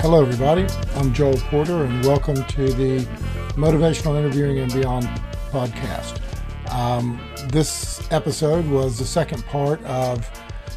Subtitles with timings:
[0.00, 0.66] Hello, everybody.
[0.96, 3.00] I'm Joel Porter, and welcome to the
[3.50, 5.04] Motivational Interviewing and Beyond
[5.50, 6.20] podcast.
[6.72, 10.28] Um, this episode was the second part of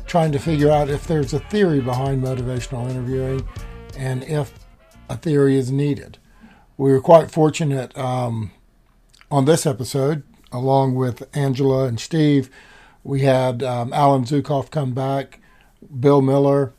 [0.05, 3.47] trying to figure out if there's a theory behind motivational interviewing
[3.97, 4.53] and if
[5.09, 6.17] a theory is needed.
[6.77, 8.51] We were quite fortunate um,
[9.31, 10.23] on this episode,
[10.53, 12.49] along with Angela and Steve.
[13.03, 15.39] We had um, Alan Zuckoff come back,
[15.99, 16.73] Bill Miller,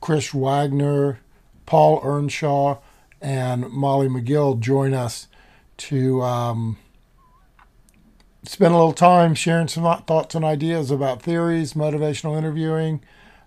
[0.00, 1.18] Chris Wagner,
[1.66, 2.78] Paul Earnshaw,
[3.20, 5.26] and Molly Magill join us
[5.76, 6.78] to um,
[8.44, 13.00] spend a little time sharing some thoughts and ideas about theories, motivational interviewing,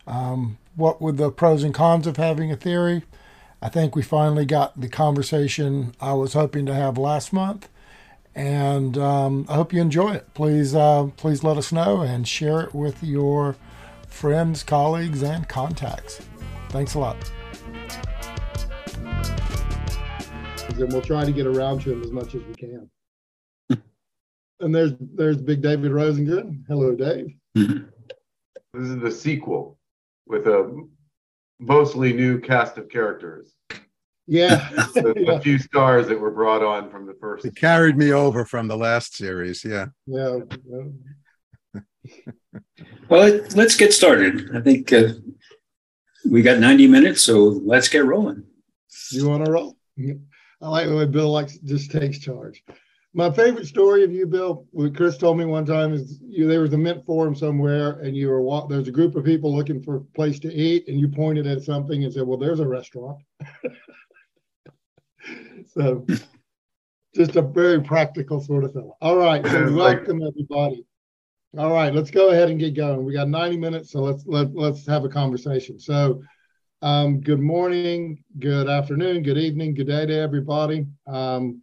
[0.06, 3.04] um, what were the pros and cons of having a theory.
[3.62, 7.70] I think we finally got the conversation I was hoping to have last month,
[8.36, 10.34] and um, I hope you enjoy it.
[10.34, 13.56] Please, uh, please let us know and share it with your
[14.08, 16.22] friends, colleagues, and contacts.
[16.70, 17.18] Thanks a lot.
[20.70, 22.90] And we'll try to get around to him as much as we can.
[24.60, 26.64] and there's there's Big David Rosengren.
[26.68, 27.36] Hello, Dave.
[27.54, 29.78] This is the sequel
[30.28, 30.88] with a
[31.60, 33.54] mostly new cast of characters.
[34.32, 34.70] Yeah.
[34.96, 35.32] a, yeah.
[35.34, 37.44] a few stars that were brought on from the first.
[37.44, 39.64] It carried me over from the last series.
[39.64, 39.88] Yeah.
[40.08, 40.40] Yeah.
[43.10, 44.56] Well, let's get started.
[44.56, 45.10] I think uh,
[46.30, 48.44] we got 90 minutes, so let's get rolling.
[49.12, 49.78] You want to roll?
[50.62, 52.64] I like the way Bill likes just takes charge.
[53.14, 56.62] My favorite story of you, Bill, what Chris told me one time is you there
[56.62, 59.84] was a MINT forum somewhere, and you were walk, there's a group of people looking
[59.84, 62.68] for a place to eat, and you pointed at something and said, "Well, there's a
[62.68, 63.20] restaurant."
[65.74, 66.06] so,
[67.16, 68.98] just a very practical sort of fellow.
[69.02, 70.86] All right, so welcome everybody.
[71.58, 73.04] All right, let's go ahead and get going.
[73.04, 75.80] We got 90 minutes, so let's let let's have a conversation.
[75.80, 76.22] So.
[76.84, 80.88] Um, good morning, good afternoon, good evening, good day to everybody.
[81.06, 81.62] Um,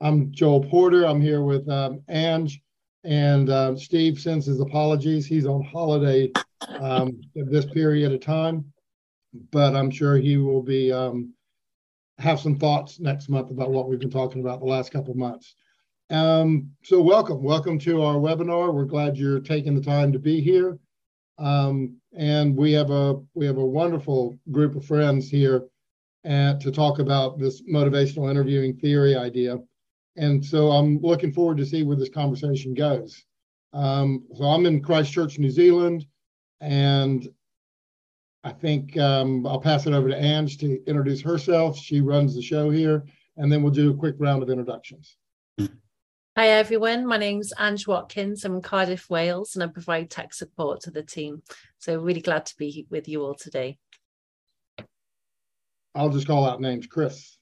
[0.00, 1.04] I'm Joel Porter.
[1.04, 2.60] I'm here with um, Ange,
[3.04, 5.26] and uh, Steve sends his apologies.
[5.26, 6.30] He's on holiday
[6.80, 8.72] um, this period of time,
[9.50, 11.34] but I'm sure he will be um,
[12.18, 15.16] have some thoughts next month about what we've been talking about the last couple of
[15.16, 15.54] months.
[16.10, 18.72] Um, so welcome, welcome to our webinar.
[18.72, 20.78] We're glad you're taking the time to be here.
[21.38, 25.64] Um, and we have a we have a wonderful group of friends here
[26.24, 29.58] and to talk about this motivational interviewing theory idea.
[30.16, 33.24] And so I'm looking forward to see where this conversation goes.
[33.72, 36.06] Um, so I'm in Christchurch, New Zealand,
[36.60, 37.26] and
[38.44, 41.78] I think um, I'll pass it over to Ange to introduce herself.
[41.78, 43.04] She runs the show here,
[43.36, 45.16] and then we'll do a quick round of introductions.
[46.36, 48.44] Hi everyone, my name's Ange Watkins.
[48.44, 51.42] I'm in Cardiff, Wales, and I provide tech support to the team.
[51.78, 53.78] So really glad to be with you all today.
[55.94, 56.86] I'll just call out names.
[56.86, 57.36] Chris.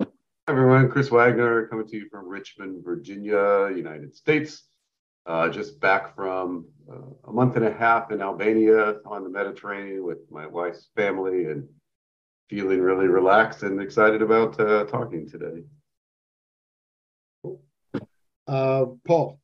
[0.00, 0.08] Hi
[0.48, 4.64] everyone, Chris Wagner coming to you from Richmond, Virginia, United States.
[5.26, 10.04] Uh, just back from uh, a month and a half in Albania on the Mediterranean
[10.04, 11.66] with my wife's family and
[12.48, 15.64] feeling really relaxed and excited about uh, talking today.
[18.46, 19.40] Uh, Paul.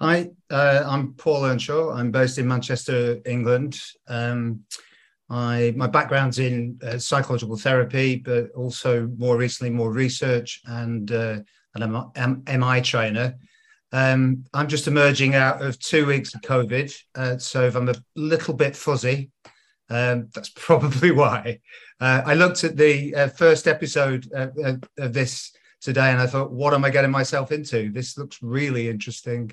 [0.00, 1.94] Hi, uh, I'm Paul Earnshaw.
[1.94, 3.78] I'm based in Manchester, England.
[4.08, 4.64] Um,
[5.30, 11.38] I my background's in uh, psychological therapy, but also more recently more research and uh,
[11.74, 13.36] an M- MI trainer.
[13.92, 17.94] Um, I'm just emerging out of two weeks of COVID, uh, so if I'm a
[18.14, 19.30] little bit fuzzy,
[19.88, 21.60] um, that's probably why.
[22.00, 26.74] Uh, I looked at the uh, first episode of this today and I thought, what
[26.74, 27.90] am I getting myself into?
[27.92, 29.52] This looks really interesting.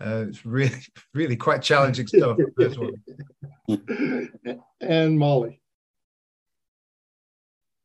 [0.00, 0.80] Uh, it's really,
[1.14, 2.38] really quite challenging stuff.
[4.80, 5.60] and Molly.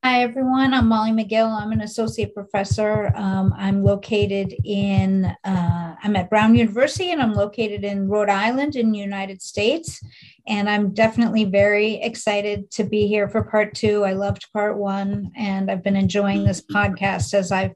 [0.09, 0.73] Hi, everyone.
[0.73, 1.51] I'm Molly Magill.
[1.51, 3.11] I'm an associate professor.
[3.15, 8.75] Um, I'm located in, uh, I'm at Brown University and I'm located in Rhode Island
[8.75, 10.01] in the United States.
[10.47, 14.03] And I'm definitely very excited to be here for part two.
[14.03, 17.75] I loved part one and I've been enjoying this podcast as I've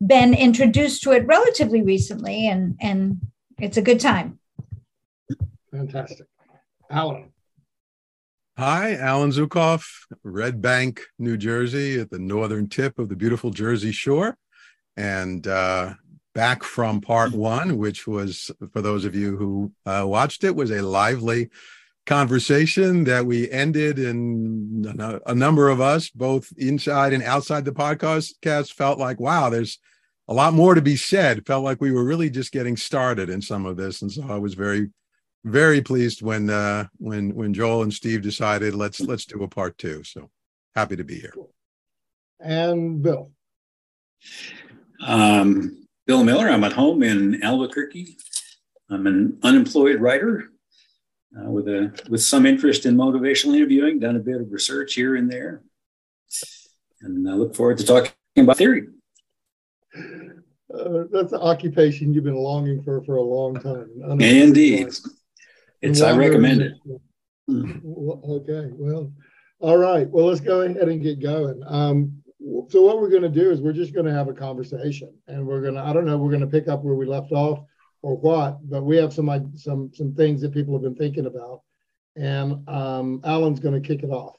[0.00, 3.20] been introduced to it relatively recently and, and
[3.60, 4.38] it's a good time.
[5.70, 6.26] Fantastic.
[6.88, 7.34] Alan.
[8.58, 9.84] Hi, Alan Zuckoff,
[10.24, 14.38] Red Bank, New Jersey, at the northern tip of the beautiful Jersey Shore.
[14.96, 15.92] And uh,
[16.34, 20.70] back from part one, which was, for those of you who uh, watched it, was
[20.70, 21.50] a lively
[22.06, 24.86] conversation that we ended and
[25.26, 29.80] a number of us both inside and outside the podcast felt like wow there's
[30.28, 31.46] a lot more to be said.
[31.46, 34.02] Felt like we were really just getting started in some of this.
[34.02, 34.88] And so i was very
[35.46, 39.78] very pleased when uh when when joel and steve decided let's let's do a part
[39.78, 40.28] two so
[40.74, 41.32] happy to be here.
[42.40, 43.30] And bill.
[45.06, 48.16] Um bill miller i'm at home in albuquerque.
[48.90, 50.50] I'm an unemployed writer
[51.36, 55.16] uh, with a with some interest in motivational interviewing, done a bit of research here
[55.16, 55.62] and there,
[57.02, 58.88] and I look forward to talking about theory.
[59.96, 64.20] Uh, that's an occupation you've been longing for for a long time.
[64.20, 64.92] Indeed,
[65.90, 66.72] it's I recommend it.
[67.48, 69.12] Okay, well,
[69.60, 70.08] all right.
[70.08, 71.62] Well, let's go ahead and get going.
[71.66, 72.22] Um,
[72.68, 75.46] so what we're going to do is we're just going to have a conversation, and
[75.46, 77.60] we're going to I don't know we're going to pick up where we left off
[78.02, 81.62] or what, but we have some some some things that people have been thinking about,
[82.16, 84.36] and um, Alan's going to kick it off.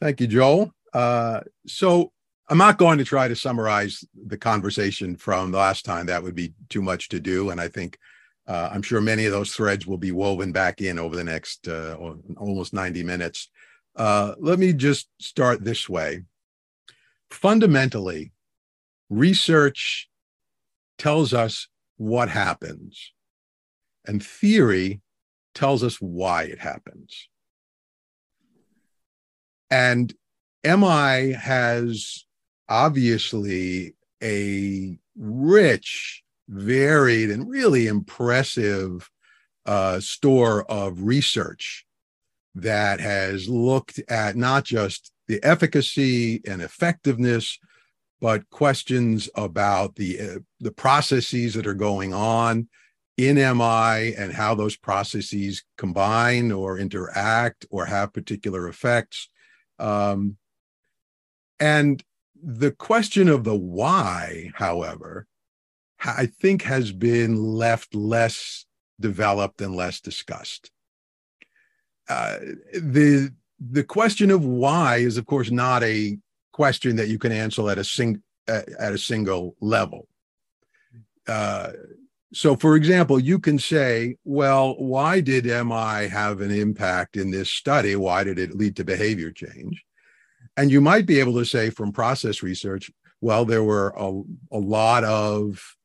[0.00, 0.72] Thank you, Joel.
[0.92, 2.12] Uh, so
[2.48, 6.06] I'm not going to try to summarize the conversation from the last time.
[6.06, 7.98] That would be too much to do, and I think
[8.50, 11.68] uh, I'm sure many of those threads will be woven back in over the next
[11.68, 11.96] uh,
[12.36, 13.48] almost 90 minutes.
[13.94, 16.24] Uh, let me just start this way.
[17.30, 18.32] Fundamentally,
[19.08, 20.08] research
[20.98, 23.12] tells us what happens.
[24.04, 25.00] And theory
[25.54, 27.28] tells us why it happens.
[29.70, 30.12] And
[30.64, 32.24] MI has
[32.68, 39.08] obviously a rich, varied, and really impressive
[39.66, 41.86] uh, store of research
[42.54, 47.58] that has looked at not just the efficacy and effectiveness
[48.20, 52.68] but questions about the uh, the processes that are going on
[53.16, 59.28] in MI and how those processes combine or interact or have particular effects.
[59.78, 60.36] Um,
[61.58, 62.02] and
[62.42, 65.26] the question of the why, however,
[66.04, 68.64] I think has been left less
[68.98, 70.70] developed and less discussed.
[72.08, 72.38] Uh,
[72.72, 76.18] the the question of why is, of course, not a
[76.52, 80.08] question that you can answer at a sing at, a single level.
[81.28, 81.72] Uh,
[82.32, 87.50] so, for example, you can say, well, why did MI have an impact in this
[87.50, 87.96] study?
[87.96, 89.84] Why did it lead to behavior change?
[90.56, 94.22] And you might be able to say from process research, well, there were a,
[94.52, 95.76] a lot of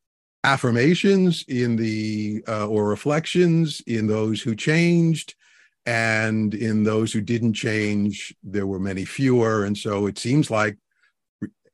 [0.45, 5.35] affirmations in the uh, or reflections in those who changed
[5.85, 9.65] and in those who didn't change, there were many fewer.
[9.65, 10.77] And so it seems like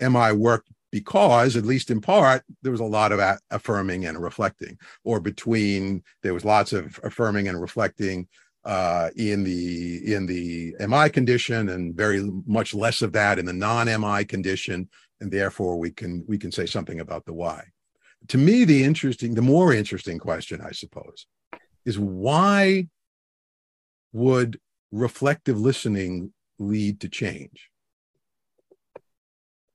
[0.01, 4.77] MI worked because, at least in part, there was a lot of affirming and reflecting,
[5.03, 8.27] or between there was lots of affirming and reflecting
[8.65, 13.53] uh, in the in the MI condition, and very much less of that in the
[13.53, 14.89] non-MI condition,
[15.21, 17.63] and therefore we can we can say something about the why.
[18.27, 21.25] To me, the interesting, the more interesting question, I suppose,
[21.85, 22.87] is why
[24.13, 24.59] would
[24.91, 27.69] reflective listening lead to change?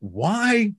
[0.01, 0.75] Why?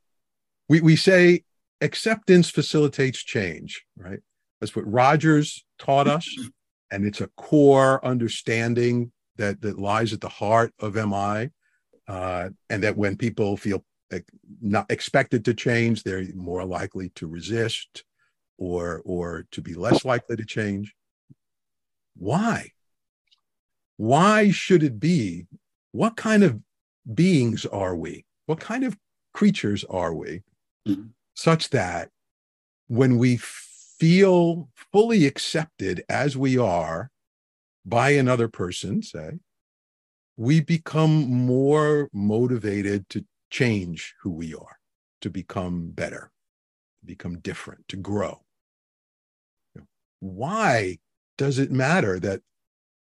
[0.69, 1.43] We, we say
[1.81, 4.19] acceptance facilitates change, right?
[4.59, 6.27] That's what Rogers taught us.
[6.89, 11.49] And it's a core understanding that, that lies at the heart of MI.
[12.07, 13.83] Uh, and that when people feel
[14.61, 18.03] not expected to change, they're more likely to resist
[18.57, 20.93] or, or to be less likely to change.
[22.15, 22.71] Why?
[23.97, 25.47] Why should it be?
[25.91, 26.59] What kind of
[27.13, 28.25] beings are we?
[28.45, 28.97] What kind of
[29.33, 30.43] creatures are we?
[30.87, 31.07] Mm-hmm.
[31.35, 32.09] Such that
[32.87, 37.11] when we feel fully accepted as we are
[37.85, 39.39] by another person, say,
[40.35, 43.25] we become more motivated to
[43.57, 44.77] change who we are,
[45.21, 46.31] to become better,
[46.99, 48.41] to become different, to grow.
[50.19, 50.99] Why
[51.39, 52.41] does it matter that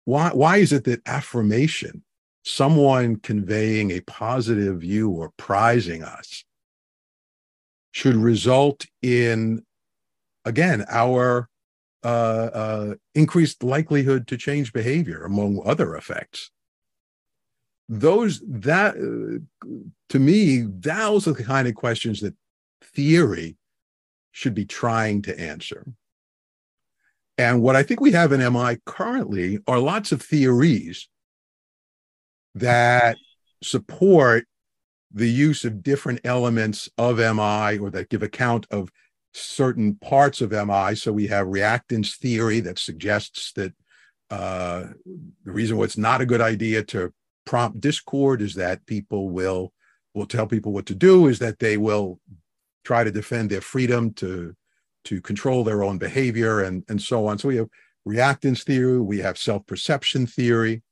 [0.04, 2.04] why why is it that affirmation
[2.44, 6.44] someone conveying a positive view or prizing us
[7.92, 9.62] should result in
[10.44, 11.48] again our
[12.04, 16.50] uh, uh, increased likelihood to change behavior among other effects
[17.88, 19.66] those that uh,
[20.09, 22.35] to me those are the kind of questions that
[22.83, 23.57] theory
[24.33, 25.87] should be trying to answer
[27.38, 31.09] and what I think we have in MI currently are lots of theories
[32.55, 33.19] that
[33.62, 34.47] support
[35.12, 38.90] the use of different elements of MI or that give account of
[39.35, 40.95] certain parts of MI.
[40.95, 43.73] So we have reactance theory that suggests that
[44.28, 44.88] Uh,
[45.45, 47.12] the reason why it's not a good idea to
[47.46, 49.72] prompt discord is that people will
[50.14, 52.20] will tell people what to do is that they will
[52.84, 54.54] try to defend their freedom to
[55.04, 57.38] to control their own behavior and and so on.
[57.38, 57.68] So we have
[58.06, 60.82] reactance theory we have self-perception theory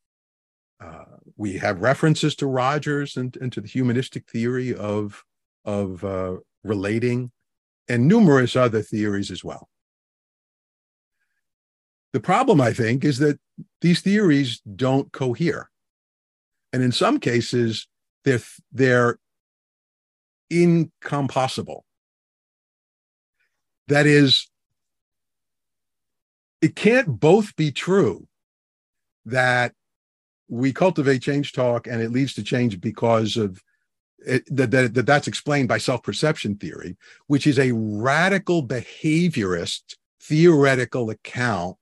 [0.80, 1.04] uh,
[1.36, 5.24] we have references to rogers and, and to the humanistic theory of
[5.64, 7.30] of uh, relating
[7.88, 9.68] and numerous other theories as well.
[12.12, 13.38] The problem i think is that
[13.80, 15.70] these theories don't cohere
[16.74, 17.86] and in some cases
[18.24, 18.40] they're
[18.72, 19.18] they're
[20.52, 21.84] incompossible.
[23.86, 24.50] That is
[26.60, 28.26] it can't both be true
[29.24, 29.72] that
[30.48, 33.62] we cultivate change talk and it leads to change because of
[34.26, 41.10] it, that, that, that that's explained by self-perception theory which is a radical behaviorist theoretical
[41.10, 41.76] account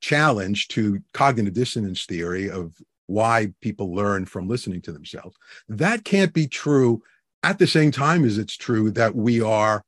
[0.00, 2.74] challenge to cognitive dissonance theory of
[3.08, 5.36] why people learn from listening to themselves.
[5.68, 7.02] That can't be true
[7.42, 9.82] at the same time as it's true that we are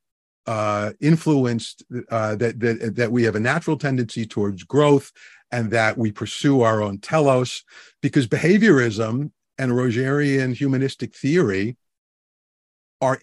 [0.46, 5.12] uh, influenced, uh, that, that, that we have a natural tendency towards growth
[5.52, 7.62] and that we pursue our own telos,
[8.00, 11.76] because behaviorism and Rogerian humanistic theory
[13.00, 13.20] are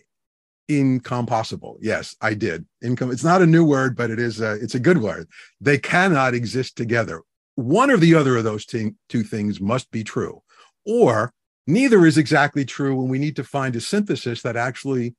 [0.69, 1.77] incompossible.
[1.81, 2.65] Yes, I did.
[2.83, 3.11] Income.
[3.11, 4.41] It's not a new word, but it is.
[4.41, 5.27] A, it's a good word.
[5.59, 7.23] They cannot exist together
[7.57, 10.43] one or the other of those two things must be true,
[10.85, 11.33] or
[11.65, 13.01] neither is exactly true.
[13.01, 15.15] And we need to find a synthesis that actually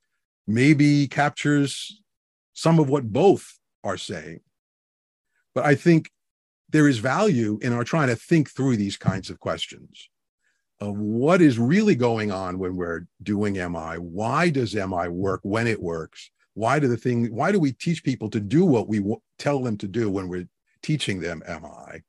[0.47, 2.01] maybe captures
[2.53, 4.39] some of what both are saying.
[5.53, 6.11] But I think
[6.69, 10.09] there is value in our trying to think through these kinds of questions
[10.79, 13.97] of what is really going on when we're doing MI.
[13.97, 16.31] Why does MI work when it works?
[16.53, 17.35] Why do the thing?
[17.35, 20.29] Why do we teach people to do what we w- tell them to do when
[20.29, 20.47] we're
[20.81, 22.01] teaching them MI?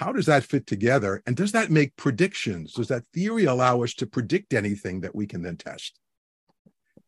[0.00, 1.22] How does that fit together?
[1.26, 2.72] And does that make predictions?
[2.72, 6.00] Does that theory allow us to predict anything that we can then test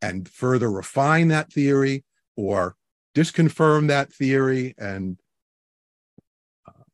[0.02, 2.04] and further refine that theory
[2.36, 2.76] or
[3.14, 4.74] disconfirm that theory?
[4.76, 5.16] And
[6.68, 6.84] uh,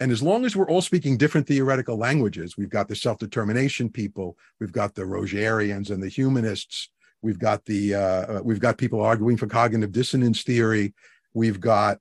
[0.00, 4.36] and as long as we're all speaking different theoretical languages, we've got the self-determination people,
[4.60, 6.90] we've got the Rogerians and the humanists,
[7.22, 10.92] we've got the uh, uh we've got people arguing for cognitive dissonance theory,
[11.32, 12.00] we've got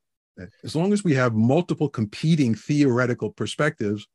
[0.63, 4.07] as long as we have multiple competing theoretical perspectives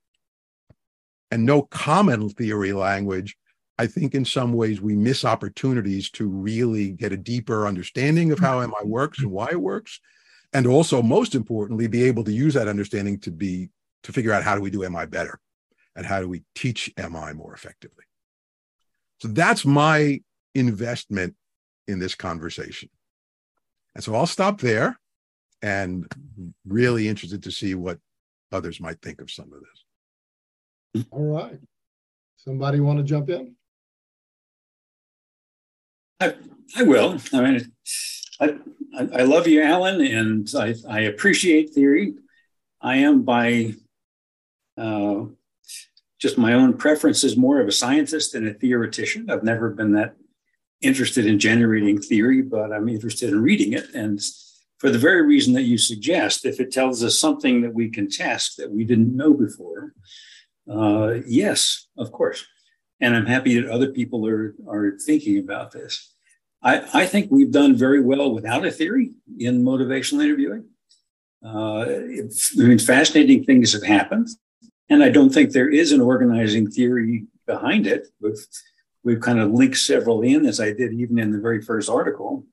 [1.31, 3.37] and no common theory language,
[3.79, 8.39] I think in some ways we miss opportunities to really get a deeper understanding of
[8.39, 10.01] how MI works and why it works.
[10.53, 13.69] And also, most importantly, be able to use that understanding to be
[14.05, 15.39] to figure out how do we do MI better
[15.97, 18.05] and how do we teach MI more effectively.
[19.21, 20.21] So that's my
[20.55, 21.35] investment
[21.89, 22.89] in this conversation.
[23.95, 24.99] And so I'll stop there
[25.63, 26.07] and
[26.67, 27.99] really interested to see what
[28.53, 31.07] others might think of some of this.
[31.11, 31.59] All right.
[32.37, 33.57] Somebody want to jump in?
[36.21, 36.35] I,
[36.77, 37.19] I will.
[37.33, 37.73] I mean,
[38.41, 38.59] I,
[38.99, 42.15] I love you, Alan, and I, I appreciate theory.
[42.81, 43.75] I am by
[44.79, 45.25] uh,
[46.19, 49.31] just my own preferences more of a scientist than a theoretician.
[49.31, 50.17] I've never been that
[50.81, 53.93] interested in generating theory, but I'm interested in reading it.
[53.95, 54.21] And
[54.79, 58.11] for the very reason that you suggest, if it tells us something that we can
[58.11, 59.95] test that we didn't know before,
[60.71, 62.45] uh, yes, of course.
[63.01, 66.15] And I'm happy that other people are, are thinking about this.
[66.63, 70.67] I, I think we've done very well without a theory in motivational interviewing.
[71.45, 74.29] Uh, I mean, fascinating things have happened.
[74.89, 78.09] And I don't think there is an organizing theory behind it.
[78.21, 78.47] We've,
[79.05, 82.45] we've kind of linked several in, as I did even in the very first article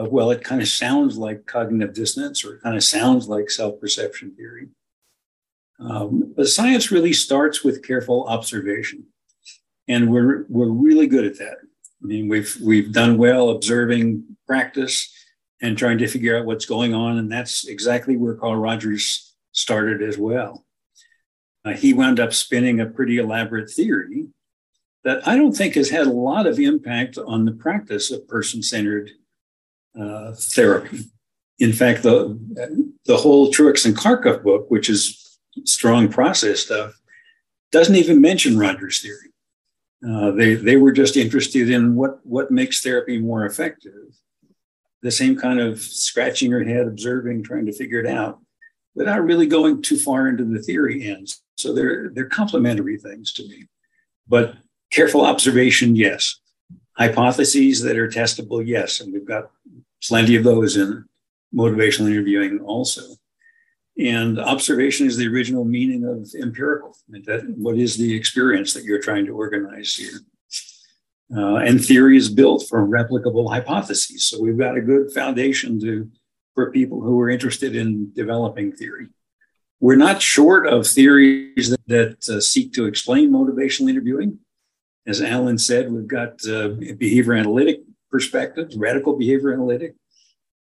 [0.00, 3.50] of, well, it kind of sounds like cognitive dissonance or it kind of sounds like
[3.50, 4.68] self perception theory.
[5.78, 9.04] Um, but science really starts with careful observation.
[9.88, 11.58] And we're, we're really good at that.
[12.02, 15.12] I mean, we've, we've done well observing practice
[15.60, 17.18] and trying to figure out what's going on.
[17.18, 20.64] And that's exactly where Carl Rogers started as well.
[21.64, 24.28] Uh, he wound up spinning a pretty elaborate theory
[25.04, 28.62] that I don't think has had a lot of impact on the practice of person
[28.62, 29.10] centered
[29.98, 31.00] uh, therapy.
[31.58, 32.38] In fact, the
[33.04, 36.98] the whole Truax and Carkhuff book, which is strong process stuff,
[37.70, 39.30] doesn't even mention Rogers' theory.
[40.08, 43.92] Uh, they they were just interested in what what makes therapy more effective.
[45.02, 48.38] The same kind of scratching your head, observing, trying to figure it out,
[48.94, 51.42] without really going too far into the theory ends.
[51.56, 53.66] So they're they're complementary things to me.
[54.26, 54.54] But
[54.90, 56.40] careful observation, yes.
[56.92, 59.00] Hypotheses that are testable, yes.
[59.00, 59.50] And we've got
[60.06, 61.04] plenty of those in
[61.54, 63.02] motivational interviewing also.
[63.98, 66.96] And observation is the original meaning of empirical.
[67.08, 70.20] That what is the experience that you're trying to organize here?
[71.36, 74.24] Uh, and theory is built from replicable hypotheses.
[74.24, 76.10] So we've got a good foundation to
[76.54, 79.06] for people who are interested in developing theory.
[79.78, 84.40] We're not short of theories that, that uh, seek to explain motivational interviewing.
[85.06, 87.80] As Alan said, we've got uh, behavior analytic
[88.10, 89.94] perspectives, radical behavior analytic,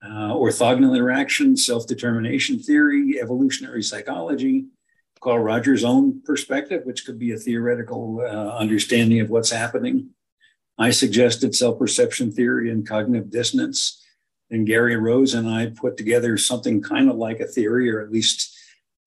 [0.04, 4.66] uh, orthogonal interaction, self determination theory, evolutionary psychology,
[5.20, 10.10] Carl Rogers' own perspective, which could be a theoretical uh, understanding of what's happening.
[10.78, 14.02] I suggested self perception theory and cognitive dissonance.
[14.52, 18.12] And Gary Rose and I put together something kind of like a theory, or at
[18.12, 18.56] least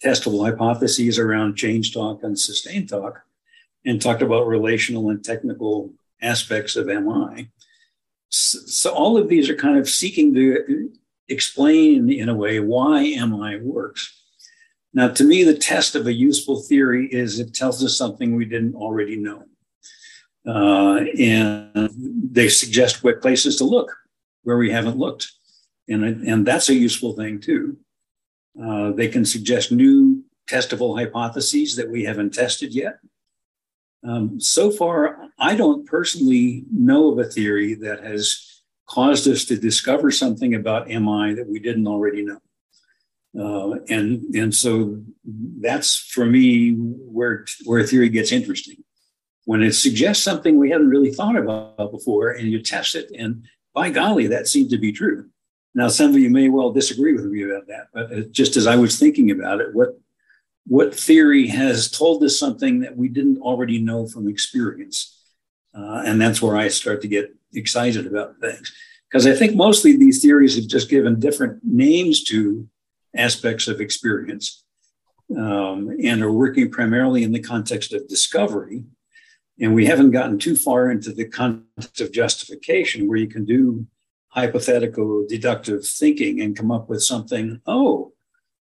[0.04, 3.20] testable hypotheses around change talk and sustained talk,
[3.84, 7.50] and talked about relational and technical aspects of MI.
[8.30, 10.90] So, all of these are kind of seeking to
[11.28, 14.14] explain, in a way, why MI works.
[14.94, 18.44] Now, to me, the test of a useful theory is it tells us something we
[18.44, 19.44] didn't already know.
[20.46, 21.90] Uh, and
[22.32, 23.94] they suggest what places to look
[24.44, 25.30] where we haven't looked.
[25.88, 27.76] And, and that's a useful thing too.
[28.60, 32.98] Uh, they can suggest new testable hypotheses that we haven't tested yet.
[34.02, 39.56] Um, so far, I don't personally know of a theory that has caused us to
[39.56, 42.40] discover something about MI that we didn't already know.
[43.38, 45.00] Uh, and, and so
[45.60, 48.82] that's for me where, where theory gets interesting.
[49.44, 53.46] When it suggests something we hadn't really thought about before, and you test it, and
[53.74, 55.28] by golly, that seemed to be true.
[55.74, 58.76] Now, some of you may well disagree with me about that, but just as I
[58.76, 59.98] was thinking about it, what
[60.66, 65.17] what theory has told us something that we didn't already know from experience?
[65.74, 68.72] Uh, and that's where I start to get excited about things.
[69.08, 72.68] Because I think mostly these theories have just given different names to
[73.16, 74.64] aspects of experience
[75.36, 78.84] um, and are working primarily in the context of discovery.
[79.60, 83.86] And we haven't gotten too far into the context of justification where you can do
[84.28, 88.12] hypothetical deductive thinking and come up with something, oh,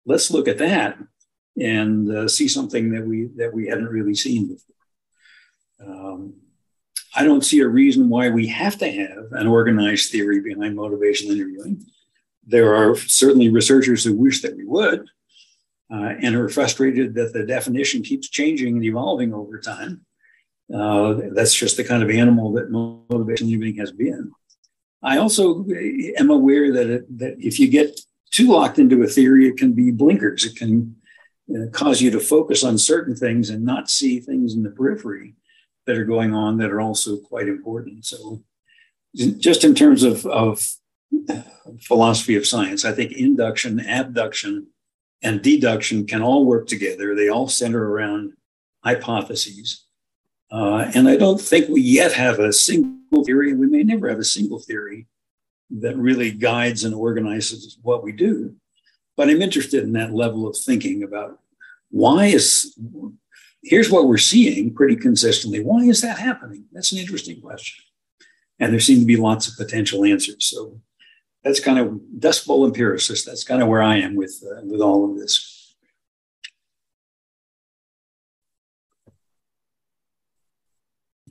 [0.05, 0.97] let's look at that
[1.59, 4.75] and uh, see something that we that we hadn't really seen before.
[5.87, 6.33] Um,
[7.15, 11.31] I don't see a reason why we have to have an organized theory behind motivational
[11.31, 11.85] interviewing.
[12.45, 15.07] There are certainly researchers who wish that we would,
[15.91, 20.05] uh, and are frustrated that the definition keeps changing and evolving over time.
[20.73, 24.31] Uh, that's just the kind of animal that motivational interviewing has been.
[25.03, 25.65] I also
[26.17, 27.99] am aware that it, that if you get
[28.31, 30.45] too locked into a theory, it can be blinkers.
[30.45, 30.95] It can
[31.53, 35.35] uh, cause you to focus on certain things and not see things in the periphery
[35.85, 38.05] that are going on that are also quite important.
[38.05, 38.43] So,
[39.15, 40.67] just in terms of, of
[41.81, 44.67] philosophy of science, I think induction, abduction,
[45.21, 47.15] and deduction can all work together.
[47.15, 48.33] They all center around
[48.83, 49.85] hypotheses.
[50.51, 54.19] Uh, and I don't think we yet have a single theory, we may never have
[54.19, 55.07] a single theory
[55.71, 58.55] that really guides and organizes what we do.
[59.15, 61.39] But I'm interested in that level of thinking about
[61.89, 62.77] why is,
[63.63, 65.63] here's what we're seeing pretty consistently.
[65.63, 66.65] Why is that happening?
[66.71, 67.83] That's an interesting question.
[68.59, 70.45] And there seem to be lots of potential answers.
[70.45, 70.79] So
[71.43, 73.25] that's kind of Dust Bowl empiricist.
[73.25, 75.75] That's kind of where I am with, uh, with all of this.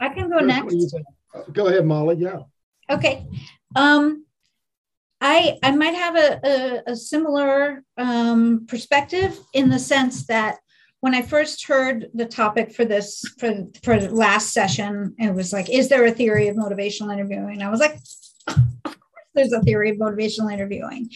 [0.01, 0.95] I can go next.
[1.53, 2.17] Go ahead, Molly.
[2.17, 2.41] Yeah.
[2.91, 3.25] Okay.
[3.77, 4.27] Um,
[5.21, 10.59] I I might have a, a, a similar um, perspective in the sense that
[11.03, 15.69] when I first heard the topic for this for for last session, it was like,
[15.69, 17.61] is there a theory of motivational interviewing?
[17.61, 17.99] I was like,
[18.47, 21.11] of course, there's a theory of motivational interviewing.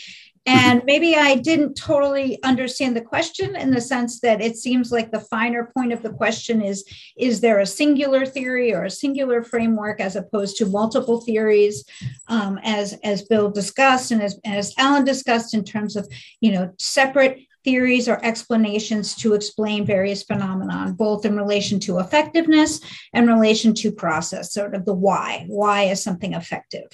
[0.44, 5.12] And maybe I didn't totally understand the question in the sense that it seems like
[5.12, 6.85] the finer point of the question is
[7.16, 11.85] Is there a singular theory or a singular framework as opposed to multiple theories,
[12.27, 16.09] um, as, as Bill discussed and as, as Alan discussed in terms of,
[16.40, 22.81] you know, separate theories or explanations to explain various phenomenon, both in relation to effectiveness
[23.12, 25.44] and relation to process, sort of the why.
[25.48, 26.87] Why is something effective?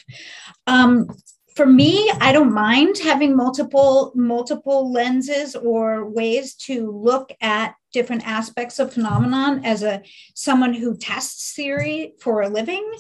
[0.67, 1.09] Um,
[1.55, 8.27] for me i don't mind having multiple multiple lenses or ways to look at different
[8.27, 10.03] aspects of phenomenon as a
[10.35, 12.91] someone who tests theory for a living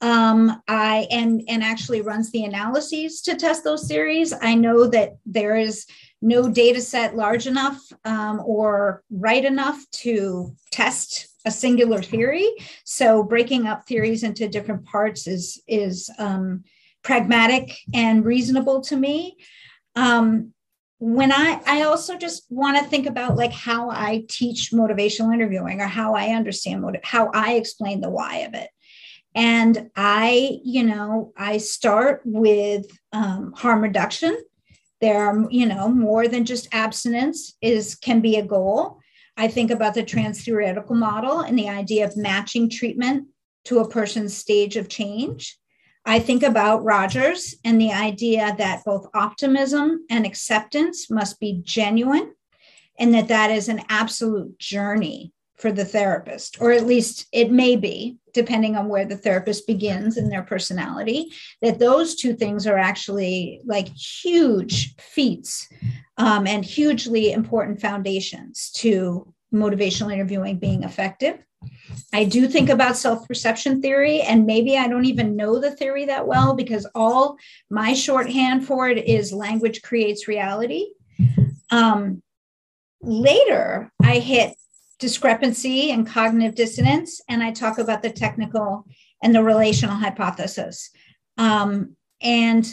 [0.00, 5.12] um, i and and actually runs the analyses to test those theories i know that
[5.24, 5.86] there is
[6.22, 12.46] no data set large enough um, or right enough to test a singular theory
[12.84, 16.62] so breaking up theories into different parts is is um,
[17.02, 19.36] pragmatic and reasonable to me.
[19.96, 20.52] Um,
[20.98, 25.80] when I I also just want to think about like how I teach motivational interviewing
[25.80, 28.68] or how I understand how I explain the why of it.
[29.34, 34.36] And I, you know, I start with um, harm reduction.
[35.00, 39.00] There are, you know, more than just abstinence is can be a goal.
[39.36, 43.28] I think about the trans theoretical model and the idea of matching treatment
[43.64, 45.56] to a person's stage of change.
[46.04, 52.34] I think about Rogers and the idea that both optimism and acceptance must be genuine
[52.98, 57.76] and that that is an absolute journey for the therapist, or at least it may
[57.76, 62.78] be, depending on where the therapist begins in their personality, that those two things are
[62.78, 65.68] actually like huge feats
[66.16, 71.44] um, and hugely important foundations to motivational interviewing being effective.
[72.12, 76.06] I do think about self perception theory, and maybe I don't even know the theory
[76.06, 77.36] that well because all
[77.68, 80.86] my shorthand for it is language creates reality.
[81.70, 82.22] Um,
[83.02, 84.54] later, I hit
[85.00, 88.86] discrepancy and cognitive dissonance, and I talk about the technical
[89.22, 90.90] and the relational hypothesis.
[91.36, 92.72] Um, and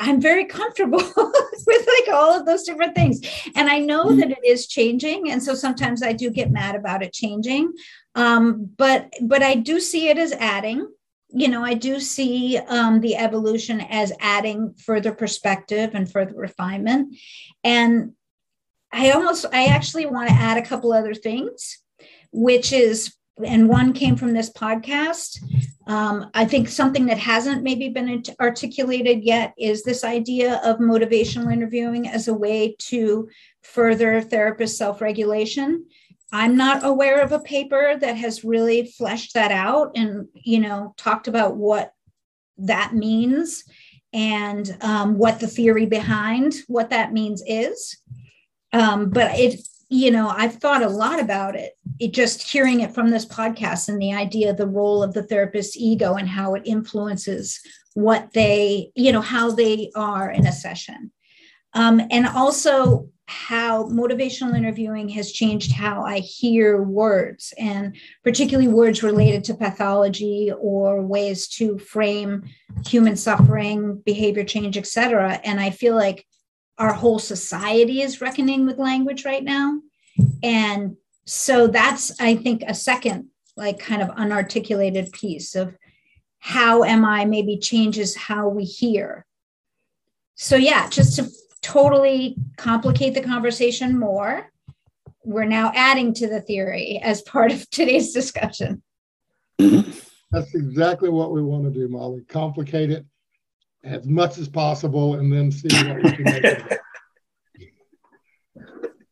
[0.00, 0.98] I'm very comfortable
[1.66, 3.20] with like all of those different things.
[3.54, 5.30] And I know that it is changing.
[5.30, 7.72] And so sometimes I do get mad about it changing.
[8.14, 10.88] Um, but but I do see it as adding.
[11.30, 17.16] You know, I do see um, the evolution as adding further perspective and further refinement.
[17.62, 18.12] And
[18.92, 21.78] I almost, I actually want to add a couple other things,
[22.32, 25.42] which is and one came from this podcast.
[25.86, 31.52] Um, I think something that hasn't maybe been articulated yet is this idea of motivational
[31.52, 33.28] interviewing as a way to
[33.62, 35.86] further therapist self regulation.
[36.30, 40.94] I'm not aware of a paper that has really fleshed that out and you know
[40.96, 41.92] talked about what
[42.58, 43.64] that means
[44.12, 47.96] and um, what the theory behind what that means is.
[48.72, 51.72] Um, but it you know, I've thought a lot about it.
[51.98, 55.22] It just hearing it from this podcast and the idea of the role of the
[55.22, 57.58] therapist's ego and how it influences
[57.94, 61.10] what they, you know, how they are in a session.
[61.72, 69.02] Um, and also how motivational interviewing has changed how I hear words, and particularly words
[69.02, 72.44] related to pathology or ways to frame
[72.86, 75.40] human suffering, behavior change, etc.
[75.44, 76.24] And I feel like
[76.78, 79.80] our whole society is reckoning with language right now.
[80.42, 85.74] And so that's, I think, a second, like, kind of unarticulated piece of
[86.38, 89.26] how MI maybe changes how we hear.
[90.36, 91.28] So, yeah, just to
[91.62, 94.52] totally complicate the conversation more,
[95.24, 98.82] we're now adding to the theory as part of today's discussion.
[99.58, 102.22] That's exactly what we want to do, Molly.
[102.28, 103.04] Complicate it
[103.84, 106.80] as much as possible and then see what we can make of it.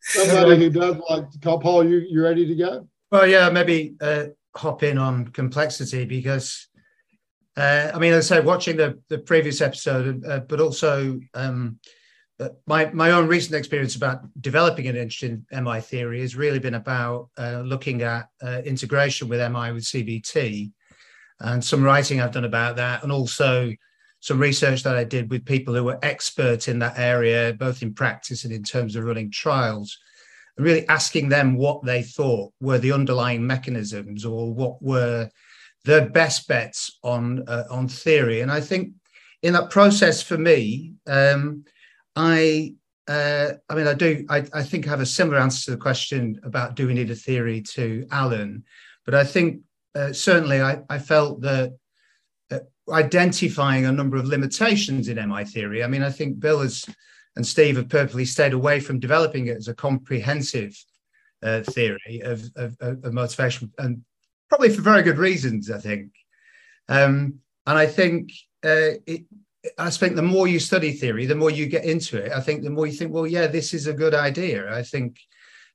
[0.00, 2.88] Somebody who does like to call Paul, you you ready to go?
[3.11, 6.68] Well, yeah, maybe uh, hop in on complexity because
[7.57, 11.79] uh, I mean, as I said, watching the the previous episode, uh, but also um,
[12.66, 16.74] my my own recent experience about developing an interest in MI theory has really been
[16.74, 20.70] about uh, looking at uh, integration with MI with CBT,
[21.40, 23.72] and some writing I've done about that, and also
[24.26, 27.94] some research that I did with people who were experts in that area, both in
[27.94, 29.96] practice and in terms of running trials,
[30.56, 35.30] and really asking them what they thought were the underlying mechanisms or what were
[35.84, 38.40] their best bets on uh, on theory.
[38.40, 38.94] And I think
[39.44, 41.64] in that process, for me, um,
[42.16, 42.74] I
[43.06, 44.26] uh, I mean, I do.
[44.28, 47.12] I, I, think I have a similar answer to the question about do we need
[47.12, 48.64] a theory to Alan,
[49.04, 49.60] but I think
[49.94, 51.78] uh, certainly I, I, felt that
[52.90, 55.83] identifying a number of limitations in MI theory.
[55.83, 56.87] I mean, I think Bill has,
[57.35, 60.77] and Steve have purposely stayed away from developing it as a comprehensive
[61.42, 64.03] uh, theory of, of, of, motivation, and
[64.49, 66.12] probably for very good reasons, I think.
[66.88, 68.31] Um, and I think
[68.64, 69.25] uh, it,
[69.79, 72.33] I think the more you study theory, the more you get into it.
[72.33, 74.72] I think the more you think, well, yeah, this is a good idea.
[74.72, 75.18] I think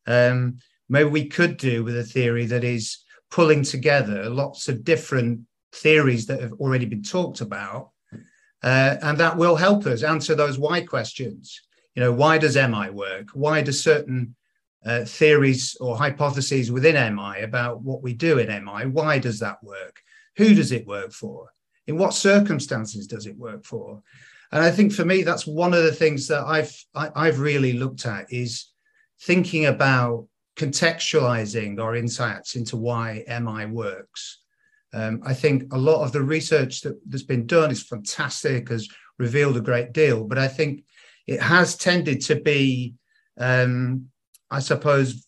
[0.07, 0.57] um,
[0.89, 5.41] maybe we could do with a theory that is pulling together lots of different
[5.73, 7.91] theories that have already been talked about.
[8.63, 11.59] Uh, and that will help us answer those why questions.
[11.95, 13.29] You know, why does MI work?
[13.33, 14.35] Why do certain
[14.85, 19.63] uh, theories or hypotheses within MI about what we do in MI, why does that
[19.63, 20.01] work?
[20.37, 21.49] Who does it work for?
[21.87, 24.01] In what circumstances does it work for?
[24.51, 27.25] And I think for me, that's one of the things that I've I, have i
[27.27, 28.67] have really looked at is
[29.21, 34.40] thinking about contextualizing our insights into why MI works.
[34.93, 38.89] Um, I think a lot of the research that, that's been done is fantastic, has
[39.17, 40.25] revealed a great deal.
[40.25, 40.83] But I think
[41.27, 42.95] it has tended to be,
[43.37, 44.07] um,
[44.49, 45.25] I suppose,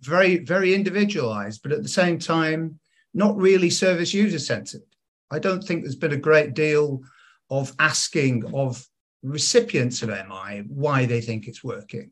[0.00, 2.78] very, very individualized, but at the same time,
[3.14, 4.82] not really service user centered.
[5.30, 7.02] I don't think there's been a great deal
[7.50, 8.84] of asking of
[9.22, 12.10] recipients of MI why they think it's working.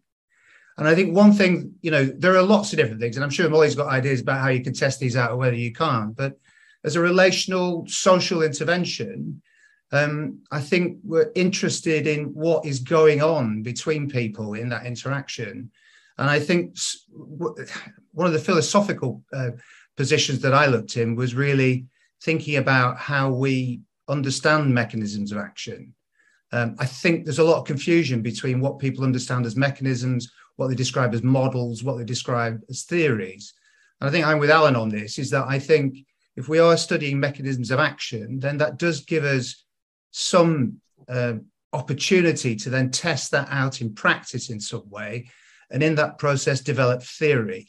[0.78, 3.30] And I think one thing, you know, there are lots of different things, and I'm
[3.30, 6.16] sure Molly's got ideas about how you can test these out or whether you can't.
[6.16, 6.38] But
[6.84, 9.42] as a relational social intervention,
[9.92, 15.70] um, I think we're interested in what is going on between people in that interaction.
[16.18, 16.76] And I think
[18.12, 19.50] one of the philosophical uh,
[19.96, 21.86] positions that I looked in was really
[22.22, 25.94] thinking about how we understand mechanisms of action.
[26.52, 30.68] Um, I think there's a lot of confusion between what people understand as mechanisms, what
[30.68, 33.54] they describe as models, what they describe as theories.
[34.00, 35.98] And I think I'm with Alan on this, is that I think
[36.36, 39.64] if we are studying mechanisms of action, then that does give us
[40.10, 41.34] some uh,
[41.72, 45.28] opportunity to then test that out in practice in some way,
[45.70, 47.66] and in that process develop theory.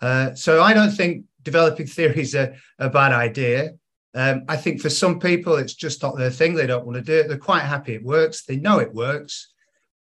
[0.00, 3.72] Uh, so I don't think developing theory is a, a bad idea.
[4.14, 6.54] Um, I think for some people, it's just not their thing.
[6.54, 7.28] They don't want to do it.
[7.28, 8.44] They're quite happy it works.
[8.44, 9.52] They know it works.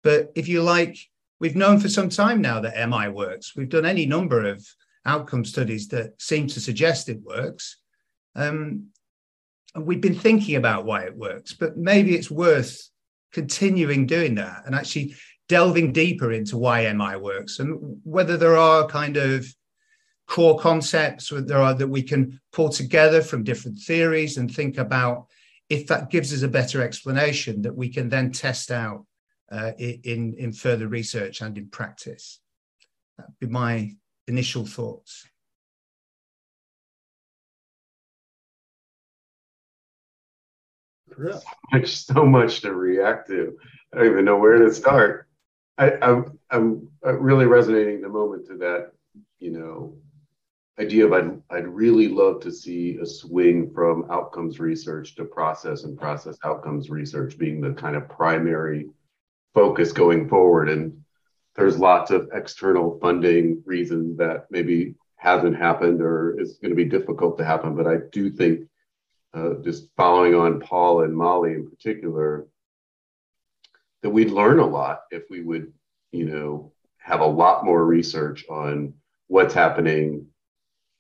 [0.03, 0.97] But if you like,
[1.39, 3.56] we've known for some time now that MI works.
[3.56, 4.65] We've done any number of
[5.06, 7.77] outcome studies that seem to suggest it works.
[8.36, 8.88] Um,
[9.76, 12.89] we've been thinking about why it works, but maybe it's worth
[13.32, 15.15] continuing doing that and actually
[15.50, 19.46] delving deeper into why MI works and whether there are kind of
[20.28, 25.28] core concepts there are that we can pull together from different theories and think about
[25.69, 29.06] if that gives us a better explanation that we can then test out
[29.52, 32.39] uh, in in further research and in practice.
[33.17, 33.91] That'd be my
[34.28, 35.28] initial thoughts.
[41.13, 41.43] Chris.
[41.71, 43.58] Much, so much to react to.
[43.93, 45.28] I don't even know where to start.
[45.78, 48.91] I, I'm, I'm uh, really resonating the moment to that,
[49.39, 49.97] you know,
[50.80, 55.84] idea of I'd, I'd really love to see a swing from outcomes research to process
[55.84, 58.89] and process outcomes research being the kind of primary
[59.54, 60.69] focus going forward.
[60.69, 61.04] And
[61.56, 66.86] there's lots of external funding reasons that maybe hasn't happened or is going to be
[66.86, 67.76] difficult to happen.
[67.76, 68.67] But I do think
[69.34, 72.48] uh, just following on Paul and Molly in particular,
[74.02, 75.72] that we'd learn a lot if we would,
[76.12, 78.93] you know, have a lot more research on
[79.28, 80.28] what's happening,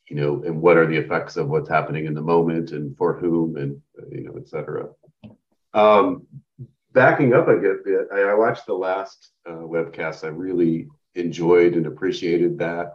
[0.09, 3.13] you know, and what are the effects of what's happening in the moment and for
[3.13, 4.89] whom and, you know, et cetera.
[5.73, 6.27] Um,
[6.91, 10.23] backing up a bit, I, I watched the last uh, webcast.
[10.23, 12.93] I really enjoyed and appreciated that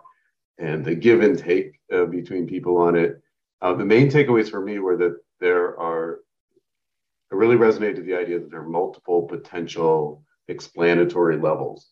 [0.59, 3.21] and the give and take uh, between people on it.
[3.61, 6.21] Uh, the main takeaways for me were that there are,
[7.33, 11.91] I really resonated with the idea that there are multiple potential explanatory levels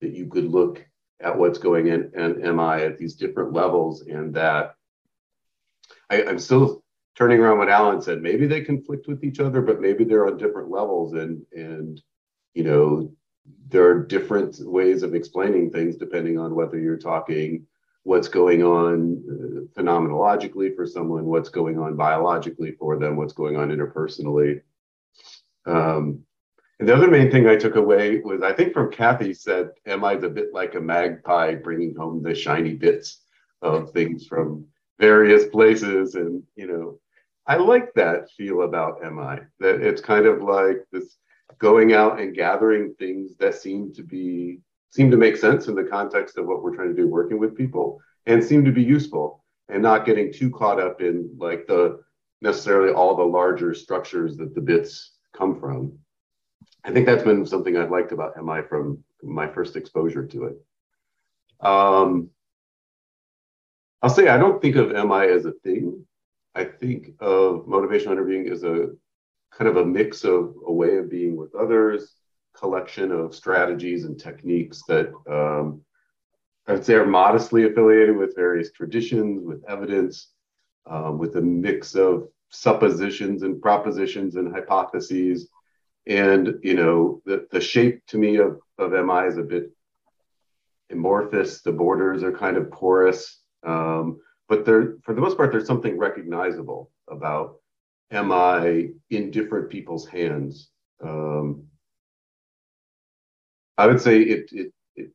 [0.00, 0.84] that you could look
[1.20, 4.74] at what's going in and MI at these different levels, and that
[6.10, 6.82] I, I'm still
[7.16, 8.22] turning around what Alan said.
[8.22, 12.00] Maybe they conflict with each other, but maybe they're on different levels, and and
[12.54, 13.12] you know
[13.68, 17.66] there are different ways of explaining things depending on whether you're talking
[18.06, 23.56] what's going on uh, phenomenologically for someone, what's going on biologically for them, what's going
[23.56, 24.60] on interpersonally.
[25.66, 26.20] Um,
[26.78, 30.14] and the other main thing I took away was I think from Kathy said, MI
[30.14, 33.22] is a bit like a magpie bringing home the shiny bits
[33.60, 34.64] of things from
[35.00, 36.14] various places.
[36.14, 37.00] And, you know,
[37.48, 41.16] I like that feel about MI, that it's kind of like this
[41.58, 45.84] going out and gathering things that seem to be seem to make sense in the
[45.84, 49.44] context of what we're trying to do working with people and seem to be useful
[49.68, 52.00] and not getting too caught up in like the
[52.40, 55.98] necessarily all the larger structures that the bits come from.
[56.84, 60.56] I think that's been something I've liked about MI from my first exposure to it.
[61.60, 62.30] Um,
[64.02, 66.04] I'll say I don't think of MI as a thing.
[66.54, 68.90] I think of motivational interviewing as a
[69.52, 72.14] kind of a mix of a way of being with others,
[72.58, 75.82] collection of strategies and techniques that um,
[76.66, 80.30] I'd say are modestly affiliated with various traditions, with evidence,
[80.86, 85.48] um, with a mix of suppositions and propositions and hypotheses.
[86.06, 89.70] And you know, the, the shape to me of, of MI is a bit
[90.90, 91.62] amorphous.
[91.62, 93.40] The borders are kind of porous.
[93.64, 97.56] Um, but there, for the most part, there's something recognizable about
[98.10, 100.70] MI in different people's hands.
[101.02, 101.65] Um,
[103.78, 105.10] I would say it, it, it,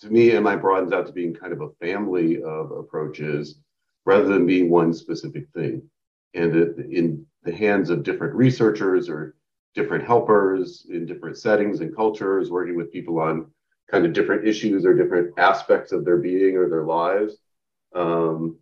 [0.00, 3.60] to me, MI broadens out to being kind of a family of approaches
[4.04, 5.82] rather than being one specific thing.
[6.34, 9.34] And it, in the hands of different researchers or
[9.74, 13.46] different helpers in different settings and cultures, working with people on
[13.90, 17.36] kind of different issues or different aspects of their being or their lives.
[17.94, 18.58] Um,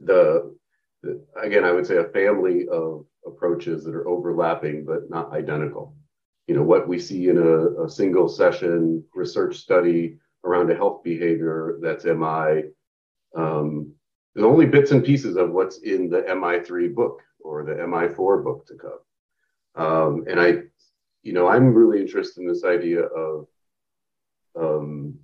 [0.00, 0.54] the,
[1.02, 5.94] the again, I would say a family of approaches that are overlapping but not identical.
[6.46, 11.02] You know, what we see in a, a single session research study around a health
[11.02, 12.64] behavior that's MI.
[13.36, 13.92] Um,
[14.34, 18.66] there's only bits and pieces of what's in the MI3 book or the MI4 book
[18.66, 18.98] to come.
[19.74, 20.62] Um, and I,
[21.22, 23.46] you know, I'm really interested in this idea of
[24.58, 25.18] um,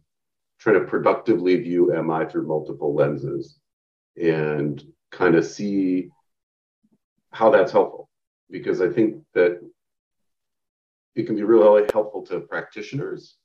[0.58, 3.58] trying to productively view MI through multiple lenses
[4.20, 6.10] and kind of see
[7.30, 8.08] how that's helpful.
[8.50, 9.60] Because I think that
[11.18, 13.36] it can be really helpful to practitioners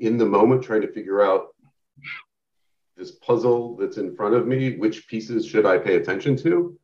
[0.00, 1.54] in the moment trying to figure out
[2.96, 6.76] this puzzle that's in front of me, which pieces should I pay attention to?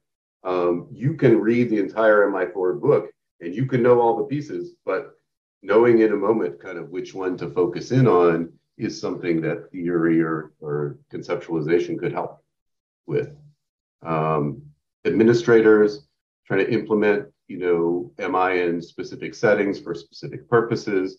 [0.44, 4.74] Um, you can read the entire MI4 book and you can know all the pieces,
[4.86, 5.18] but
[5.62, 9.72] knowing in a moment kind of which one to focus in on is something that
[9.72, 12.38] theory or, or conceptualization could help
[13.06, 13.34] with.
[14.02, 14.62] Um,
[15.04, 16.06] administrators
[16.46, 21.18] trying to implement, you know, MI in specific settings for specific purposes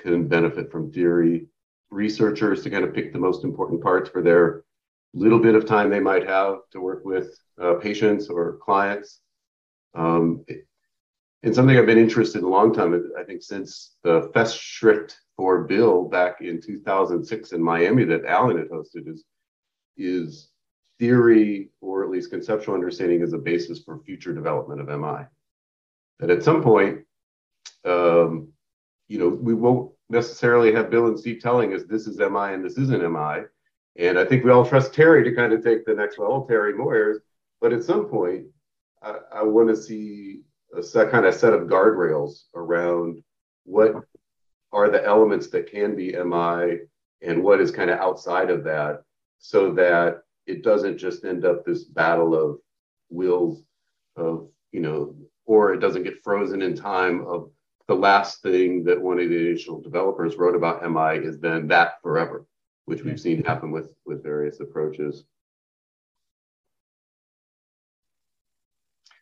[0.00, 1.46] can benefit from theory.
[1.90, 4.64] Researchers to kind of pick the most important parts for their
[5.14, 9.20] little bit of time they might have to work with uh, patients or clients.
[9.94, 10.44] Um,
[11.42, 15.64] and something I've been interested in a long time, I think since the Festschrift for
[15.64, 19.24] Bill back in 2006 in Miami that Alan had hosted is,
[19.96, 20.50] is
[20.98, 25.26] theory or at least conceptual understanding as a basis for future development of MI.
[26.20, 27.04] That at some point,
[27.84, 28.48] um,
[29.08, 32.64] you know, we won't necessarily have Bill and Steve telling us this is MI and
[32.64, 33.44] this isn't MI.
[33.98, 36.74] And I think we all trust Terri to kind of take the next level, Terri
[36.74, 37.18] Moyers.
[37.60, 38.46] But at some point,
[39.02, 40.40] I, I want to see
[40.76, 43.22] a set, kind of set of guardrails around
[43.64, 43.94] what
[44.72, 46.80] are the elements that can be MI
[47.22, 49.02] and what is kind of outside of that
[49.38, 52.58] so that it doesn't just end up this battle of
[53.10, 53.62] wills
[54.16, 55.14] of, you know,
[55.46, 57.50] or it doesn't get frozen in time of
[57.88, 62.02] the last thing that one of the initial developers wrote about MI is then that
[62.02, 62.44] forever,
[62.84, 65.24] which we've seen happen with, with various approaches.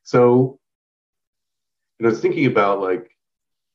[0.02, 0.58] So,
[2.02, 3.10] I was thinking about like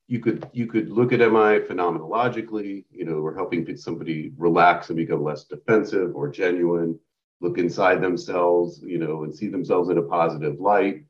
[0.07, 2.85] you could you could look at MI phenomenologically.
[2.91, 6.99] You know, we're helping somebody relax and become less defensive or genuine.
[7.41, 11.05] Look inside themselves, you know, and see themselves in a positive light.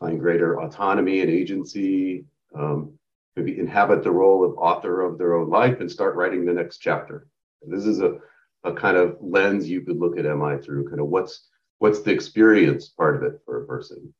[0.00, 2.24] Find greater autonomy and agency.
[2.54, 2.98] Um,
[3.36, 6.78] maybe inhabit the role of author of their own life and start writing the next
[6.78, 7.28] chapter.
[7.66, 8.18] This is a,
[8.64, 10.88] a kind of lens you could look at MI through.
[10.88, 14.12] Kind of what's what's the experience part of it for a person.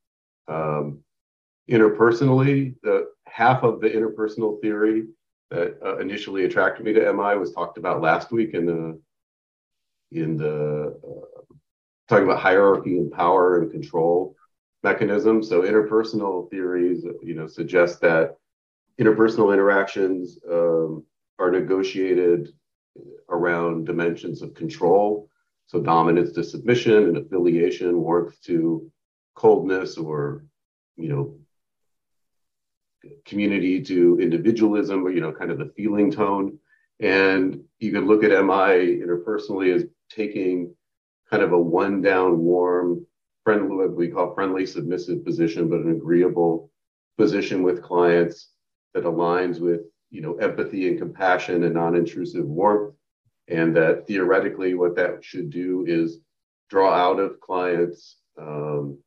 [0.46, 1.00] Um,
[1.70, 5.06] interpersonally, the half of the interpersonal theory
[5.50, 9.00] that uh, initially attracted me to MI was talked about last week in the
[10.10, 11.54] in the uh,
[12.08, 14.34] talking about hierarchy and power and control
[14.82, 15.48] mechanisms.
[15.48, 18.36] So interpersonal theories, you know, suggest that
[19.00, 21.04] interpersonal interactions um,
[21.38, 22.52] are negotiated
[23.28, 25.28] around dimensions of control.
[25.66, 28.90] So dominance to submission and affiliation, warmth to
[29.34, 30.44] coldness, or
[30.96, 31.38] you know,
[33.24, 36.58] community to individualism, or you know, kind of the feeling tone.
[37.00, 40.74] And you could look at MI interpersonally as taking
[41.30, 43.06] kind of a one down, warm,
[43.48, 46.70] friendly, what we call friendly, submissive position, but an agreeable
[47.16, 48.50] position with clients
[48.92, 49.80] that aligns with
[50.10, 52.94] you know empathy and compassion and non-intrusive warmth
[53.48, 56.18] and that theoretically what that should do is
[56.68, 58.98] draw out of clients um,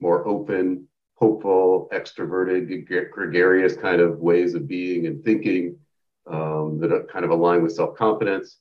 [0.00, 5.76] more open hopeful, extroverted, gregarious kind of ways of being and thinking
[6.26, 8.58] um, that kind of align with self confidence.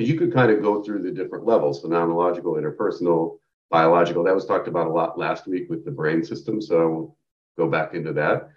[0.00, 3.38] and You could kind of go through the different levels phenomenological, interpersonal,
[3.70, 4.24] biological.
[4.24, 6.60] That was talked about a lot last week with the brain system.
[6.60, 7.10] So I won't
[7.56, 8.50] go back into that.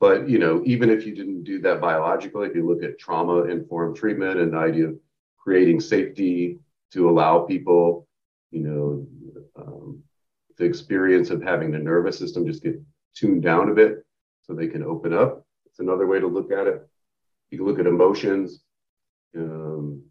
[0.00, 3.44] But you know, even if you didn't do that biologically, if you look at trauma
[3.44, 4.98] informed treatment and the idea of
[5.38, 6.58] creating safety
[6.92, 8.06] to allow people,
[8.50, 9.06] you know,
[9.56, 10.02] um,
[10.56, 12.80] the experience of having the nervous system just get
[13.14, 14.04] tuned down a bit
[14.42, 15.44] so they can open up.
[15.66, 16.86] It's another way to look at it.
[17.50, 18.60] You can look at emotions,
[19.36, 20.02] um,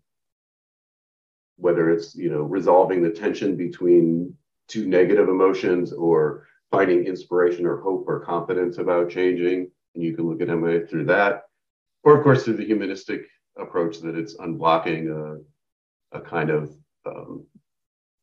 [1.58, 4.36] whether it's you know resolving the tension between
[4.68, 9.70] two negative emotions or finding inspiration or hope or confidence about changing.
[9.96, 11.44] And you can look at MI through that,
[12.04, 13.26] or of course through the humanistic
[13.58, 15.10] approach that it's unblocking
[16.14, 17.46] a, a kind of um,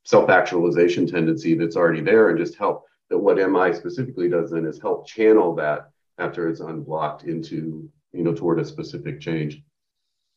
[0.05, 4.80] self-actualization tendency that's already there and just help that what MI specifically does then is
[4.80, 9.62] help channel that after it's unblocked into, you know, toward a specific change.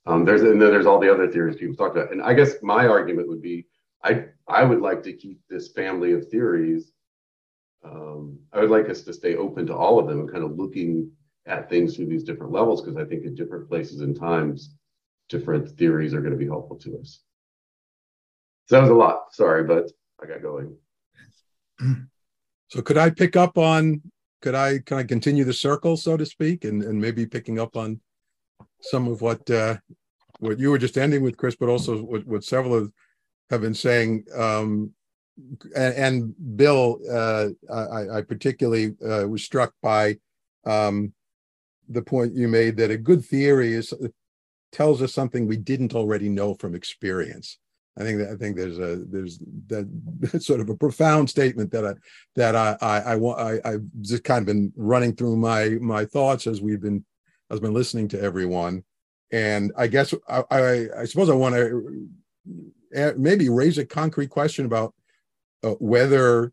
[0.06, 2.12] Um, there's and then there's all the other theories people talked about.
[2.12, 3.66] And I guess my argument would be
[4.04, 6.91] I I would like to keep this family of theories.
[7.84, 10.58] Um, I would like us to stay open to all of them and kind of
[10.58, 11.12] looking
[11.45, 14.76] at things through these different levels because I think at different places and times,
[15.30, 17.22] different theories are going to be helpful to us.
[18.66, 19.34] So that was a lot.
[19.34, 19.91] Sorry, but
[20.22, 20.76] I got going.
[22.70, 24.01] So could I pick up on?
[24.41, 27.76] Could I kind of continue the circle, so to speak, and and maybe picking up
[27.76, 27.99] on
[28.82, 29.78] some of what uh,
[30.39, 32.91] what you were just ending with, Chris, but also what, what several of
[33.50, 34.26] have been saying.
[34.36, 34.91] Um,
[35.76, 40.18] and, and Bill, uh, I, I, particularly uh, was struck by
[40.66, 41.14] um,
[41.89, 43.94] the point you made that a good theory is
[44.72, 47.58] tells us something we didn't already know from experience.
[47.98, 49.88] I think that I think there's a there's that
[50.20, 51.94] that's sort of a profound statement that I
[52.36, 56.48] that I I I, I I've just kind of been running through my my thoughts
[56.48, 57.06] as we've been
[57.52, 58.84] has been listening to everyone.
[59.32, 62.08] And I guess I, I, I suppose I want to
[62.50, 62.54] uh,
[63.18, 64.94] maybe raise a concrete question about
[65.64, 66.52] uh, whether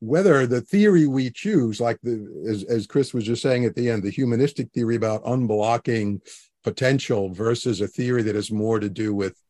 [0.00, 3.90] whether the theory we choose, like the as, as Chris was just saying at the
[3.90, 6.20] end, the humanistic theory about unblocking
[6.62, 9.40] potential versus a theory that has more to do with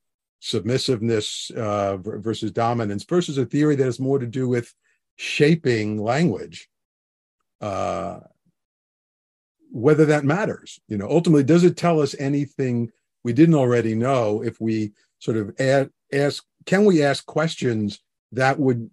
[0.40, 4.74] submissiveness uh, versus dominance versus a theory that has more to do with
[5.16, 6.68] shaping language.
[7.60, 8.20] Uh,
[9.74, 10.78] whether that matters.
[10.86, 12.90] You know, ultimately, does it tell us anything
[13.24, 18.00] we didn't already know if we sort of add, ask, can we ask questions
[18.32, 18.90] that would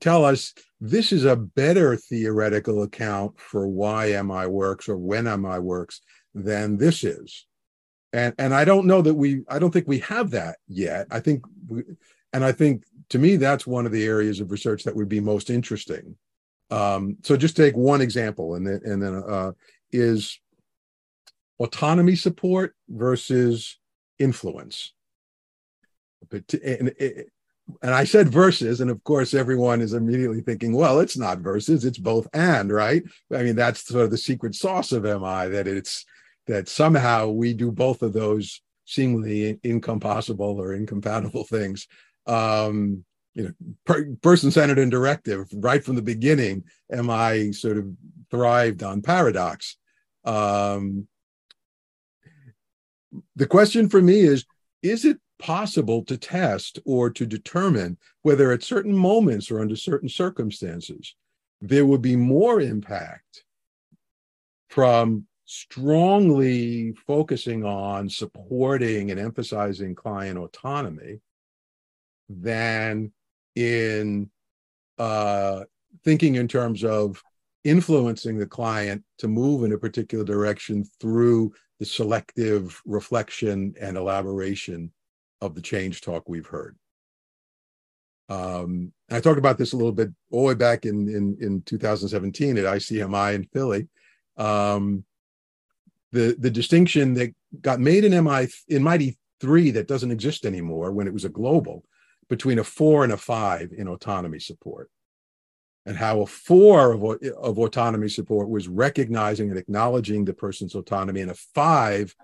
[0.00, 5.58] tell us this is a better theoretical account for why MI works or when MI
[5.58, 6.00] works
[6.34, 7.46] than this is?
[8.12, 11.06] And, and I don't know that we, I don't think we have that yet.
[11.10, 11.82] I think, we,
[12.32, 15.20] and I think to me, that's one of the areas of research that would be
[15.20, 16.16] most interesting.
[16.70, 19.52] Um, so just take one example, and then and then uh,
[19.92, 20.40] is
[21.58, 23.78] autonomy support versus
[24.18, 24.94] influence.
[26.30, 26.94] But and,
[27.82, 31.84] and I said verses, and of course, everyone is immediately thinking, well, it's not verses,
[31.84, 33.02] it's both and, right?
[33.32, 36.04] I mean, that's sort of the secret sauce of MI that it's
[36.46, 41.86] that somehow we do both of those seemingly incompossible or incompatible things.
[42.26, 43.04] Um,
[43.34, 43.52] you know,
[43.86, 46.64] per, person-centered and directive right from the beginning.
[46.90, 47.86] MI sort of
[48.30, 49.76] thrived on paradox.
[50.24, 51.08] Um,
[53.36, 54.44] the question for me is
[54.82, 60.08] is it possible to test or to determine whether at certain moments or under certain
[60.08, 61.14] circumstances
[61.60, 63.44] there would be more impact
[64.68, 71.20] from strongly focusing on supporting and emphasizing client autonomy
[72.28, 73.12] than
[73.54, 74.30] in
[74.98, 75.62] uh,
[76.04, 77.22] thinking in terms of
[77.64, 84.90] influencing the client to move in a particular direction through the selective reflection and elaboration
[85.42, 86.76] of the change talk we've heard.
[88.28, 91.62] Um, I talked about this a little bit all the way back in, in, in
[91.62, 93.88] 2017 at ICMI in Philly.
[94.38, 95.04] Um,
[96.12, 100.92] the, the distinction that got made in MI in MITI 3 that doesn't exist anymore
[100.92, 101.84] when it was a global
[102.30, 104.88] between a four and a five in autonomy support
[105.84, 111.20] and how a four of, of autonomy support was recognizing and acknowledging the person's autonomy,
[111.20, 112.14] and a five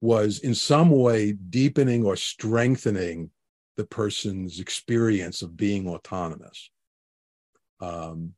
[0.00, 3.30] was in some way deepening or strengthening
[3.76, 6.70] the person's experience of being autonomous.
[7.80, 8.34] Um,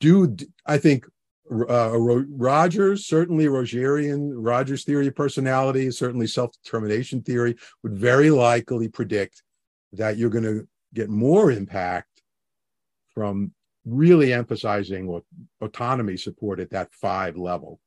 [0.00, 1.06] do I think
[1.50, 8.88] uh, Rogers, certainly Rogerian, Rogers theory of personality, certainly self determination theory would very likely
[8.88, 9.42] predict
[9.92, 12.22] that you're going to get more impact
[13.14, 13.52] from
[13.84, 15.20] really emphasizing
[15.60, 17.80] autonomy support at that five level.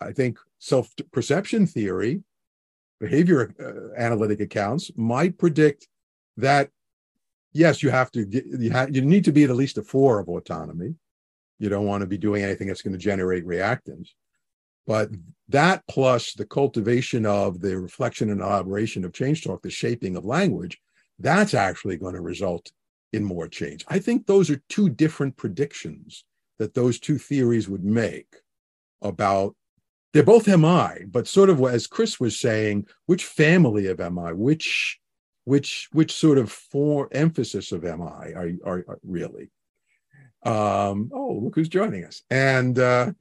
[0.00, 2.22] I think self perception theory,
[3.00, 5.88] behavior uh, analytic accounts might predict
[6.36, 6.70] that
[7.52, 10.18] yes, you have to get, you, have, you need to be at least a four
[10.18, 10.94] of autonomy.
[11.58, 14.10] You don't want to be doing anything that's going to generate reactance.
[14.86, 15.10] But
[15.48, 20.24] that plus the cultivation of the reflection and elaboration of change talk, the shaping of
[20.24, 20.78] language,
[21.18, 22.70] that's actually going to result
[23.12, 23.84] in more change.
[23.88, 26.24] I think those are two different predictions
[26.58, 28.36] that those two theories would make
[29.02, 29.56] about
[30.16, 34.98] they're both MI, but sort of as Chris was saying, which family of MI, which
[35.44, 39.50] which which sort of for emphasis of MI are, are, are really.
[40.42, 42.22] Um, oh, look who's joining us.
[42.30, 43.12] And uh,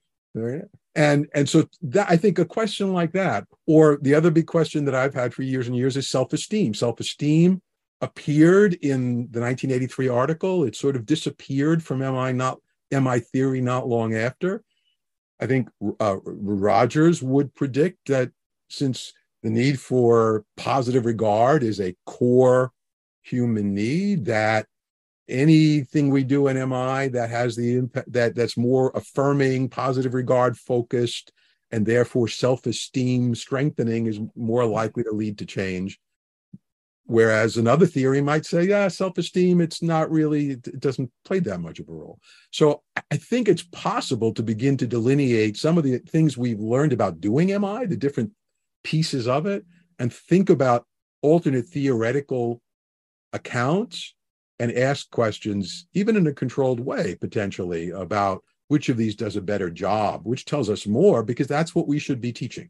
[0.95, 4.85] and and so that I think a question like that, or the other big question
[4.85, 6.73] that I've had for years and years is self-esteem.
[6.73, 7.61] Self-esteem
[7.99, 10.63] appeared in the 1983 article.
[10.63, 14.63] It sort of disappeared from MI not MI theory not long after.
[15.39, 15.69] I think
[15.99, 18.31] uh, Rogers would predict that
[18.69, 19.13] since
[19.43, 22.71] the need for positive regard is a core
[23.21, 24.65] human need, that
[25.27, 30.57] anything we do in MI that has the impact that that's more affirming, positive regard
[30.57, 31.31] focused,
[31.71, 35.99] and therefore self-esteem strengthening is more likely to lead to change.
[37.07, 41.79] Whereas another theory might say, yeah, self-esteem, it's not really, it doesn't play that much
[41.79, 42.19] of a role.
[42.51, 42.81] So
[43.11, 47.21] I think it's possible to begin to delineate some of the things we've learned about
[47.21, 48.31] doing MI, the different
[48.83, 49.63] pieces of it,
[49.99, 50.87] and think about
[51.21, 52.59] alternate theoretical
[53.33, 54.15] accounts
[54.57, 59.41] and ask questions, even in a controlled way, potentially, about which of these does a
[59.41, 62.69] better job, which tells us more, because that's what we should be teaching.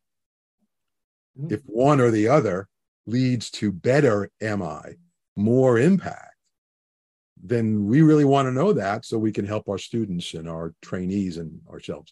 [1.40, 1.54] Mm-hmm.
[1.54, 2.68] If one or the other
[3.08, 4.98] leads to better MI,
[5.36, 6.36] more impact,
[7.42, 10.74] then we really want to know that so we can help our students and our
[10.82, 12.12] trainees and ourselves.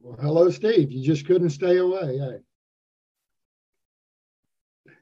[0.00, 0.92] Well, hello, Steve.
[0.92, 2.18] You just couldn't stay away.
[2.18, 2.38] Hey.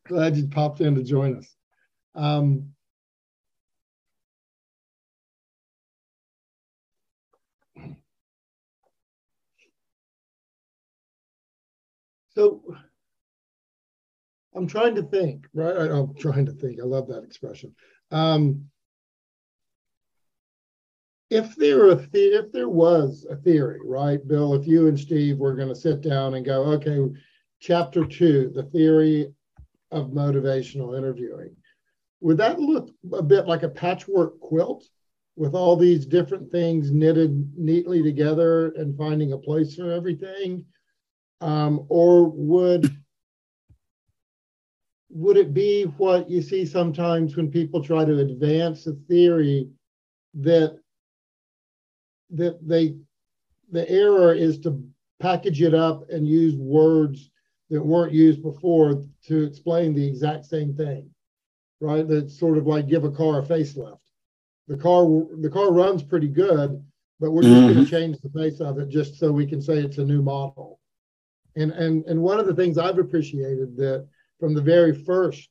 [0.07, 1.55] Glad you popped in to join us.
[2.15, 2.74] Um,
[12.35, 12.63] so
[14.55, 15.77] I'm trying to think, right?
[15.77, 16.81] I'm trying to think.
[16.81, 17.75] I love that expression.
[18.11, 18.67] Um,
[21.31, 24.55] if there a the- if there was a theory, right, Bill?
[24.55, 27.01] If you and Steve were going to sit down and go, okay,
[27.59, 29.33] chapter two, the theory
[29.91, 31.57] of motivational interviewing.
[32.21, 34.85] Would that look a bit like a patchwork quilt
[35.37, 40.65] with all these different things knitted neatly together and finding a place for everything?
[41.41, 42.97] Um, or would
[45.11, 49.69] would it be what you see sometimes when people try to advance a theory
[50.35, 50.77] that
[52.31, 52.97] that they
[53.71, 54.83] the error is to
[55.21, 57.31] package it up and use words
[57.71, 61.09] that weren't used before to explain the exact same thing,
[61.81, 62.07] right?
[62.07, 63.99] That's sort of like give a car a facelift.
[64.69, 65.05] The car
[65.41, 66.83] the car runs pretty good,
[67.21, 67.73] but we're just mm-hmm.
[67.75, 70.23] going to change the face of it just so we can say it's a new
[70.23, 70.81] model.
[71.57, 74.07] And and and one of the things I've appreciated that
[74.41, 75.49] from the very first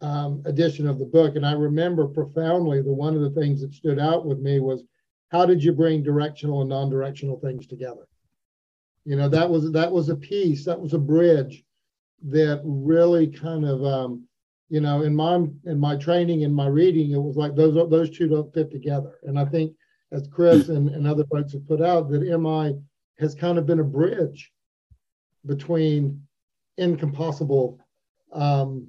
[0.00, 3.74] um, edition of the book, and I remember profoundly the one of the things that
[3.74, 4.84] stood out with me was
[5.28, 8.06] how did you bring directional and non-directional things together?
[9.04, 11.64] You know, that was that was a piece, that was a bridge
[12.26, 14.26] that really kind of um,
[14.68, 18.10] you know, in my in my training in my reading, it was like those those
[18.10, 19.18] two don't fit together.
[19.24, 19.74] And I think
[20.12, 22.76] as Chris and, and other folks have put out, that MI
[23.18, 24.52] has kind of been a bridge
[25.46, 26.22] between
[26.78, 27.78] incompossible
[28.32, 28.88] um,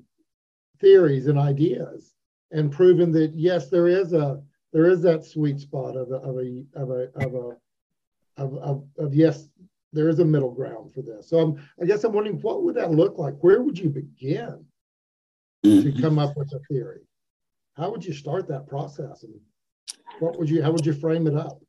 [0.80, 2.14] theories and ideas
[2.52, 4.42] and proven that yes, there is a
[4.74, 7.58] there is that sweet spot of a of a of a of a
[8.38, 9.48] of, of, of yes,
[9.94, 11.30] there is a middle ground for this.
[11.30, 13.36] So I'm, I guess I'm wondering what would that look like?
[13.40, 14.66] Where would you begin
[15.66, 15.96] mm-hmm.
[15.96, 17.02] to come up with a theory?
[17.76, 19.24] How would you start that process?
[19.24, 19.34] And
[20.20, 21.62] what would you, how would you frame it up?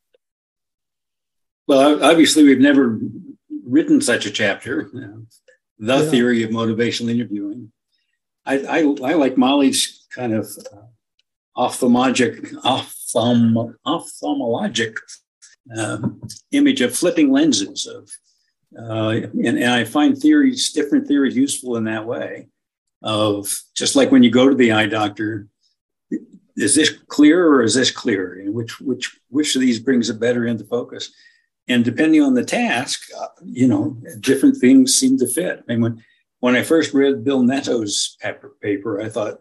[1.68, 2.98] Well, obviously, we've never
[3.66, 4.88] written such a chapter,
[5.78, 6.10] the yeah.
[6.10, 7.72] theory of motivational interviewing.
[8.44, 10.86] I, I, I like Molly's kind of uh,
[11.60, 14.96] ophthalmologic, ophthalm, ophthalmologic
[15.76, 16.20] um,
[16.52, 18.08] image of flipping lenses of
[18.78, 22.48] uh, and, and I find theories, different theories useful in that way
[23.02, 25.48] of just like when you go to the eye doctor,
[26.56, 28.40] is this clear or is this clear?
[28.40, 31.12] And which, which, which of these brings it better into focus?
[31.68, 35.64] And depending on the task, uh, you know, different things seem to fit.
[35.68, 36.04] I mean, when,
[36.40, 38.16] when I first read Bill Netto's
[38.60, 39.40] paper, I thought,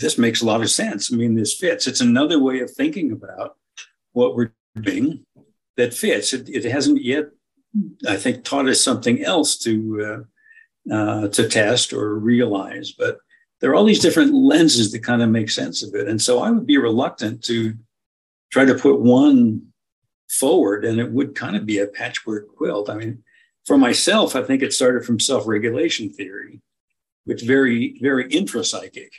[0.00, 1.12] this makes a lot of sense.
[1.12, 1.86] I mean, this fits.
[1.86, 3.56] It's another way of thinking about
[4.12, 5.24] what we're doing
[5.76, 6.32] that fits.
[6.32, 7.26] It, it, hasn't yet,
[8.08, 10.26] I think, taught us something else to
[10.90, 12.92] uh, uh, to test or realize.
[12.92, 13.18] But
[13.60, 16.40] there are all these different lenses that kind of make sense of it, and so
[16.40, 17.74] I would be reluctant to
[18.50, 19.67] try to put one
[20.28, 22.90] forward, and it would kind of be a patchwork quilt.
[22.90, 23.22] I mean,
[23.66, 26.60] for myself, I think it started from self-regulation theory,
[27.24, 29.10] which very very intrapsychic.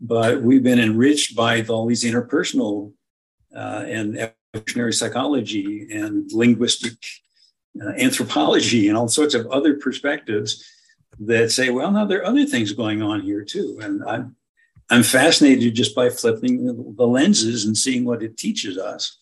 [0.00, 2.92] But we've been enriched by all these interpersonal
[3.54, 6.98] uh, and evolutionary psychology and linguistic
[7.80, 10.64] uh, anthropology and all sorts of other perspectives
[11.18, 13.78] that say, well, now there are other things going on here too.
[13.80, 14.36] And I'm,
[14.90, 19.18] I'm fascinated just by flipping the lenses and seeing what it teaches us.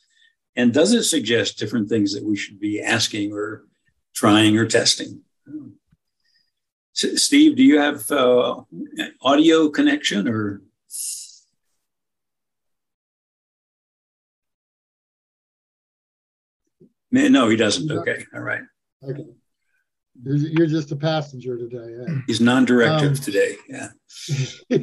[0.57, 3.65] And does it suggest different things that we should be asking or
[4.15, 5.23] trying or testing?
[6.95, 8.63] Steve, do you have uh,
[9.21, 10.63] audio connection or?
[17.11, 17.91] No, he doesn't.
[17.91, 18.25] Okay.
[18.35, 18.63] All right.
[19.03, 19.25] Okay.
[20.23, 22.05] You're just a passenger today.
[22.07, 22.15] Eh?
[22.27, 23.57] He's non directive um, today.
[23.69, 23.89] Yeah.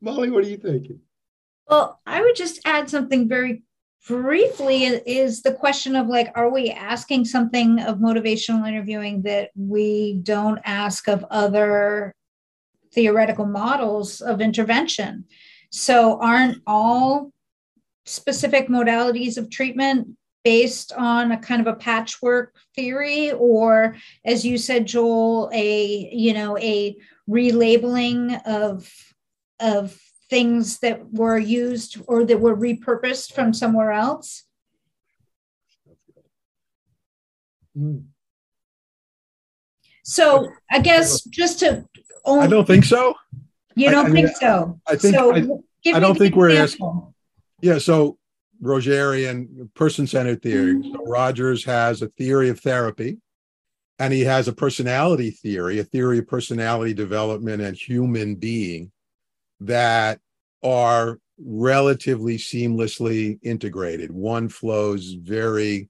[0.00, 1.00] Molly, what are you thinking?
[1.70, 3.62] Well, I would just add something very
[4.08, 10.14] briefly is the question of like are we asking something of motivational interviewing that we
[10.22, 12.14] don't ask of other
[12.92, 15.26] theoretical models of intervention?
[15.70, 17.30] So aren't all
[18.04, 20.08] specific modalities of treatment
[20.42, 23.30] based on a kind of a patchwork theory?
[23.30, 23.94] Or
[24.24, 26.96] as you said joel a you know a
[27.28, 28.92] relabeling of
[29.60, 29.96] of
[30.30, 34.44] things that were used or that were repurposed from somewhere else?
[40.02, 41.84] So I guess just to
[42.24, 43.14] only, I don't think so.
[43.74, 44.80] You don't I, think so?
[44.86, 47.12] I think so I, I don't think we're asking.
[47.62, 48.18] Yeah, so
[48.62, 50.74] Rogerian person-centered theory.
[50.74, 50.92] Mm-hmm.
[50.92, 53.18] So Rogers has a theory of therapy,
[53.98, 58.92] and he has a personality theory, a theory of personality development and human being
[59.60, 60.20] that
[60.62, 64.10] are relatively seamlessly integrated.
[64.10, 65.88] One flows very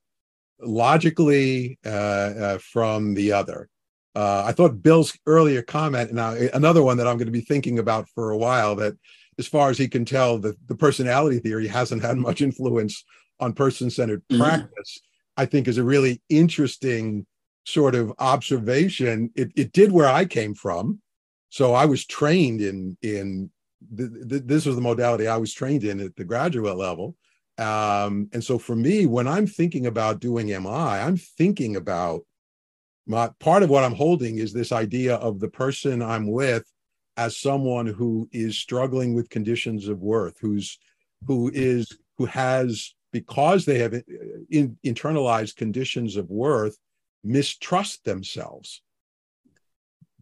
[0.61, 3.69] logically uh, uh, from the other.
[4.15, 7.79] Uh, I thought Bill's earlier comment, now another one that I'm going to be thinking
[7.79, 8.95] about for a while, that
[9.39, 13.05] as far as he can tell, the, the personality theory hasn't had much influence
[13.39, 14.43] on person centered mm-hmm.
[14.43, 15.01] practice,
[15.37, 17.27] I think is a really interesting
[17.65, 19.31] sort of observation.
[19.35, 21.01] It, it did where I came from.
[21.49, 23.51] So I was trained in in
[23.97, 27.17] th- th- this was the modality I was trained in at the graduate level.
[27.59, 32.23] Um, and so for me, when I'm thinking about doing MI, I'm thinking about
[33.07, 36.65] my part of what I'm holding is this idea of the person I'm with
[37.17, 40.79] as someone who is struggling with conditions of worth, who's
[41.27, 43.95] who is who has because they have
[44.51, 46.79] in, internalized conditions of worth
[47.25, 48.83] mistrust themselves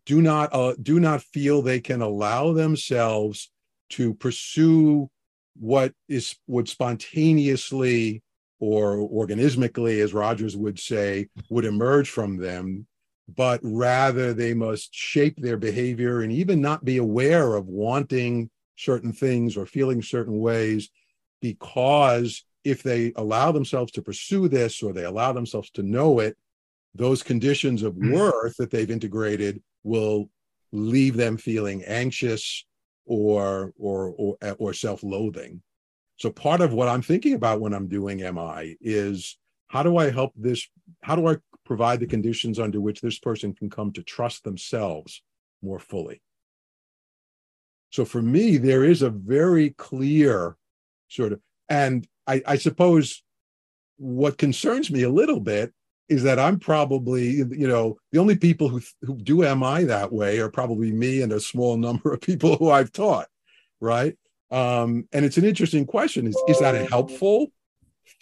[0.09, 3.50] do not uh, do not feel they can allow themselves
[3.90, 5.11] to pursue
[5.54, 8.22] what is would spontaneously
[8.59, 12.86] or organismically, as Rogers would say, would emerge from them,
[13.36, 19.12] but rather they must shape their behavior and even not be aware of wanting certain
[19.12, 20.88] things or feeling certain ways,
[21.42, 26.36] because if they allow themselves to pursue this or they allow themselves to know it,
[26.94, 28.14] those conditions of mm.
[28.14, 30.31] worth that they've integrated will
[30.72, 32.64] leave them feeling anxious
[33.07, 35.62] or or or, or self-loathing.
[36.16, 40.11] So part of what I'm thinking about when I'm doing MI is how do I
[40.11, 40.68] help this
[41.03, 45.22] how do I provide the conditions under which this person can come to trust themselves
[45.62, 46.22] more fully.
[47.91, 50.57] So for me, there is a very clear
[51.09, 53.22] sort of, and I, I suppose
[53.99, 55.72] what concerns me a little bit
[56.09, 60.38] is that I'm probably, you know, the only people who who do MI that way
[60.38, 63.28] are probably me and a small number of people who I've taught,
[63.80, 64.16] right?
[64.50, 67.48] Um, and it's an interesting question: is is that a helpful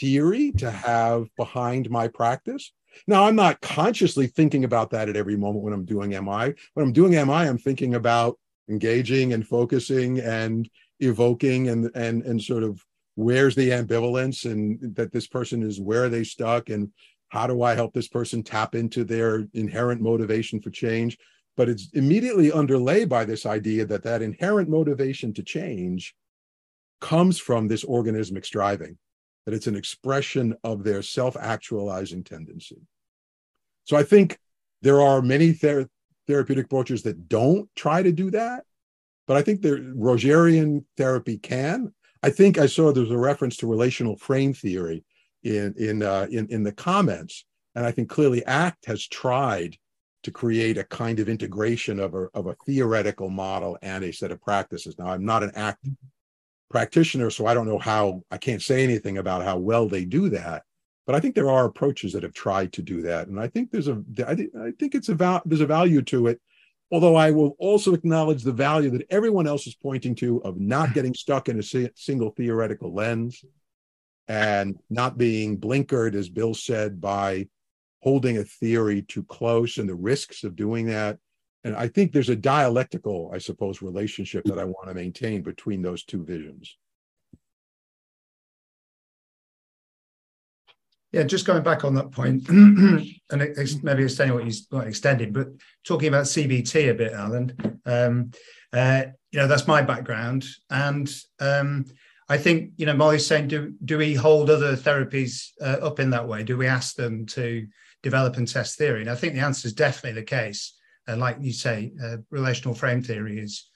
[0.00, 2.72] theory to have behind my practice?
[3.06, 6.54] Now, I'm not consciously thinking about that at every moment when I'm doing MI.
[6.74, 10.68] When I'm doing MI, I'm thinking about engaging and focusing and
[11.00, 12.84] evoking and and and sort of
[13.14, 16.90] where's the ambivalence and that this person is where are they stuck and
[17.28, 21.18] how do I help this person tap into their inherent motivation for change?
[21.56, 26.14] But it's immediately underlay by this idea that that inherent motivation to change
[27.00, 28.98] comes from this organismic striving,
[29.44, 32.80] that it's an expression of their self actualizing tendency.
[33.84, 34.38] So I think
[34.82, 35.88] there are many ther-
[36.26, 38.64] therapeutic approaches that don't try to do that,
[39.26, 41.92] but I think the Rogerian therapy can.
[42.22, 45.04] I think I saw there's a reference to relational frame theory
[45.46, 47.44] in in uh, in in the comments,
[47.74, 49.76] and I think clearly ACT has tried
[50.24, 54.32] to create a kind of integration of a of a theoretical model and a set
[54.32, 54.98] of practices.
[54.98, 55.86] Now, I'm not an ACT
[56.68, 60.28] practitioner, so I don't know how I can't say anything about how well they do
[60.30, 60.64] that.
[61.06, 63.70] But I think there are approaches that have tried to do that, and I think
[63.70, 66.40] there's a I, th- I think it's a val- there's a value to it.
[66.92, 70.94] Although I will also acknowledge the value that everyone else is pointing to of not
[70.94, 73.44] getting stuck in a si- single theoretical lens,
[74.28, 77.48] and not being blinkered, as Bill said, by
[78.00, 81.18] holding a theory too close and the risks of doing that.
[81.64, 85.82] And I think there's a dialectical, I suppose, relationship that I want to maintain between
[85.82, 86.76] those two visions.
[91.12, 95.48] Yeah, just going back on that point, and maybe extending what you not extended, but
[95.84, 97.80] talking about CBT a bit, Alan.
[97.86, 98.32] Um,
[98.72, 101.10] uh, you know, that's my background, and
[101.40, 101.86] um,
[102.28, 106.10] I think you know Molly's saying, do do we hold other therapies uh, up in
[106.10, 106.42] that way?
[106.42, 107.66] Do we ask them to
[108.02, 109.00] develop and test theory?
[109.00, 110.74] And I think the answer is definitely the case.
[111.06, 113.68] And like you say, uh, relational frame theory is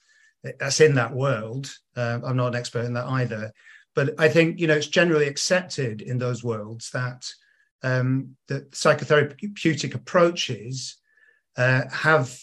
[0.59, 1.73] that's in that world.
[1.97, 3.53] Uh, I'm not an expert in that either,
[3.95, 7.31] but I think you know it's generally accepted in those worlds that
[7.83, 10.97] um, that psychotherapeutic approaches
[11.57, 12.37] uh, have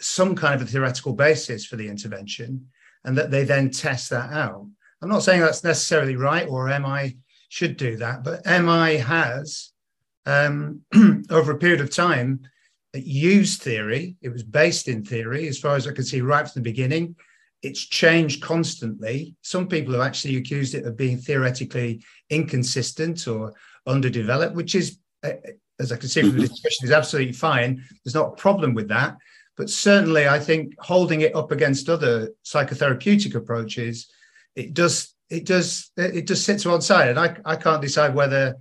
[0.00, 2.68] some kind of a theoretical basis for the intervention,
[3.04, 4.66] and that they then test that out.
[5.02, 7.16] I'm not saying that's necessarily right or MI
[7.48, 9.70] should do that, but MI has,
[10.26, 10.82] um,
[11.30, 12.40] over a period of time,
[12.94, 14.16] used theory.
[14.20, 17.16] It was based in theory, as far as I can see, right from the beginning.
[17.62, 19.34] It's changed constantly.
[19.42, 23.52] Some people have actually accused it of being theoretically inconsistent or
[23.86, 25.32] underdeveloped, which is, uh,
[25.78, 27.82] as I can see from the discussion, is absolutely fine.
[28.04, 29.16] There's not a problem with that.
[29.56, 34.10] But certainly, I think holding it up against other psychotherapeutic approaches
[34.54, 38.56] it does it does it just sits one side, and I I can't decide whether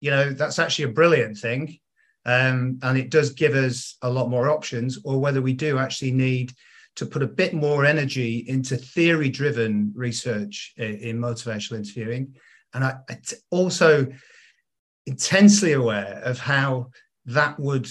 [0.00, 1.78] you know that's actually a brilliant thing,
[2.24, 6.12] um, and it does give us a lot more options, or whether we do actually
[6.12, 6.52] need
[6.96, 12.34] to put a bit more energy into theory driven research in, in motivational interviewing,
[12.74, 14.08] and I, I t- also
[15.06, 16.90] intensely aware of how
[17.26, 17.88] that would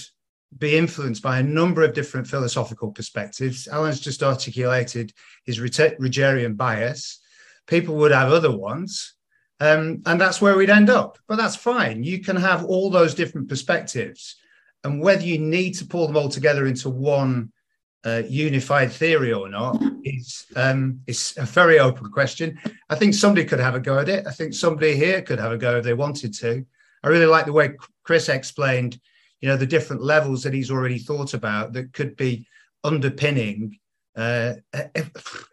[0.56, 3.68] be influenced by a number of different philosophical perspectives.
[3.68, 5.12] Alan's just articulated
[5.44, 7.19] his Rogerian bias,
[7.70, 9.14] people would have other ones.
[9.60, 11.18] Um, and that's where we'd end up.
[11.28, 12.02] But that's fine.
[12.02, 14.36] You can have all those different perspectives.
[14.84, 17.52] And whether you need to pull them all together into one
[18.04, 22.58] uh, unified theory or not is um, is a very open question.
[22.88, 24.26] I think somebody could have a go at it.
[24.26, 26.64] I think somebody here could have a go if they wanted to.
[27.04, 28.98] I really like the way Chris explained,
[29.42, 32.46] you know, the different levels that he's already thought about that could be
[32.82, 33.78] underpinning
[34.16, 34.54] uh,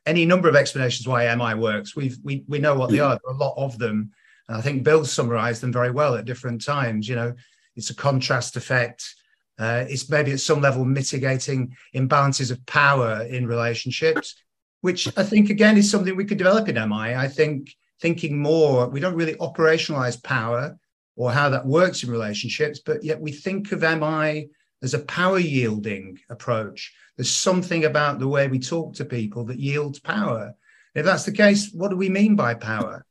[0.05, 1.95] any number of explanations why MI works.
[1.95, 3.19] We've, we we know what they are.
[3.23, 4.11] There are a lot of them.
[4.47, 7.07] And I think Bill summarised them very well at different times.
[7.07, 7.33] You know,
[7.75, 9.13] it's a contrast effect.
[9.59, 14.35] Uh, it's maybe at some level mitigating imbalances of power in relationships,
[14.81, 17.15] which I think again is something we could develop in MI.
[17.15, 20.77] I think thinking more, we don't really operationalize power
[21.15, 24.49] or how that works in relationships, but yet we think of MI
[24.83, 29.59] as a power yielding approach there's something about the way we talk to people that
[29.59, 30.53] yields power.
[30.95, 33.05] If that's the case, what do we mean by power?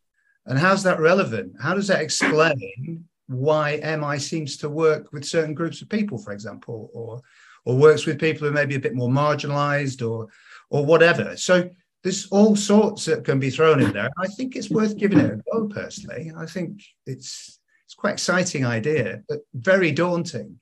[0.46, 1.54] And how's that relevant?
[1.61, 6.32] How does that explain why MI seems to work with certain groups of people, for
[6.32, 7.20] example, or
[7.64, 10.28] or works with people who may be a bit more marginalized or
[10.70, 11.36] or whatever.
[11.36, 11.68] So
[12.02, 14.11] there's all sorts that can be thrown in there.
[14.16, 16.32] I think it's worth giving it a go personally.
[16.36, 20.59] I think it's it's quite exciting idea, but very daunting.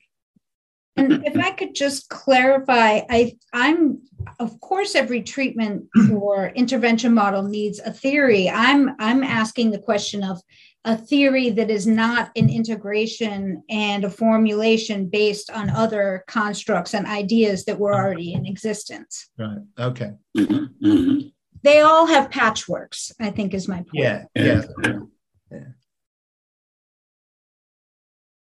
[0.97, 4.01] And if I could just clarify, I, I'm,
[4.39, 8.49] of course, every treatment or intervention model needs a theory.
[8.49, 10.41] I'm, I'm asking the question of
[10.85, 17.07] a theory that is not an integration and a formulation based on other constructs and
[17.07, 19.29] ideas that were already in existence.
[19.37, 19.57] Right.
[19.79, 20.11] Okay.
[20.37, 20.87] Mm-hmm.
[20.87, 21.27] Mm-hmm.
[21.63, 23.89] They all have patchworks, I think, is my point.
[23.93, 24.25] Yeah.
[24.35, 24.61] Yeah.
[24.83, 25.59] yeah.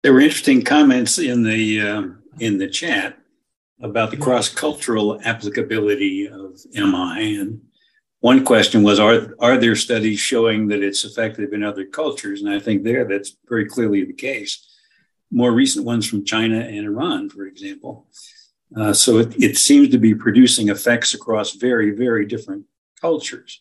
[0.03, 3.19] There were interesting comments in the um, in the chat
[3.81, 7.37] about the cross cultural applicability of MI.
[7.37, 7.61] And
[8.21, 12.43] one question was are, are there studies showing that it's effective in other cultures?
[12.43, 14.67] And I think there that's very clearly the case.
[15.31, 18.07] More recent ones from China and Iran, for example.
[18.77, 22.65] Uh, so it, it seems to be producing effects across very, very different
[23.01, 23.61] cultures.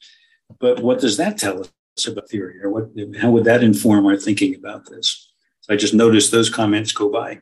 [0.60, 2.90] But what does that tell us about theory, or what?
[3.20, 5.32] How would that inform our thinking about this?
[5.62, 7.42] So I just noticed those comments go by.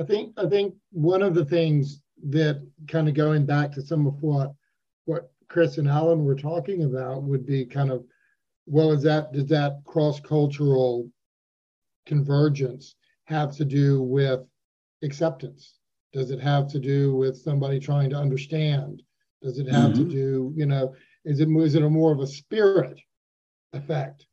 [0.00, 4.06] I think I think one of the things that kind of going back to some
[4.06, 4.52] of what
[5.04, 8.04] what Chris and Alan were talking about would be kind of
[8.66, 11.10] well, is that does that cross cultural
[12.06, 12.94] convergence
[13.24, 14.40] have to do with
[15.02, 15.78] acceptance?
[16.14, 19.02] Does it have to do with somebody trying to understand?
[19.42, 20.04] Does it have mm-hmm.
[20.04, 20.94] to do, you know,
[21.26, 22.98] is it is it a more of a spirit
[23.74, 24.26] effect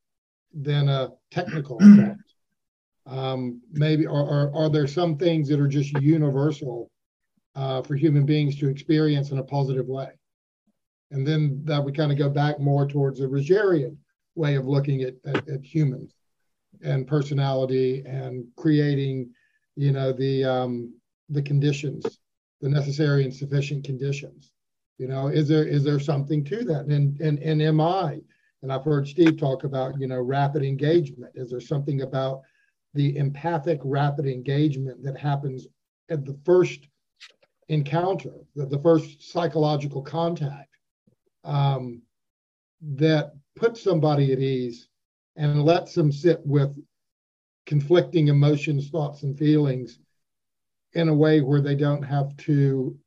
[0.53, 2.21] than a technical effect?
[3.07, 6.91] Um, maybe are, are, are there some things that are just universal
[7.55, 10.09] uh, for human beings to experience in a positive way?
[11.11, 13.95] And then that would kind of go back more towards a Rogerian
[14.35, 16.13] way of looking at, at, at humans
[16.83, 19.29] and personality and creating,
[19.75, 20.93] you know, the um,
[21.29, 22.19] the conditions,
[22.61, 24.51] the necessary and sufficient conditions.
[24.97, 26.85] You know, is there is there something to that?
[26.85, 28.21] And and and MI,
[28.61, 31.31] and I've heard Steve talk about, you know, rapid engagement.
[31.35, 32.41] Is there something about
[32.97, 35.67] the empathic rapid engagement that happens
[36.09, 36.87] at the first
[37.69, 40.75] encounter, the, the first psychological contact,
[41.43, 42.01] um,
[42.81, 44.89] that puts somebody at ease
[45.35, 46.75] and lets them sit with
[47.67, 49.99] conflicting emotions, thoughts, and feelings
[50.93, 52.97] in a way where they don't have to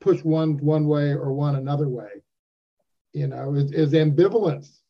[0.00, 2.10] push one one way or one another way.
[3.12, 4.80] You know, is, is ambivalence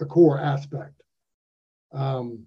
[0.00, 1.02] a core aspect
[1.92, 2.44] um,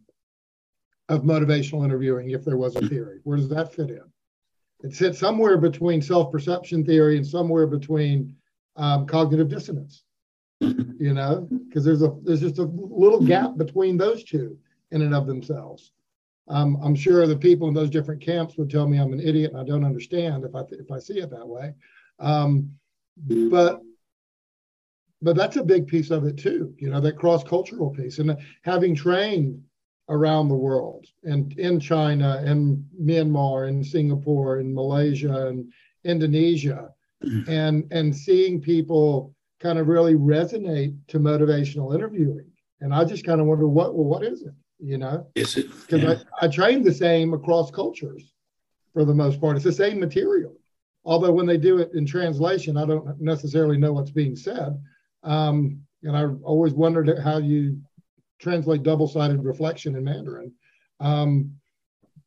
[1.12, 3.20] of motivational interviewing if there was a theory?
[3.26, 4.04] Where does that fit in?
[4.82, 8.34] It sits somewhere between self-perception theory and somewhere between
[8.78, 10.04] um, cognitive dissonance.
[10.62, 14.58] You know, because there's a there's just a little gap between those two
[14.92, 15.92] in and of themselves.
[16.48, 19.52] Um, I'm sure the people in those different camps would tell me I'm an idiot
[19.52, 21.74] and I don't understand if I if I see it that way.
[22.20, 22.72] Um,
[23.28, 23.82] but
[25.22, 26.76] but that's a big piece of it too.
[26.78, 29.64] You know that cross cultural piece and having trained
[30.12, 35.72] around the world and in China and Myanmar and Singapore and Malaysia and
[36.04, 36.90] Indonesia
[37.24, 37.50] mm-hmm.
[37.50, 42.46] and and seeing people kind of really resonate to motivational interviewing.
[42.82, 44.54] And I just kind of wonder what well, what is it?
[44.82, 45.28] you know?
[45.36, 45.68] Is it?
[45.82, 46.16] Because yeah.
[46.42, 48.34] I, I train the same across cultures
[48.94, 49.56] for the most part.
[49.56, 50.56] It's the same material.
[51.06, 54.82] Although when they do it in translation, I don't necessarily know what's being said.
[55.24, 57.80] Um, and I always wondered how you
[58.42, 60.52] translate double-sided reflection in Mandarin.
[61.00, 61.52] Um,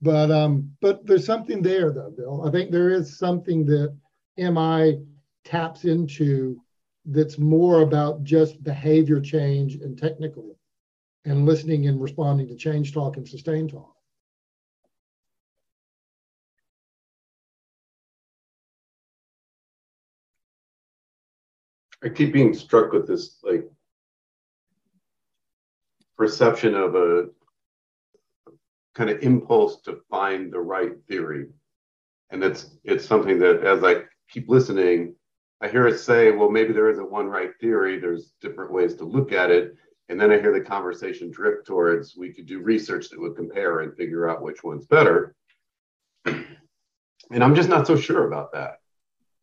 [0.01, 2.47] but um, but there's something there though, Bill.
[2.47, 3.97] I think there is something that
[4.37, 5.01] MI
[5.45, 6.61] taps into
[7.07, 10.59] that's more about just behavior change and technical
[11.25, 13.95] and listening and responding to change talk and sustain talk.
[22.03, 23.67] I keep being struck with this like
[26.25, 27.27] perception of a
[28.95, 31.49] kind of impulse to find the right theory.
[32.31, 35.15] And it's it's something that as I keep listening,
[35.61, 37.99] I hear it say, well, maybe there isn't one right theory.
[37.99, 39.77] There's different ways to look at it.
[40.09, 43.81] And then I hear the conversation drift towards we could do research that would compare
[43.81, 45.35] and figure out which one's better.
[46.25, 48.81] And I'm just not so sure about that.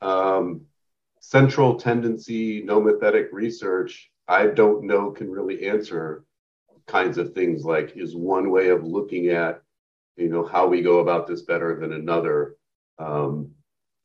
[0.01, 0.61] Um,
[1.19, 6.25] central tendency, nomothetic research, I don't know can really answer
[6.91, 9.61] kinds of things like is one way of looking at,
[10.17, 12.55] you know, how we go about this better than another.
[12.99, 13.51] Um,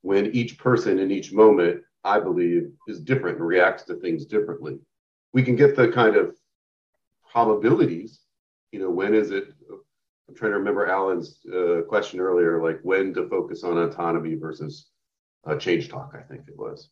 [0.03, 4.79] when each person in each moment, I believe, is different and reacts to things differently.
[5.33, 6.37] We can get the kind of
[7.33, 8.21] probabilities.
[8.71, 9.49] You know, when is it?
[10.29, 14.91] I'm trying to remember Alan's uh, question earlier, like when to focus on autonomy versus
[15.47, 16.15] uh, change talk.
[16.19, 16.89] I think it was.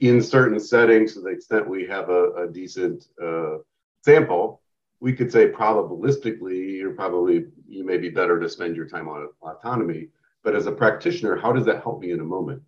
[0.00, 3.58] In certain settings, to the extent we have a, a decent uh,
[4.02, 4.62] sample,
[5.00, 9.28] we could say probabilistically, you're probably you may be better to spend your time on
[9.42, 10.08] autonomy.
[10.44, 12.62] But as a practitioner, how does that help me in a moment?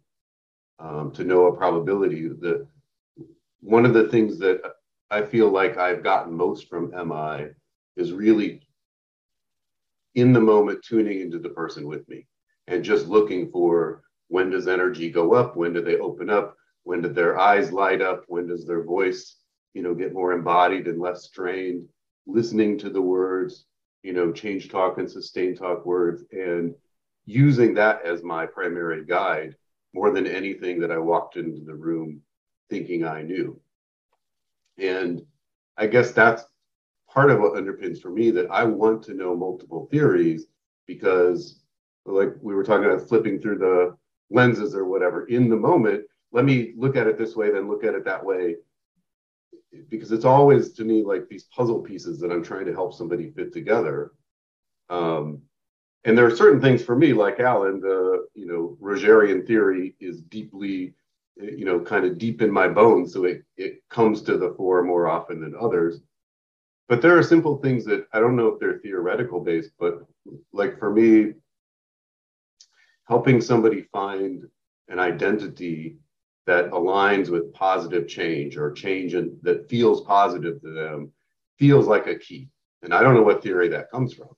[0.78, 2.66] Um, to know a probability that
[3.60, 4.60] one of the things that
[5.10, 7.50] I feel like I've gotten most from MI
[7.96, 8.66] is really
[10.14, 12.26] in the moment tuning into the person with me
[12.66, 17.02] and just looking for when does energy go up when do they open up when
[17.02, 19.36] do their eyes light up when does their voice
[19.74, 21.86] you know get more embodied and less strained
[22.26, 23.66] listening to the words
[24.02, 26.74] you know change talk and sustain talk words and
[27.26, 29.54] using that as my primary guide
[29.92, 32.20] more than anything that i walked into the room
[32.70, 33.58] thinking i knew
[34.78, 35.22] and
[35.76, 36.44] I guess that's
[37.08, 40.46] part of what underpins for me that I want to know multiple theories
[40.86, 41.60] because,
[42.06, 43.96] like we were talking about flipping through the
[44.30, 47.84] lenses or whatever in the moment, let me look at it this way, then look
[47.84, 48.56] at it that way.
[49.88, 53.30] Because it's always to me like these puzzle pieces that I'm trying to help somebody
[53.30, 54.12] fit together.
[54.90, 55.42] Um,
[56.04, 60.20] and there are certain things for me, like Alan, the you know Rogerian theory is
[60.22, 60.94] deeply
[61.36, 63.12] you know, kind of deep in my bones.
[63.12, 66.00] So it, it comes to the fore more often than others.
[66.88, 70.04] But there are simple things that I don't know if they're theoretical based, but
[70.52, 71.32] like for me,
[73.08, 74.44] helping somebody find
[74.88, 75.96] an identity
[76.46, 81.12] that aligns with positive change or change in, that feels positive to them
[81.58, 82.48] feels like a key.
[82.82, 84.28] And I don't know what theory that comes from.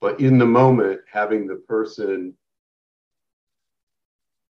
[0.00, 2.34] But in the moment, having the person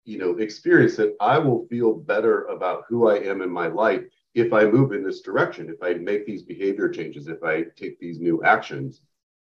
[0.08, 4.02] you know experience it i will feel better about who i am in my life
[4.34, 8.00] if i move in this direction if i make these behavior changes if i take
[8.00, 9.02] these new actions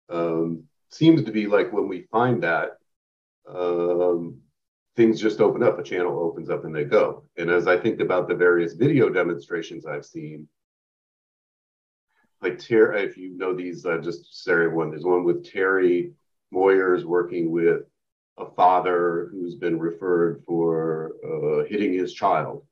[0.09, 2.71] um, seems to be like when we find that
[3.47, 4.37] um,
[4.99, 8.01] things just open up a channel opens up and they go and as i think
[8.01, 10.45] about the various video demonstrations i've seen
[12.41, 14.89] like Terri, if you know these, uh, just Sarah one.
[14.89, 16.13] There's one with Terri
[16.53, 17.81] Moyers working with
[18.37, 22.65] a father who's been referred for uh, hitting his child.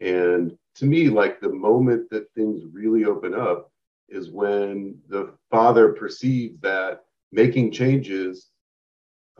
[0.00, 3.70] And to me, like the moment that things really open up
[4.08, 7.02] is when the father perceives that
[7.32, 8.49] making changes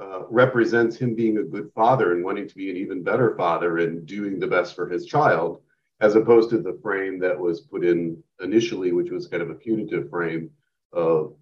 [0.01, 3.79] uh, represents him being a good father and wanting to be an even better father
[3.79, 5.61] and doing the best for his child,
[6.01, 9.55] as opposed to the frame that was put in initially, which was kind of a
[9.55, 10.51] punitive frame
[10.93, 11.35] of,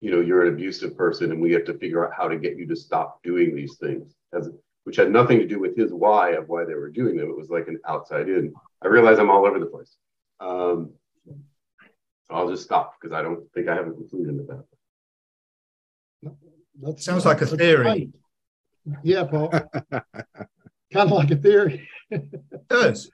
[0.00, 2.56] you know, you're an abusive person and we have to figure out how to get
[2.56, 4.48] you to stop doing these things, as,
[4.84, 7.28] which had nothing to do with his why of why they were doing them.
[7.28, 8.54] It was like an outside in.
[8.82, 9.96] I realize I'm all over the place.
[10.40, 10.92] Um,
[11.26, 14.77] so I'll just stop because I don't think I have a conclusion about that.
[16.82, 17.84] That sounds like a theory.
[17.84, 18.08] Right.
[19.02, 19.50] Yeah, Paul.
[19.90, 20.04] kind
[20.94, 21.88] of like a theory.
[22.10, 23.10] it does.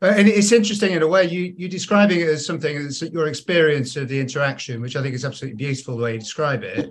[0.00, 3.96] And it's interesting in a way, you, you're describing it as something that's your experience
[3.96, 6.90] of the interaction, which I think is absolutely beautiful the way you describe it.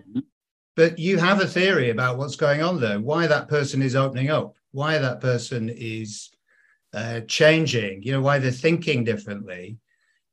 [0.75, 4.31] But you have a theory about what's going on there, why that person is opening
[4.31, 6.31] up, why that person is
[6.93, 9.77] uh, changing, you know, why they're thinking differently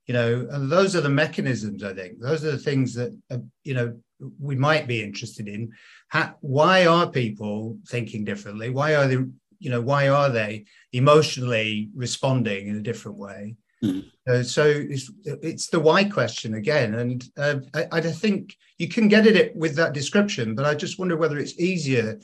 [0.07, 2.19] you know and those are the mechanisms i think.
[2.19, 3.97] Those are the things that uh, you know
[4.39, 5.71] we might be interested in.
[6.07, 8.69] How, why are people thinking differently?
[8.69, 9.17] Why are they
[9.59, 13.55] you know why are they emotionally responding in a different way?
[13.83, 14.05] Mm.
[14.29, 16.95] uh, so it's, it's the why question again.
[16.95, 20.73] And uh, I, I think you can get at it with that description but i
[20.75, 22.19] just wonder whether it's easier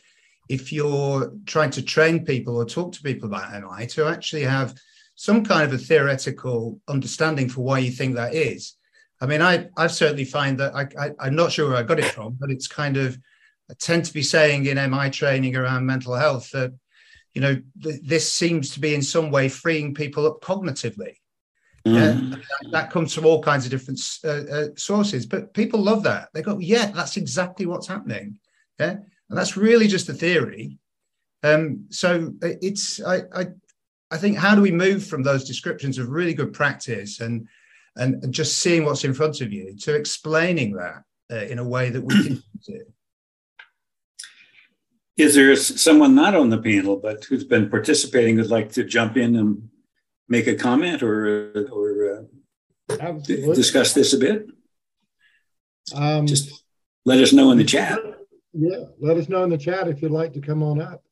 [0.49, 4.73] if you're trying to train people or talk to people about mi to actually have
[5.19, 8.77] some kind of a theoretical understanding for why you think that is.
[9.19, 11.99] I mean, I I certainly find that I, I am not sure where I got
[11.99, 13.19] it from, but it's kind of
[13.69, 16.71] I tend to be saying in MI training around mental health that
[17.33, 21.15] you know th- this seems to be in some way freeing people up cognitively.
[21.85, 21.95] Mm.
[21.95, 26.03] Yeah, that, that, comes from all kinds of different uh, uh, sources, but people love
[26.03, 26.29] that.
[26.33, 28.39] They go, yeah, that's exactly what's happening.
[28.79, 28.95] Yeah,
[29.29, 30.77] and that's really just a theory.
[31.43, 33.47] Um, so uh, it's I, I
[34.11, 37.47] I think how do we move from those descriptions of really good practice and
[37.95, 41.89] and just seeing what's in front of you to explaining that uh, in a way
[41.89, 42.93] that we can use it.
[45.17, 49.17] Is there someone not on the panel but who's been participating who'd like to jump
[49.17, 49.69] in and
[50.27, 52.27] make a comment or or
[52.97, 53.11] uh,
[53.53, 54.47] discuss this a bit?
[55.93, 56.63] Um, Just
[57.05, 57.99] let us know in the chat.
[58.53, 61.03] Yeah, let us know in the chat if you'd like to come on up.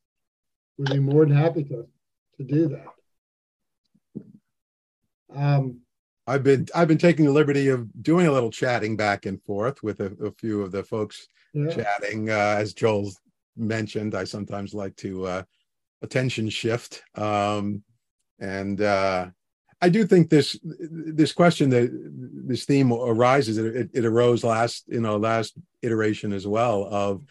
[0.76, 1.86] We'd be more than happy to
[2.38, 2.86] to do that.
[5.34, 5.80] Um,
[6.26, 9.82] I've been I've been taking the liberty of doing a little chatting back and forth
[9.82, 11.70] with a, a few of the folks yeah.
[11.70, 12.30] chatting.
[12.30, 13.10] Uh, as Joel
[13.56, 15.42] mentioned, I sometimes like to uh,
[16.02, 17.82] attention shift, um,
[18.38, 19.28] and uh,
[19.80, 21.90] I do think this this question that
[22.46, 23.56] this theme arises.
[23.56, 27.22] It, it arose last you know last iteration as well of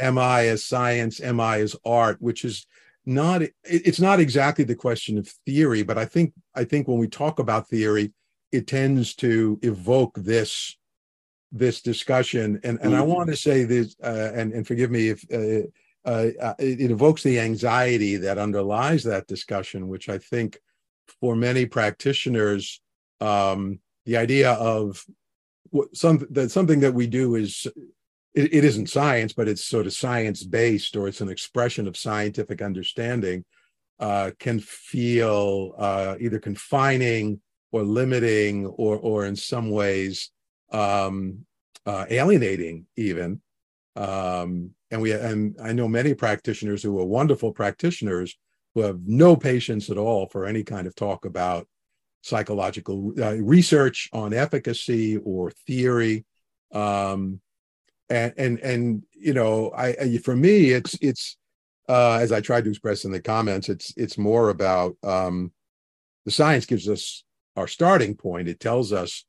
[0.00, 2.66] MI as science, MI as art, which is
[3.06, 7.06] not it's not exactly the question of theory but i think i think when we
[7.06, 8.12] talk about theory
[8.50, 10.76] it tends to evoke this
[11.52, 13.08] this discussion and and i mm-hmm.
[13.08, 15.66] want to say this uh, and and forgive me if uh,
[16.08, 20.58] uh, uh, it, it evokes the anxiety that underlies that discussion which i think
[21.20, 22.80] for many practitioners
[23.20, 25.04] um, the idea of
[25.70, 27.66] what some that something that we do is
[28.36, 31.96] it, it isn't science, but it's sort of science based or it's an expression of
[31.96, 33.44] scientific understanding,
[33.98, 37.40] uh, can feel uh, either confining
[37.72, 40.30] or limiting or, or in some ways
[40.70, 41.46] um,
[41.86, 43.40] uh, alienating, even.
[43.96, 48.36] Um, and we and I know many practitioners who are wonderful practitioners
[48.74, 51.66] who have no patience at all for any kind of talk about
[52.20, 56.24] psychological uh, research on efficacy or theory.
[56.72, 57.40] Um,
[58.10, 61.36] and and and you know i for me it's it's
[61.88, 65.50] uh as i tried to express in the comments it's it's more about um
[66.26, 67.24] the science gives us
[67.56, 68.48] our starting point.
[68.48, 69.24] It tells us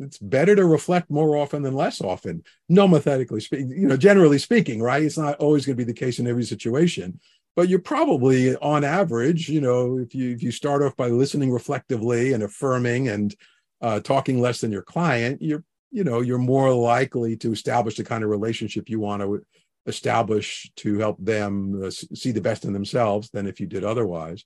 [0.00, 4.82] it's better to reflect more often than less often nomothetically speaking you know generally speaking
[4.82, 5.04] right?
[5.04, 7.20] It's not always going to be the case in every situation
[7.54, 11.52] but you're probably on average you know if you if you start off by listening
[11.52, 13.36] reflectively and affirming and
[13.80, 18.04] uh, talking less than your client you're you know you're more likely to establish the
[18.04, 19.42] kind of relationship you want to
[19.86, 24.44] establish to help them uh, see the best in themselves than if you did otherwise.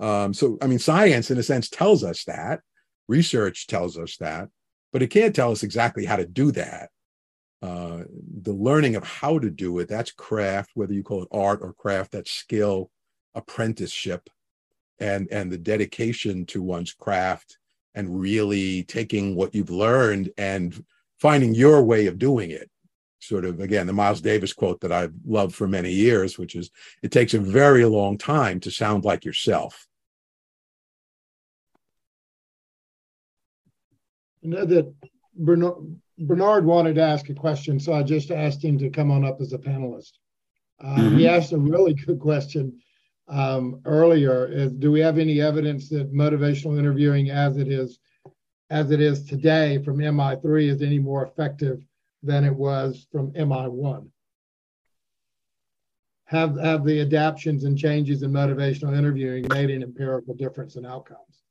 [0.00, 2.60] Um, so i mean science in a sense tells us that.
[3.08, 4.48] Research tells us that.
[4.92, 6.90] But it can't tell us exactly how to do that.
[7.62, 8.02] Uh,
[8.42, 11.72] the learning of how to do it that's craft whether you call it art or
[11.72, 12.90] craft that's skill
[13.36, 14.28] apprenticeship
[14.98, 17.58] and and the dedication to one's craft
[17.94, 20.84] and really taking what you've learned and
[21.20, 22.68] finding your way of doing it.
[23.20, 26.70] Sort of again, the Miles Davis quote that I've loved for many years, which is
[27.02, 29.86] it takes a very long time to sound like yourself.
[34.44, 34.92] I know that
[35.36, 39.24] Bernard, Bernard wanted to ask a question, so I just asked him to come on
[39.24, 40.12] up as a panelist.
[40.82, 41.18] Uh, mm-hmm.
[41.18, 42.81] He asked a really good question
[43.28, 47.98] um, earlier: is, Do we have any evidence that motivational interviewing, as it is,
[48.70, 51.82] as it is today from MI3, is any more effective
[52.22, 54.08] than it was from MI1?
[56.26, 61.42] Have have the adaptations and changes in motivational interviewing made an empirical difference in outcomes?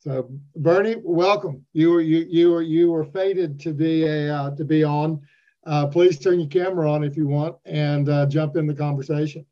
[0.00, 1.66] So Bernie, welcome.
[1.72, 5.20] You were you you were you were fated to be a uh, to be on.
[5.66, 9.44] Uh, please turn your camera on if you want and uh, jump in the conversation.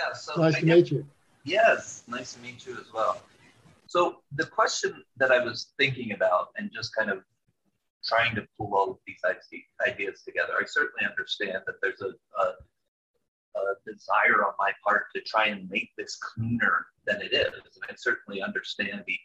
[0.00, 1.06] Yeah, so nice I to guess, meet you.
[1.44, 3.20] Yes, nice to meet you as well.
[3.86, 7.22] So the question that I was thinking about and just kind of
[8.04, 9.20] trying to pull all of these
[9.86, 12.54] ideas together, I certainly understand that there's a, a
[13.56, 17.48] a desire on my part to try and make this cleaner than it is.
[17.48, 19.18] And I certainly understand the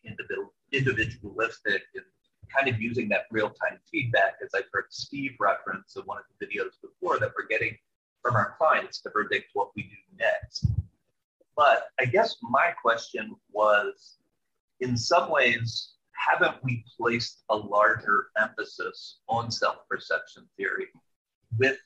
[0.72, 2.06] individualistic and
[2.56, 6.24] kind of using that real time feedback, as I've heard Steve reference in one of
[6.40, 7.78] the videos before, that we're getting
[8.26, 10.66] from our clients to predict what we do next.
[11.56, 14.18] But I guess my question was
[14.80, 20.88] in some ways, haven't we placed a larger emphasis on self perception theory
[21.60, 21.78] with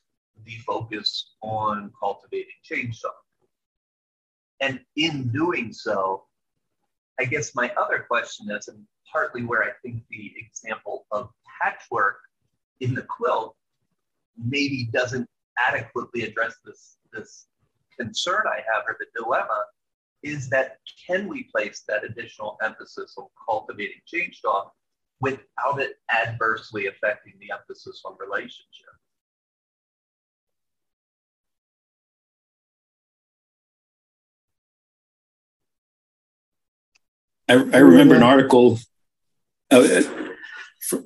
[0.46, 3.16] the focus on cultivating change talk.
[4.62, 6.24] And in doing so,
[7.20, 11.32] I guess my other question is, and partly where I think the example of
[11.62, 12.20] patchwork
[12.80, 13.58] in the quilt
[14.38, 15.30] maybe doesn't
[15.68, 17.48] adequately address this, this
[18.00, 19.64] concern I have or the dilemma,
[20.24, 24.74] is that can we place that additional emphasis on cultivating change talk
[25.22, 28.66] without it adversely affecting the emphasis on relationship?
[37.48, 38.78] I, I remember an article
[39.72, 40.02] uh,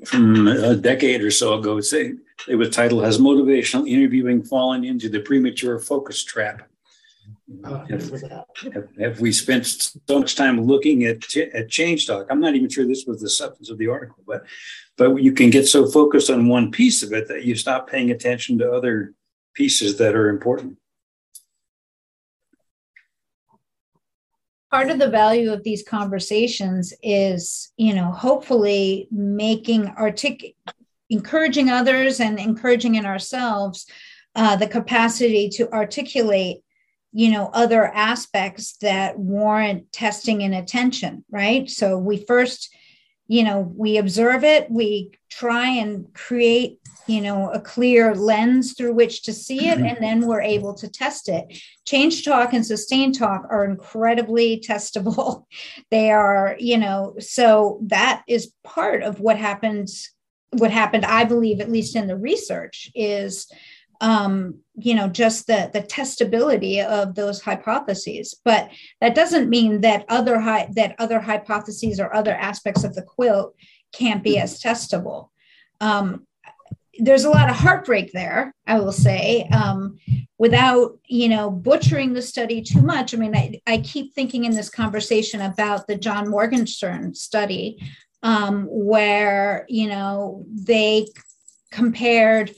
[0.05, 5.09] from a decade or so ago saying it was titled "Has Motivational Interviewing Fallen into
[5.09, 6.69] the Premature Focus Trap?"
[7.63, 8.11] Uh, have,
[8.73, 12.27] have, have, we spent so much time looking at at change talk?
[12.29, 14.45] I'm not even sure this was the substance of the article, but
[14.97, 18.11] but you can get so focused on one piece of it that you stop paying
[18.11, 19.13] attention to other
[19.53, 20.77] pieces that are important.
[24.73, 30.55] part of the value of these conversations is you know hopefully making artic
[31.13, 33.85] encouraging others and encouraging in ourselves
[34.35, 36.57] uh, the capacity to articulate
[37.11, 41.69] you know other aspects that warrant testing and attention right?
[41.69, 42.75] So we first
[43.27, 48.93] you know we observe it we try and create you know a clear lens through
[48.93, 51.45] which to see it and then we're able to test it.
[51.85, 55.45] Change talk and sustain talk are incredibly testable.
[55.91, 60.12] They are you know so that is part of what happens
[60.53, 63.51] what happened i believe at least in the research is
[64.01, 70.05] um, you know just the the testability of those hypotheses but that doesn't mean that
[70.09, 70.35] other
[70.75, 73.55] that other hypotheses or other aspects of the quilt
[73.93, 75.29] can't be as testable
[75.79, 76.25] um,
[76.99, 79.97] there's a lot of heartbreak there, I will say, um,
[80.37, 83.13] without you know butchering the study too much.
[83.13, 87.77] I mean, I, I keep thinking in this conversation about the Jon Morgenstern study,
[88.23, 91.07] um, where you know they
[91.71, 92.55] compared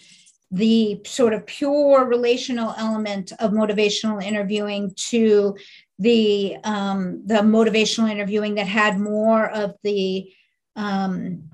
[0.51, 5.57] the sort of pure relational element of motivational interviewing to
[5.99, 10.31] the um, the motivational interviewing that had more of the
[10.75, 11.49] um,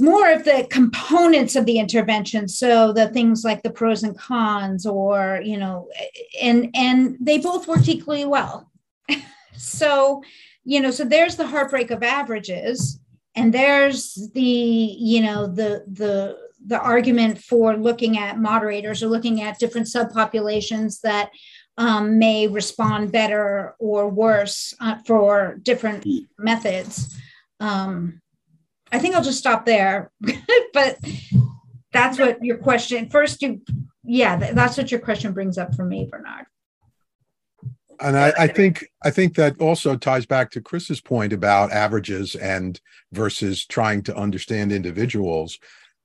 [0.00, 2.48] more of the components of the intervention.
[2.48, 5.88] So the things like the pros and cons or you know
[6.40, 8.70] and and they both worked equally well.
[9.60, 10.22] So
[10.68, 13.00] you know so there's the heartbreak of averages
[13.34, 16.36] and there's the you know the the
[16.66, 21.30] the argument for looking at moderators or looking at different subpopulations that
[21.78, 26.18] um, may respond better or worse uh, for different hmm.
[26.38, 27.16] methods
[27.60, 28.20] um,
[28.90, 30.10] I think I'll just stop there.
[30.72, 30.98] but
[31.92, 33.60] that's what your question first you
[34.10, 36.46] yeah, that's what your question brings up for me, Bernard.
[38.00, 42.34] And I, I, think I think that also ties back to Chris's point about averages
[42.34, 42.80] and
[43.12, 45.58] versus trying to understand individuals.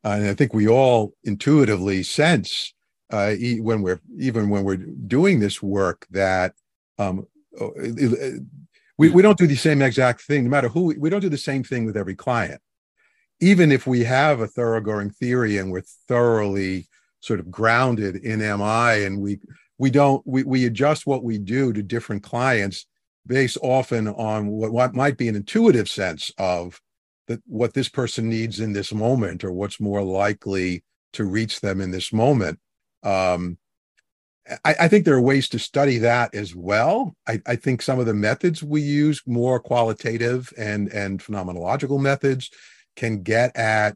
[0.03, 2.73] Uh, and I think we all intuitively sense
[3.11, 6.53] uh, when we're even when we're doing this work that
[6.97, 7.27] um,
[7.59, 7.67] uh,
[8.97, 11.37] we, we don't do the same exact thing no matter who we don't do the
[11.37, 12.59] same thing with every client
[13.39, 16.87] even if we have a thoroughgoing theory and we're thoroughly
[17.19, 19.39] sort of grounded in MI and we
[19.77, 22.85] we don't we, we adjust what we do to different clients
[23.25, 26.79] based often on what, what might be an intuitive sense of
[27.27, 30.83] that what this person needs in this moment or what's more likely
[31.13, 32.59] to reach them in this moment.
[33.03, 33.57] Um,
[34.65, 37.15] I, I, think there are ways to study that as well.
[37.27, 42.49] I, I, think some of the methods we use, more qualitative and and phenomenological methods,
[42.95, 43.95] can get at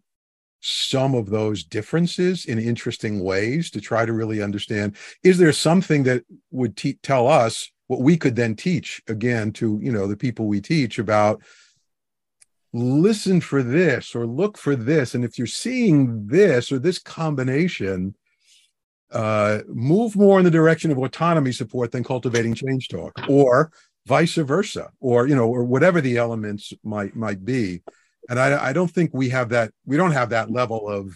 [0.59, 4.95] some of those differences in interesting ways to try to really understand.
[5.23, 9.79] Is there something that would te- tell us what we could then teach again to
[9.81, 11.41] you know the people we teach about?
[12.73, 18.15] Listen for this or look for this, and if you're seeing this or this combination
[19.11, 23.71] uh, move more in the direction of autonomy support than cultivating change talk, or
[24.05, 27.81] vice versa, or you know, or whatever the elements might might be.
[28.29, 29.71] And I, I don't think we have that.
[29.85, 31.15] We don't have that level of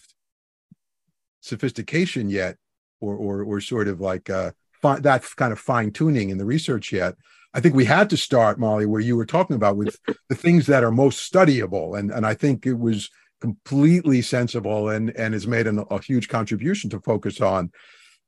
[1.42, 2.58] sophistication yet,
[3.00, 6.46] or or, or sort of like uh, fi- that kind of fine tuning in the
[6.46, 7.16] research yet.
[7.54, 9.98] I think we had to start, Molly, where you were talking about with
[10.30, 13.10] the things that are most studyable, and and I think it was
[13.42, 17.72] completely sensible and and has made an, a huge contribution to focus on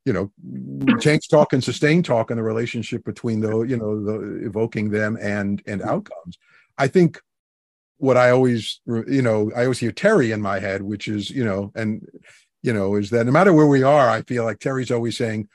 [0.06, 0.32] you know
[1.00, 5.18] change talk and sustain talk and the relationship between the you know the evoking them
[5.22, 6.38] and and outcomes
[6.78, 7.22] i think
[8.04, 11.46] what i always you know i always hear Terri in my head which is you
[11.46, 12.06] know and
[12.62, 15.48] you know is that no matter where we are i feel like Terri's always saying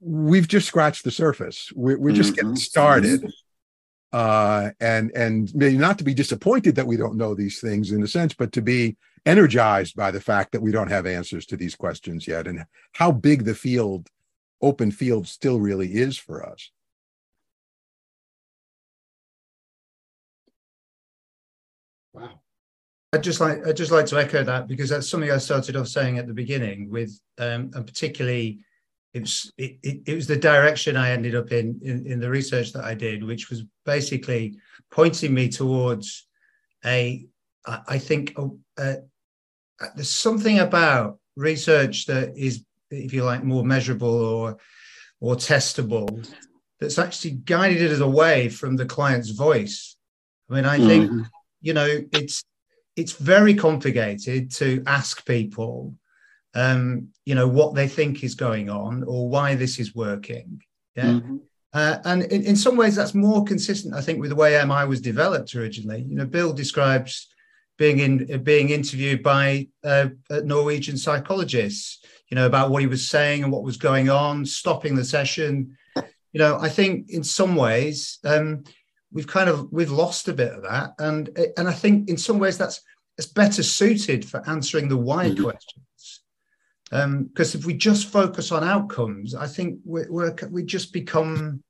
[0.00, 2.46] we've just scratched the surface we're, we're just mm-hmm.
[2.46, 3.30] getting started
[4.12, 8.02] uh, and and maybe not to be disappointed that we don't know these things in
[8.02, 11.56] a sense, but to be energized by the fact that we don't have answers to
[11.56, 14.08] these questions yet, and how big the field,
[14.60, 16.70] open field, still really is for us.
[22.12, 22.40] Wow.
[23.12, 25.88] I'd just like I'd just like to echo that because that's something I started off
[25.88, 28.60] saying at the beginning with, um, and particularly
[29.12, 32.30] it was it, it, it, was the direction I ended up in, in, in the
[32.30, 34.58] research that I did, which was basically
[34.92, 36.28] pointing me towards
[36.84, 37.26] a
[37.66, 38.96] I think a, a,
[39.94, 44.58] there's something about research that is, if you like, more measurable or
[45.20, 46.26] or testable
[46.80, 49.96] that's actually guided us away from the client's voice.
[50.48, 51.22] I mean, I think mm-hmm.
[51.60, 52.44] You know it's
[52.96, 55.94] it's very complicated to ask people
[56.54, 60.62] um, you know, what they think is going on or why this is working.
[60.96, 61.04] Yeah.
[61.04, 61.36] Mm-hmm.
[61.72, 64.86] Uh, and in, in, some ways, that's more consistent, I think, with the way MI
[64.86, 66.02] was developed originally.
[66.02, 67.28] You know, Bill describes
[67.78, 70.08] being in being interviewed by uh,
[70.42, 74.96] Norwegian psychologists, you know, about what he was saying and what was going on, stopping
[74.96, 75.76] the session.
[76.32, 78.64] You know, I think in some ways um,
[79.12, 82.38] we've kind of we've lost a bit of that, and and I think in some
[82.38, 82.80] ways that's
[83.18, 85.44] it's better suited for answering the why mm-hmm.
[85.44, 85.82] question
[86.90, 91.62] because um, if we just focus on outcomes, I think we're, we're, we just become,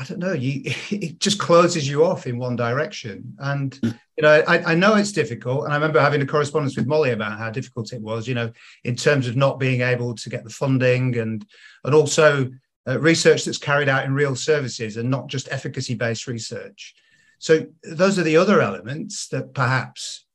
[0.00, 3.34] I don't know, you, it just closes you off in one direction.
[3.38, 3.90] And, hmm.
[4.16, 5.64] you know, I, I, know it's difficult.
[5.64, 8.50] And I remember having a correspondence with Molly about how difficult it was, you know,
[8.82, 11.46] in terms of not being able to get the funding and,
[11.84, 12.50] and also
[12.88, 16.94] uh, research that's carried out in real services and not just efficacy based research.
[17.38, 20.26] So those are the other elements that perhaps,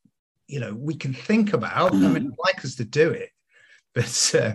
[0.47, 1.93] you know, we can think about.
[1.93, 3.30] I mean, I'd like us to do it
[3.95, 4.53] but uh,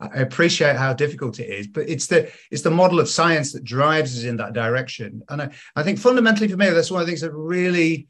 [0.00, 1.66] I appreciate how difficult it is.
[1.66, 5.22] But it's the it's the model of science that drives us in that direction.
[5.28, 8.08] And I, I think fundamentally for me, that's one of the things that really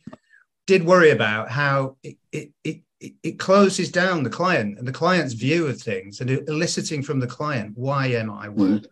[0.66, 5.32] did worry about how it, it, it it closes down the client and the client's
[5.32, 8.84] view of things and eliciting from the client why MI work.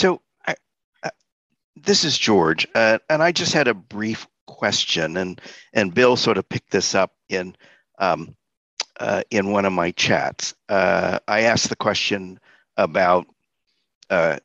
[0.00, 0.54] So uh,
[1.76, 5.38] this is George, uh, and I just had a brief question, and
[5.74, 7.54] and Bill sort of picked this up in
[7.98, 8.34] um,
[8.98, 10.54] uh, in one of my chats.
[10.70, 12.40] Uh, I asked the question
[12.78, 13.26] about
[14.08, 14.38] uh,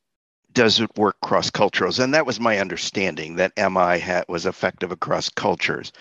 [0.51, 5.29] does it work cross cultures, and that was my understanding that MI was effective across
[5.29, 5.93] cultures,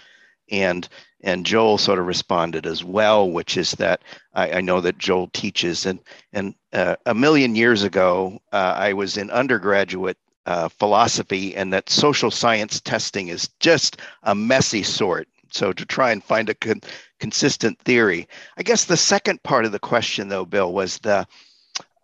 [0.51, 0.89] and
[1.23, 4.03] and Joel sort of responded as well, which is that
[4.35, 5.99] I, I know that Joel teaches, and
[6.33, 11.89] and uh, a million years ago uh, I was in undergraduate uh, philosophy, and that
[11.89, 15.29] social science testing is just a messy sort.
[15.51, 16.81] So to try and find a con-
[17.21, 18.29] consistent theory.
[18.57, 21.27] I guess the second part of the question, though, Bill, was the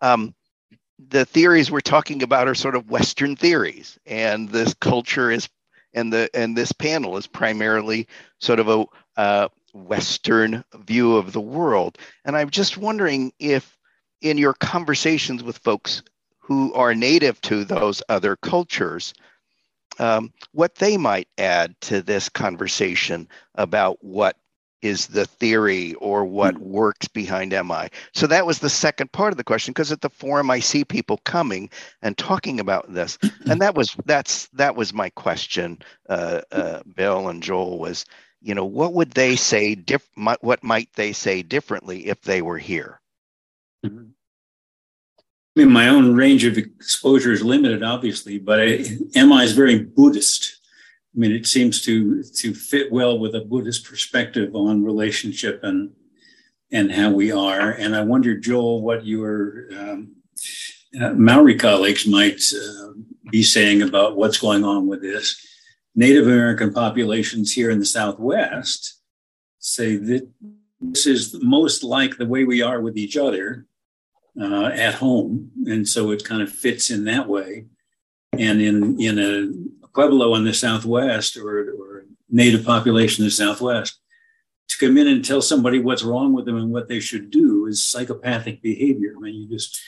[0.01, 0.33] um,
[1.09, 5.49] the theories we're talking about are sort of Western theories, and this culture is
[5.93, 8.07] and the and this panel is primarily
[8.39, 8.85] sort of a
[9.17, 11.97] uh, Western view of the world.
[12.25, 13.77] And I'm just wondering if,
[14.21, 16.03] in your conversations with folks
[16.39, 19.13] who are native to those other cultures,
[19.99, 24.37] um, what they might add to this conversation about what
[24.81, 26.59] is the theory or what mm.
[26.59, 27.89] works behind MI.
[28.13, 30.83] So that was the second part of the question because at the forum I see
[30.83, 31.69] people coming
[32.01, 33.17] and talking about this,
[33.49, 35.79] and that was that's that was my question.
[36.09, 38.05] Uh, uh, Bill and Joel was,
[38.41, 39.75] you know, what would they say?
[39.75, 42.99] Diff- what might they say differently if they were here?
[43.85, 44.09] Mm-hmm.
[45.55, 48.65] I mean, my own range of exposure is limited, obviously, but I,
[49.15, 50.60] MI is very Buddhist.
[51.13, 55.91] I mean, it seems to to fit well with a Buddhist perspective on relationship and
[56.71, 57.71] and how we are.
[57.71, 60.15] And I wonder, Joel, what your um,
[60.99, 62.93] uh, Maori colleagues might uh,
[63.29, 65.45] be saying about what's going on with this.
[65.95, 69.01] Native American populations here in the Southwest
[69.59, 70.29] say that
[70.79, 73.65] this is most like the way we are with each other
[74.41, 77.65] uh, at home, and so it kind of fits in that way.
[78.33, 79.49] And in in a
[79.93, 83.99] Pueblo in the Southwest or, or native population in the Southwest,
[84.69, 87.65] to come in and tell somebody what's wrong with them and what they should do
[87.65, 89.13] is psychopathic behavior.
[89.17, 89.79] I mean, you just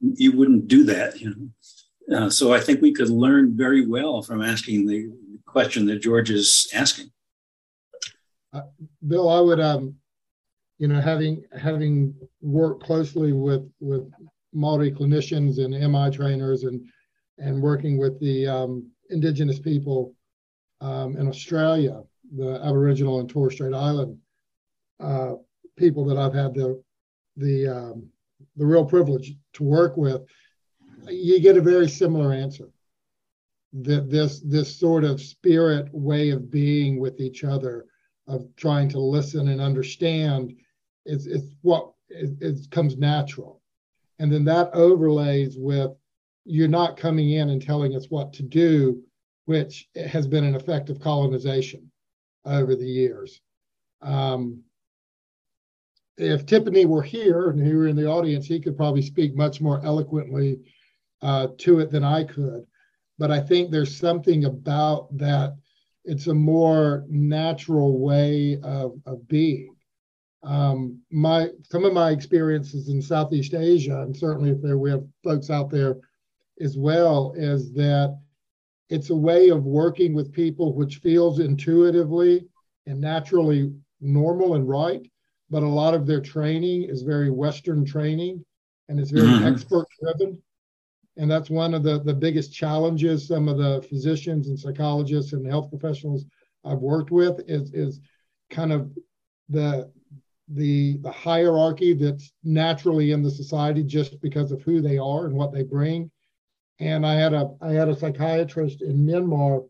[0.00, 2.16] you wouldn't do that, you know.
[2.16, 5.12] Uh, so I think we could learn very well from asking the
[5.46, 7.10] question that George is asking.
[8.52, 8.62] Uh,
[9.06, 9.96] Bill, I would um,
[10.78, 14.10] you know, having having worked closely with with
[14.52, 16.88] Maori clinicians and MI trainers and
[17.38, 20.14] and working with the um, indigenous people
[20.80, 22.02] um, in Australia,
[22.36, 24.18] the Aboriginal and Torres Strait Island
[25.00, 25.34] uh,
[25.76, 26.82] people that I've had the
[27.36, 28.08] the um,
[28.56, 30.22] the real privilege to work with,
[31.08, 32.68] you get a very similar answer.
[33.72, 37.86] That this this sort of spirit way of being with each other,
[38.26, 40.54] of trying to listen and understand
[41.06, 43.60] is it's what it, it comes natural.
[44.18, 45.92] And then that overlays with
[46.44, 49.02] you're not coming in and telling us what to do,
[49.44, 51.90] which has been an effect of colonization
[52.44, 53.40] over the years.
[54.02, 54.62] Um,
[56.16, 59.60] if Tiffany were here and he were in the audience, he could probably speak much
[59.60, 60.60] more eloquently
[61.22, 62.66] uh, to it than I could.
[63.18, 65.56] But I think there's something about that.
[66.04, 69.76] It's a more natural way of, of being
[70.42, 75.04] um, my some of my experiences in Southeast Asia, and certainly if there we have
[75.24, 75.96] folks out there
[76.60, 78.18] as well, is that
[78.90, 82.46] it's a way of working with people which feels intuitively
[82.86, 85.10] and naturally normal and right,
[85.50, 88.44] but a lot of their training is very Western training
[88.88, 89.46] and it's very mm-hmm.
[89.46, 90.40] expert driven.
[91.16, 95.46] And that's one of the, the biggest challenges some of the physicians and psychologists and
[95.46, 96.24] health professionals
[96.64, 98.00] I've worked with is, is
[98.50, 98.90] kind of
[99.48, 99.90] the
[100.54, 105.34] the the hierarchy that's naturally in the society just because of who they are and
[105.34, 106.10] what they bring.
[106.80, 109.66] And I had a I had a psychiatrist in Myanmar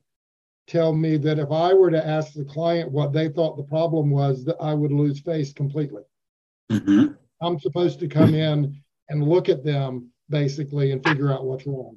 [0.66, 4.10] tell me that if I were to ask the client what they thought the problem
[4.10, 6.02] was, that I would lose face completely.
[6.70, 7.14] Mm-hmm.
[7.40, 8.78] I'm supposed to come in
[9.09, 11.97] and look at them basically and figure out what's wrong.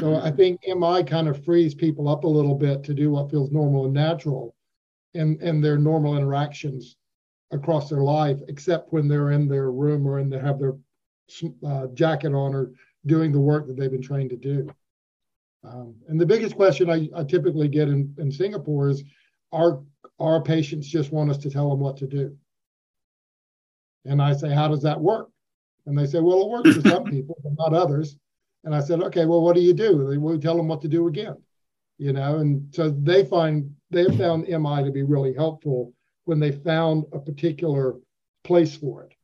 [0.00, 3.30] So I think MI kind of frees people up a little bit to do what
[3.30, 4.54] feels normal and natural
[5.12, 6.96] in, in their normal interactions
[7.50, 10.76] across their life, except when they're in their room or in they have their
[11.66, 12.70] uh, jacket on or
[13.06, 14.68] doing the work that they've been trained to do.
[15.64, 19.04] Um, and the biggest question I, I typically get in, in Singapore is,
[19.52, 19.82] our
[20.18, 22.36] our patients just want us to tell them what to do?
[24.04, 25.28] And I say, how does that work?
[25.86, 28.16] And they say, well, it works for some people, but not others.
[28.64, 30.06] And I said, okay, well, what do you do?
[30.08, 31.36] They will tell them what to do again,
[31.98, 32.38] you know.
[32.38, 35.92] And so they find they have found MI to be really helpful
[36.24, 37.96] when they found a particular
[38.44, 39.14] place for it.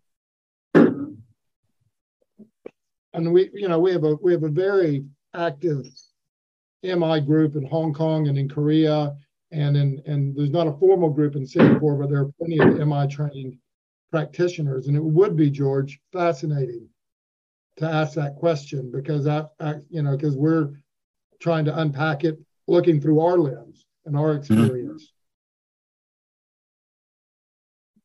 [3.18, 5.04] And we, you know, we have a we have a very
[5.34, 5.84] active
[6.84, 9.16] MI group in Hong Kong and in Korea,
[9.50, 12.86] and in and there's not a formal group in Singapore, but there are plenty of
[12.86, 13.56] MI trained
[14.12, 14.86] practitioners.
[14.86, 16.88] And it would be George fascinating
[17.78, 19.50] to ask that question because that,
[19.90, 20.70] you know, because we're
[21.40, 22.38] trying to unpack it,
[22.68, 24.38] looking through our lens and our mm-hmm.
[24.38, 25.12] experience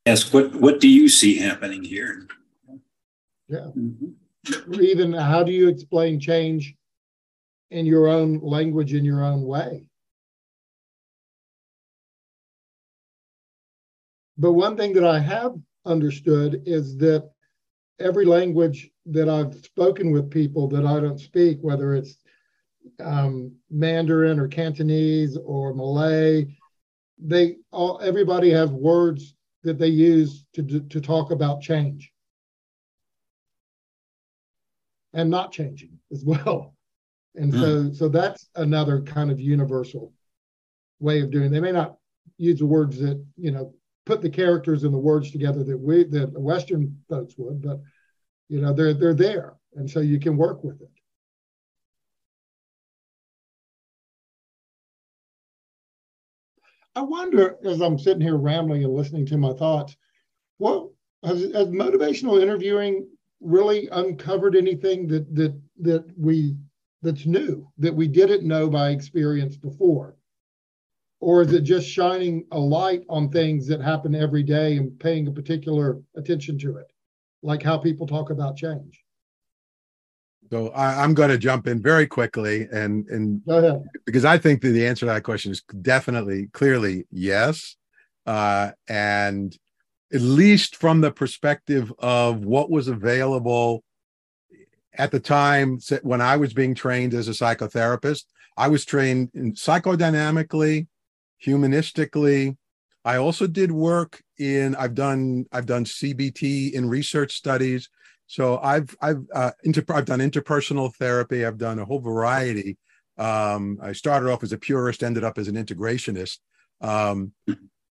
[0.06, 2.28] ask what what do you see happening here?
[3.48, 3.70] Yeah.
[3.78, 4.10] Mm-hmm.
[4.80, 6.76] Even how do you explain change
[7.72, 9.88] in your own language in your own way?
[14.38, 15.56] But one thing that I have
[15.86, 17.30] understood is that
[18.00, 22.18] every language that I've spoken with people that I don't speak, whether it's
[23.00, 26.48] um, Mandarin or Cantonese or Malay,
[27.18, 32.13] they all everybody has words that they use to, to talk about change
[35.14, 36.74] and not changing as well.
[37.36, 37.60] And mm.
[37.60, 40.14] so, so that's another kind of universal
[41.00, 41.52] way of doing.
[41.52, 41.98] They may not
[42.38, 43.74] use the words that you know
[44.06, 47.80] put the characters and the words together that we that Western folks would, but
[48.50, 50.90] you know they're they're there, and so you can work with it.
[56.96, 59.98] I wonder, as I'm sitting here rambling and listening to my thoughts,
[60.58, 60.90] what
[61.24, 63.08] has, has motivational interviewing
[63.44, 66.56] really uncovered anything that that that we
[67.02, 70.16] that's new that we didn't know by experience before?
[71.20, 75.28] Or is it just shining a light on things that happen every day and paying
[75.28, 76.92] a particular attention to it,
[77.42, 79.04] like how people talk about change?
[80.52, 83.42] So I, am going to jump in very quickly and and
[84.06, 87.76] because I think that the answer to that question is definitely clearly yes,
[88.26, 89.58] uh, and
[90.14, 93.84] at least from the perspective of what was available
[94.96, 98.26] at the time when I was being trained as a psychotherapist,
[98.56, 100.88] I was trained in psychodynamically,
[101.44, 102.56] humanistically.
[103.04, 107.90] I also did work in I've done I've done CBT in research studies.
[108.28, 111.46] So I've I've uh, inter, I've done interpersonal therapy.
[111.46, 112.78] I've done a whole variety.
[113.18, 116.38] Um, I started off as a purist, ended up as an integrationist.
[116.82, 117.34] Um,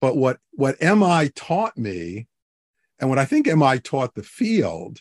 [0.04, 2.26] but what what MI taught me,
[2.98, 5.00] and what I think MI taught the field,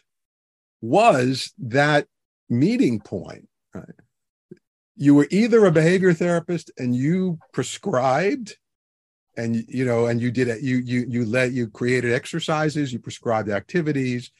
[0.81, 2.07] was that
[2.49, 3.49] meeting point.
[3.73, 3.99] Right?
[4.95, 8.55] You were either a behavior therapist and you prescribed
[9.35, 12.99] and you know and you did it you you you let you created exercises you
[12.99, 14.31] prescribed activities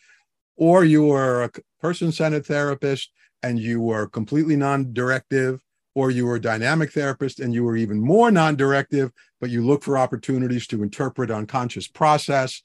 [0.56, 3.11] or you were a person-centered therapist
[3.41, 5.61] and you were completely non-directive
[5.95, 9.84] or you were a dynamic therapist and you were even more non-directive but you look
[9.84, 12.61] for opportunities to interpret unconscious process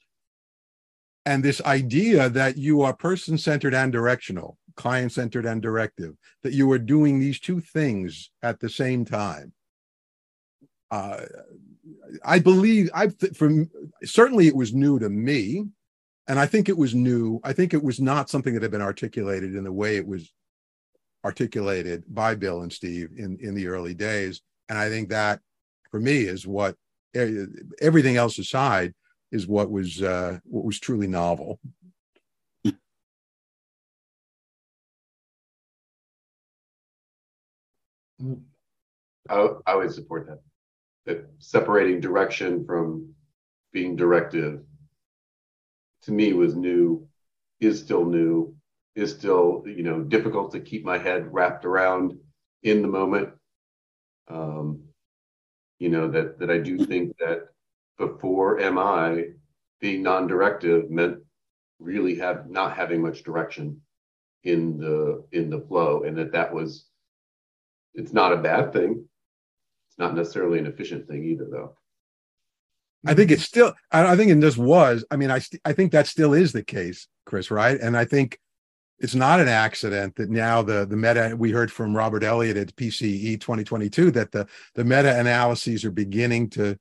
[1.25, 6.79] and this idea that you are person-centered and directional client-centered and directive that you are
[6.79, 9.51] doing these two things at the same time
[10.91, 11.21] uh,
[12.23, 13.69] i believe i from
[14.03, 15.65] certainly it was new to me
[16.29, 17.41] and I think it was new.
[17.43, 20.31] I think it was not something that had been articulated in the way it was
[21.25, 24.41] articulated by Bill and Steve in in the early days.
[24.69, 25.41] And I think that,
[25.91, 26.75] for me, is what
[27.81, 28.93] everything else aside
[29.31, 31.59] is what was uh, what was truly novel.
[39.29, 40.41] I, I would support that.
[41.05, 43.13] That separating direction from
[43.71, 44.61] being directive
[46.03, 47.07] to me was new,
[47.59, 48.55] is still new,
[48.99, 52.17] is still you know difficult to keep my head wrapped around
[52.63, 53.29] in the moment.
[54.27, 54.83] Um,
[55.79, 57.49] you know that that I do think that
[57.97, 59.33] before MI
[59.81, 61.19] being non-directive meant
[61.79, 63.81] really have not having much direction
[64.43, 66.85] in the in the flow, and that that was
[67.93, 69.05] it's not a bad thing.
[69.89, 71.75] It's not necessarily an efficient thing either, though.
[73.05, 73.73] I think it's still.
[73.91, 75.05] I, think it just was.
[75.09, 77.49] I mean, I st- I think that still is the case, Chris.
[77.49, 77.79] Right?
[77.79, 78.39] And I think
[78.99, 81.35] it's not an accident that now the the meta.
[81.37, 86.49] We heard from Robert Elliott at PCE 2022 that the the meta analyses are beginning
[86.51, 86.77] to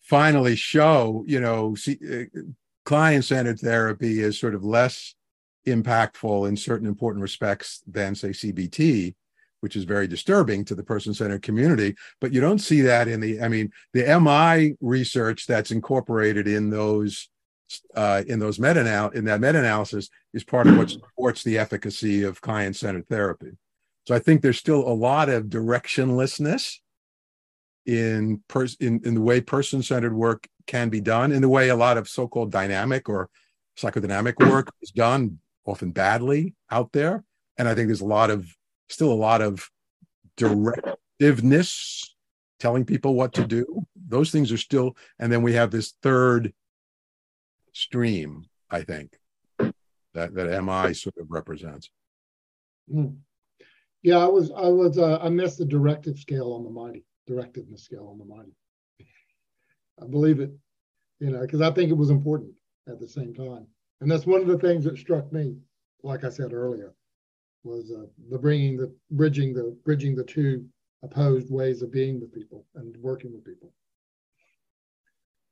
[0.00, 1.24] finally show.
[1.26, 2.40] You know, uh,
[2.84, 5.14] client centered therapy is sort of less
[5.66, 9.14] impactful in certain important respects than say CBT
[9.60, 11.94] which is very disturbing to the person-centered community.
[12.20, 16.70] But you don't see that in the, I mean, the MI research that's incorporated in
[16.70, 17.28] those
[17.94, 22.40] uh, in those meta in that meta-analysis is part of what supports the efficacy of
[22.40, 23.52] client-centered therapy.
[24.06, 26.76] So I think there's still a lot of directionlessness
[27.86, 31.76] in pers- in, in the way person-centered work can be done, in the way a
[31.76, 33.28] lot of so-called dynamic or
[33.78, 37.24] psychodynamic work is done, often badly out there.
[37.58, 38.48] And I think there's a lot of
[38.88, 39.68] still a lot of
[40.36, 42.14] directiveness,
[42.58, 43.86] telling people what to do.
[44.08, 46.52] Those things are still, and then we have this third
[47.72, 49.18] stream, I think,
[49.58, 51.90] that that MI sort of represents.
[52.92, 53.16] Mm.
[54.02, 57.84] Yeah, I was I was uh, I missed the directive scale on the MITI, directiveness
[57.84, 58.52] scale on the MITI.
[60.02, 60.50] I believe it,
[61.18, 62.52] you know, because I think it was important
[62.88, 63.66] at the same time,
[64.00, 65.56] and that's one of the things that struck me.
[66.02, 66.94] Like I said earlier,
[67.62, 70.64] was uh, the bringing the bridging the bridging the two
[71.02, 73.72] opposed ways of being with people and working with people.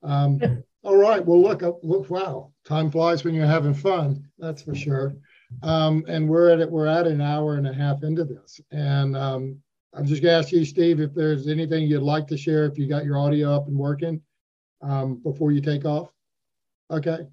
[0.03, 0.41] Um,
[0.85, 1.25] all right.
[1.25, 4.25] Well, look, uh, look, wow, time flies when you're having fun.
[4.39, 5.15] That's for sure.
[5.63, 6.71] Um, and we're at it.
[6.71, 9.59] We're at an hour and a half into this, and um,
[9.95, 12.67] I'm just gonna ask you, Steve, if there's anything you'd like to share.
[12.67, 14.21] If you got your audio up and working
[14.83, 16.11] um, before you take off.
[16.91, 17.27] Okay.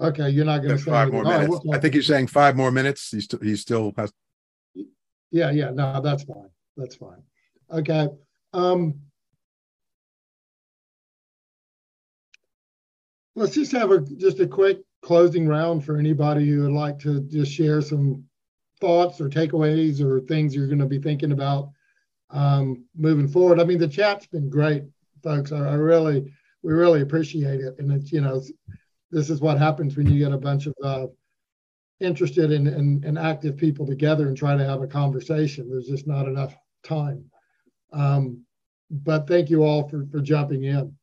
[0.00, 1.40] Okay, you're not going to say five more minutes.
[1.40, 3.10] Right, we'll I think he's saying five more minutes.
[3.10, 4.12] He's still he still has.
[5.30, 6.50] Yeah, yeah, no, that's fine.
[6.76, 7.22] That's fine.
[7.72, 8.08] Okay.
[8.52, 8.94] Um,
[13.34, 17.20] let's just have a just a quick closing round for anybody who would like to
[17.20, 18.24] just share some
[18.80, 21.70] thoughts or takeaways or things you're going to be thinking about
[22.30, 23.60] um, moving forward.
[23.60, 24.84] I mean, the chat's been great,
[25.22, 25.52] folks.
[25.52, 27.76] I, I really, we really appreciate it.
[27.78, 28.42] And it's, you know,
[29.10, 31.06] this is what happens when you get a bunch of uh,
[32.00, 35.68] interested and, and, and active people together and try to have a conversation.
[35.68, 37.24] There's just not enough time.
[37.92, 38.44] Um,
[38.90, 40.94] but thank you all for, for jumping in.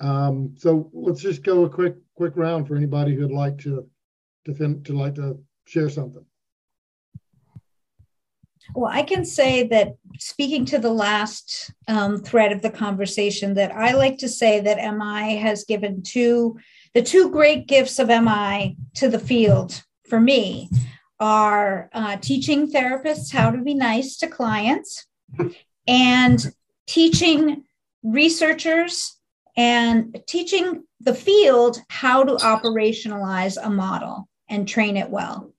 [0.00, 3.88] Um, so let's just go a quick quick round for anybody who'd like to
[4.44, 6.24] to, fin- to like to share something.
[8.74, 13.72] Well, I can say that speaking to the last um, thread of the conversation, that
[13.72, 16.58] I like to say that MI has given two,
[16.94, 20.70] the two great gifts of MI to the field for me
[21.18, 25.06] are uh, teaching therapists how to be nice to clients
[25.90, 26.54] and
[26.86, 27.64] teaching
[28.02, 29.16] researchers
[29.56, 35.52] and teaching the field how to operationalize a model and train it well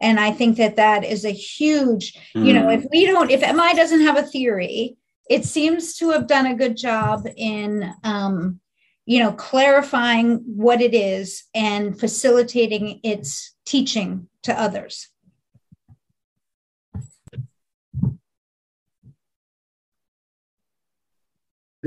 [0.00, 2.46] and i think that that is a huge mm.
[2.46, 4.96] you know if we don't if mi doesn't have a theory
[5.28, 8.60] it seems to have done a good job in um,
[9.06, 15.08] you know clarifying what it is and facilitating its teaching to others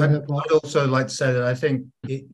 [0.01, 2.25] I'd also like to say that I think it,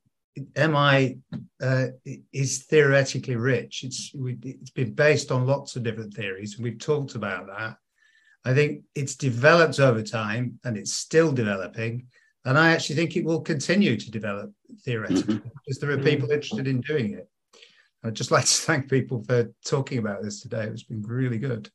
[0.56, 1.18] MI
[1.62, 1.88] uh,
[2.32, 3.84] is theoretically rich.
[3.84, 7.78] It's it's been based on lots of different theories, and we've talked about that.
[8.46, 12.08] I think it's developed over time, and it's still developing.
[12.46, 14.52] And I actually think it will continue to develop
[14.86, 15.50] theoretically mm-hmm.
[15.66, 17.28] because there are people interested in doing it.
[18.04, 20.64] I'd just like to thank people for talking about this today.
[20.64, 21.70] It's been really good.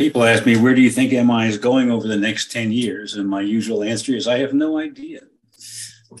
[0.00, 3.14] People ask me, where do you think MI is going over the next 10 years?
[3.14, 5.20] And my usual answer is, I have no idea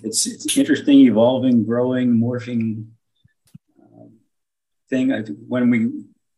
[0.02, 2.86] it's it's interesting, evolving, growing, morphing
[3.82, 4.12] um,
[4.88, 5.12] thing.
[5.12, 5.90] I, when we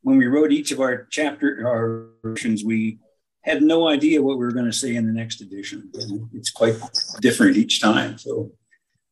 [0.02, 2.98] when we wrote each of our chapter our versions, we
[3.42, 5.90] had no idea what we were going to say in the next edition.
[6.32, 6.76] It's quite
[7.20, 8.18] different each time.
[8.18, 8.52] So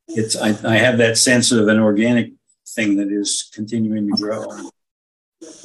[0.08, 2.32] it's I, I have that sense of an organic
[2.68, 4.46] thing that is continuing to grow.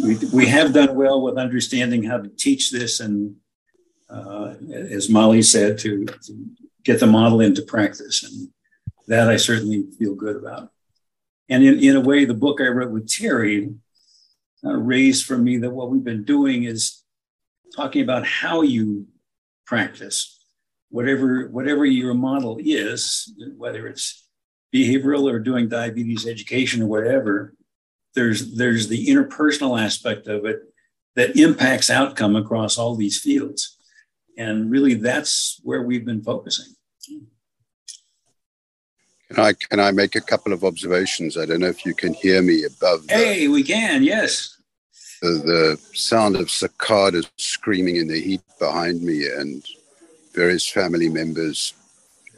[0.01, 3.35] We, we have done well with understanding how to teach this and
[4.09, 6.45] uh, as Molly said, to, to,
[6.83, 8.23] get the model into practice.
[8.23, 8.49] And
[9.07, 10.69] that I certainly feel good about.
[11.49, 13.75] And in, in a way, the book I wrote with Terri
[14.63, 17.03] uh, raised for me that what we've been doing is
[17.75, 19.07] talking about how you
[19.65, 20.39] practice
[20.89, 24.27] whatever whatever your model is, whether it's
[24.73, 27.53] behavioral or doing diabetes education or whatever.
[28.15, 30.61] There's there's the interpersonal aspect of it
[31.15, 33.77] that impacts outcome across all these fields,
[34.37, 36.73] and really that's where we've been focusing.
[39.29, 41.37] Can I can I make a couple of observations?
[41.37, 43.07] I don't know if you can hear me above.
[43.07, 44.03] The, hey, we can.
[44.03, 44.61] Yes.
[45.21, 49.65] The, the sound of cicadas screaming in the heat behind me, and
[50.33, 51.73] various family members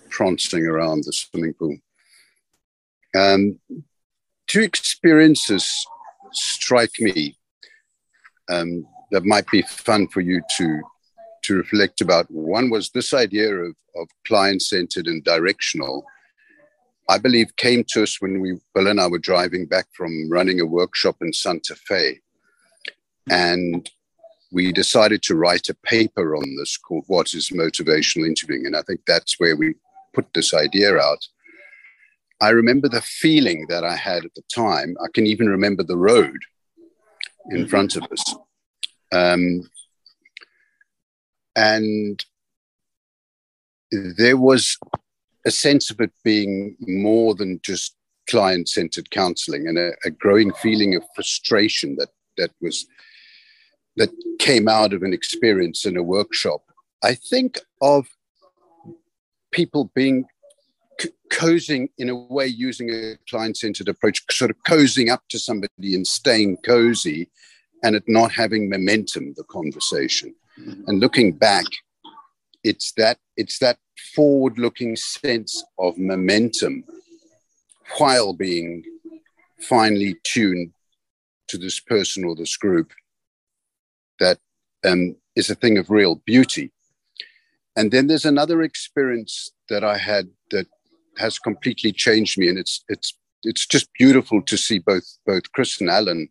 [0.09, 1.77] prancing around the swimming pool.
[3.15, 3.59] Um,
[4.47, 5.69] two experiences
[6.31, 7.37] strike me
[8.49, 10.81] um, that might be fun for you to
[11.43, 12.29] to reflect about.
[12.29, 16.05] One was this idea of, of client centered and directional
[17.09, 20.59] I believe, came to us when we, Bill and I were driving back from running
[20.59, 22.19] a workshop in Santa Fe.
[23.29, 23.89] And
[24.51, 28.65] we decided to write a paper on this called What is Motivational Interviewing?
[28.65, 29.75] And I think that's where we
[30.13, 31.25] put this idea out.
[32.39, 34.95] I remember the feeling that I had at the time.
[35.03, 36.38] I can even remember the road
[37.49, 38.35] in front of us.
[39.11, 39.61] Um,
[41.55, 42.23] and
[43.91, 44.77] there was
[45.45, 47.95] a sense of it being more than just
[48.30, 52.85] client centered counseling and a, a, growing feeling of frustration that that was
[53.95, 56.61] that came out of an experience in a workshop
[57.03, 58.05] i think of
[59.51, 60.26] people being
[61.31, 65.95] cozying in a way using a client centered approach sort of cozying up to somebody
[65.95, 67.29] and staying cozy
[67.83, 70.81] and it not having momentum the conversation mm-hmm.
[70.87, 71.65] and looking back
[72.63, 73.77] it's that it's that
[74.15, 76.83] forward looking sense of momentum
[77.97, 78.83] while being
[79.59, 80.71] finely tuned
[81.47, 82.91] to this person or this group
[84.19, 84.37] that
[84.85, 86.71] um, is a thing of real beauty.
[87.75, 90.67] And then there's another experience that I had that
[91.18, 93.14] has completely changed me, and it's it's
[93.44, 96.30] it's just beautiful to see both both Chris and Alan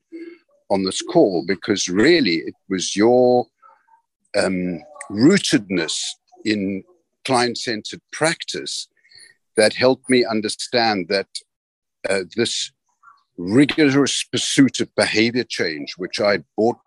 [0.71, 3.47] on this call because really it was your
[4.37, 4.81] um,
[5.11, 6.03] rootedness
[6.45, 6.83] in
[7.25, 8.89] client centered practice
[9.57, 11.29] that helped me understand that
[12.09, 12.73] uh, this
[13.37, 16.79] rigorous pursuit of behavior change, which I bought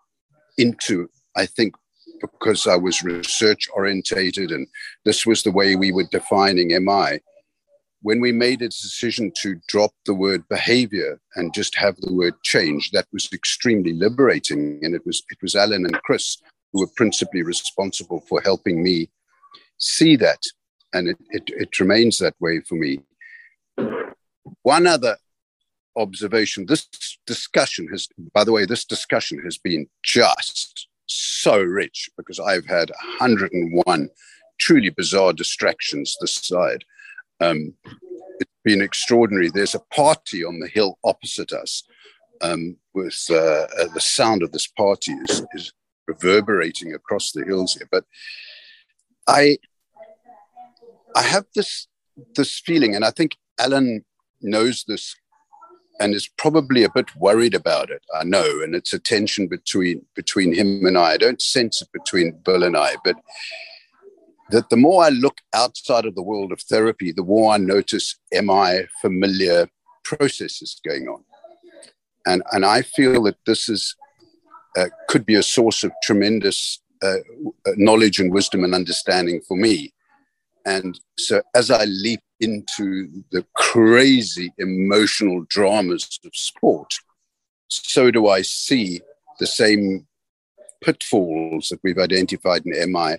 [0.58, 1.74] into, I think,
[2.20, 4.66] because I was research orientated and
[5.04, 7.20] this was the way we were defining MI.
[8.02, 12.34] When we made a decision to drop the word behavior and just have the word
[12.42, 14.80] change, that was extremely liberating.
[14.82, 16.38] And it was it was Alan and Chris
[16.72, 19.10] who were principally responsible for helping me
[19.78, 20.42] see that.
[20.92, 23.00] And it, it, it remains that way for me.
[24.62, 25.16] One other
[25.96, 26.88] observation this
[27.26, 32.90] discussion has, by the way, this discussion has been just so rich because I've had
[33.18, 34.08] 101
[34.58, 36.84] truly bizarre distractions this side.
[37.40, 37.74] Um,
[38.38, 39.50] it's been extraordinary.
[39.50, 41.82] There's a party on the hill opposite us.
[42.42, 45.72] Um, with uh, uh, the sound of this party is, is
[46.06, 47.88] reverberating across the hills here.
[47.90, 48.04] But
[49.28, 49.58] I
[51.14, 51.86] I have this
[52.34, 54.04] this feeling, and I think Alan
[54.40, 55.16] knows this
[56.00, 58.02] and is probably a bit worried about it.
[58.18, 61.12] I know, and it's a tension between between him and I.
[61.12, 63.16] I don't sense it between Bill and I, but
[64.50, 68.16] that the more I look outside of the world of therapy, the more I notice
[68.32, 69.68] MI familiar
[70.04, 71.24] processes going on,
[72.26, 73.96] and and I feel that this is
[74.76, 77.16] uh, could be a source of tremendous uh,
[77.76, 79.92] knowledge and wisdom and understanding for me.
[80.66, 86.92] And so as I leap into the crazy emotional dramas of sport,
[87.68, 89.00] so do I see
[89.38, 90.06] the same
[90.82, 93.18] pitfalls that we've identified in MI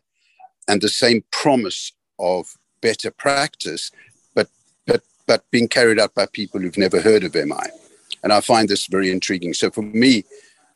[0.68, 3.92] and the same promise of better practice,
[4.36, 4.48] but,
[4.86, 7.70] but, but being carried out by people who've never heard of MI.
[8.24, 9.54] And I find this very intriguing.
[9.54, 10.24] So for me,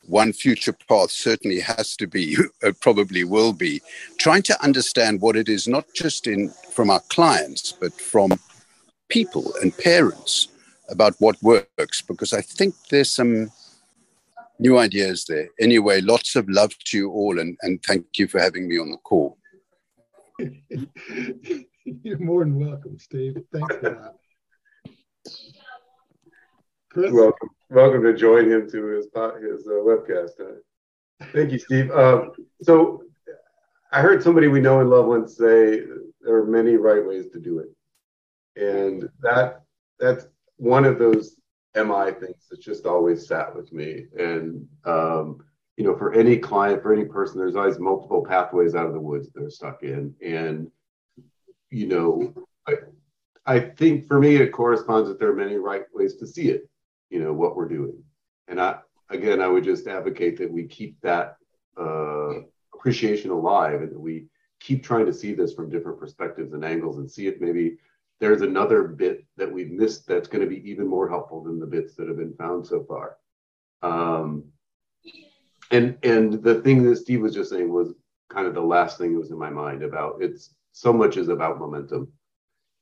[0.07, 3.81] one future path certainly has to be, uh, probably will be,
[4.17, 8.31] trying to understand what it is, not just in from our clients, but from
[9.09, 10.49] people and parents
[10.89, 13.51] about what works, because I think there's some
[14.59, 15.49] new ideas there.
[15.59, 18.91] Anyway, lots of love to you all, and, and thank you for having me on
[18.91, 19.37] the call.
[21.85, 23.37] You're more than welcome, Steve.
[23.53, 24.15] Thanks for that.
[26.91, 27.11] Chris?
[27.11, 30.39] Welcome, welcome to join him to his his uh, webcast.
[30.39, 30.55] Uh,
[31.33, 31.91] thank you, Steve.
[31.91, 32.31] Um,
[32.61, 33.03] so,
[33.91, 35.83] I heard somebody we know in Loveland say
[36.21, 39.61] there are many right ways to do it, and that
[39.99, 41.37] that's one of those
[41.75, 44.07] MI things that's just always sat with me.
[44.17, 45.45] And um,
[45.77, 48.99] you know, for any client, for any person, there's always multiple pathways out of the
[48.99, 50.71] woods they're stuck in, and
[51.69, 52.33] you know,
[52.67, 52.73] I,
[53.45, 56.69] I think for me it corresponds that there are many right ways to see it
[57.09, 58.03] you know what we're doing.
[58.47, 58.79] And i
[59.09, 61.37] again i would just advocate that we keep that
[61.79, 62.39] uh,
[62.73, 64.25] appreciation alive and that we
[64.59, 67.77] keep trying to see this from different perspectives and angles and see if maybe
[68.19, 71.65] there's another bit that we've missed that's going to be even more helpful than the
[71.65, 73.17] bits that have been found so far.
[73.81, 74.45] Um,
[75.71, 77.93] and and the thing that steve was just saying was
[78.29, 81.29] kind of the last thing that was in my mind about it's so much is
[81.29, 82.11] about momentum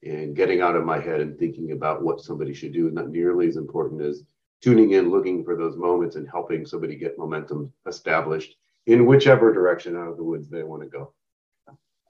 [0.05, 2.87] and getting out of my head and thinking about what somebody should do.
[2.87, 4.23] Is not nearly as important as
[4.61, 8.55] tuning in, looking for those moments and helping somebody get momentum established
[8.87, 11.13] in whichever direction out of the woods they want to go.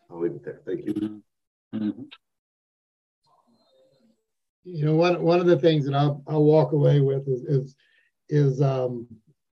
[0.09, 0.61] I'll leave it there.
[0.65, 1.21] Thank you.
[1.75, 2.03] Mm-hmm.
[4.65, 7.75] You know, one, one of the things that I'll, I'll walk away with is, is,
[8.29, 9.07] is um,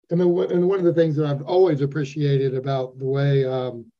[0.09, 3.91] and, and one of the things that I've always appreciated about the way um,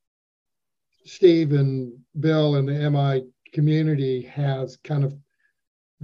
[1.06, 5.16] Steve and Bill and the MI community has kind of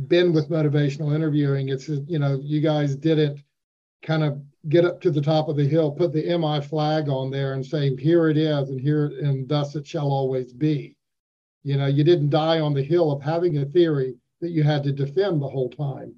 [0.08, 1.70] been with motivational interviewing.
[1.70, 3.40] It's, you know, you guys didn't
[4.02, 7.30] kind of get up to the top of the hill, put the MI flag on
[7.30, 10.96] there and say, here it is, and here, and thus it shall always be.
[11.64, 14.84] You know, you didn't die on the hill of having a theory that you had
[14.84, 16.16] to defend the whole time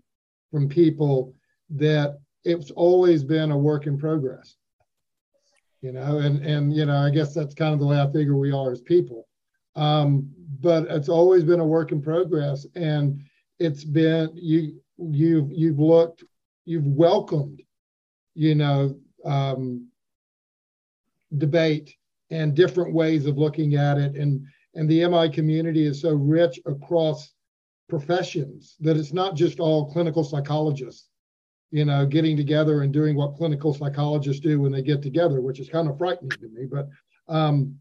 [0.51, 1.33] from people
[1.71, 4.55] that it's always been a work in progress.
[5.81, 8.35] You know, and and you know, I guess that's kind of the way I figure
[8.35, 9.27] we are as people.
[9.75, 10.31] Um,
[10.61, 13.21] but it's always been a work in progress, and
[13.59, 16.23] it's been you you've you've looked
[16.65, 17.61] you've welcomed,
[18.33, 19.87] you know, um,
[21.37, 21.95] debate
[22.31, 24.45] and different ways of looking at it, and
[24.75, 27.31] and the MI community is so rich across
[27.89, 31.09] professions that it's not just all clinical psychologists
[31.75, 35.59] you know, getting together and doing what clinical psychologists do when they get together, which
[35.59, 36.65] is kind of frightening to me.
[36.65, 36.87] But
[37.27, 37.77] um,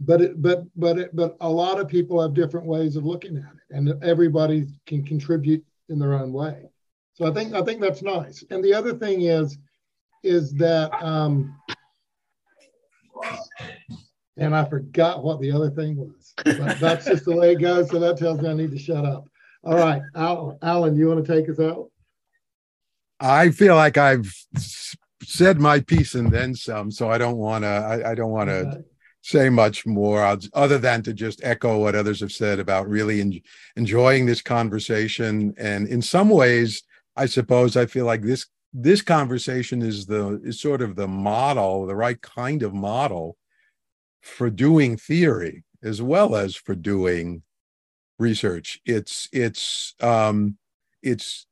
[0.00, 3.36] but it, but but it, but a lot of people have different ways of looking
[3.36, 6.64] at it, and everybody can contribute in their own way.
[7.14, 8.42] So I think I think that's nice.
[8.50, 9.58] And the other thing is
[10.24, 11.56] is that um,
[14.36, 16.34] and I forgot what the other thing was.
[16.44, 17.90] But that's just the way it goes.
[17.90, 19.28] So that tells me I need to shut up.
[19.62, 21.92] All right, Al, Alan, you want to take us out?
[23.20, 24.32] I feel like I've
[25.22, 27.68] said my piece and then some, so I don't want to.
[27.68, 28.80] I, I, don't want to okay.
[29.22, 33.20] say much more, I'll, other than to just echo what others have said about really
[33.20, 33.40] en-
[33.76, 35.54] enjoying this conversation.
[35.58, 36.82] And in some ways,
[37.16, 41.86] I suppose I feel like this this conversation is the is sort of the model,
[41.86, 43.36] the right kind of model
[44.22, 47.42] for doing theory as well as for doing
[48.18, 48.80] research.
[48.84, 50.58] It's it's um,
[51.02, 51.46] it's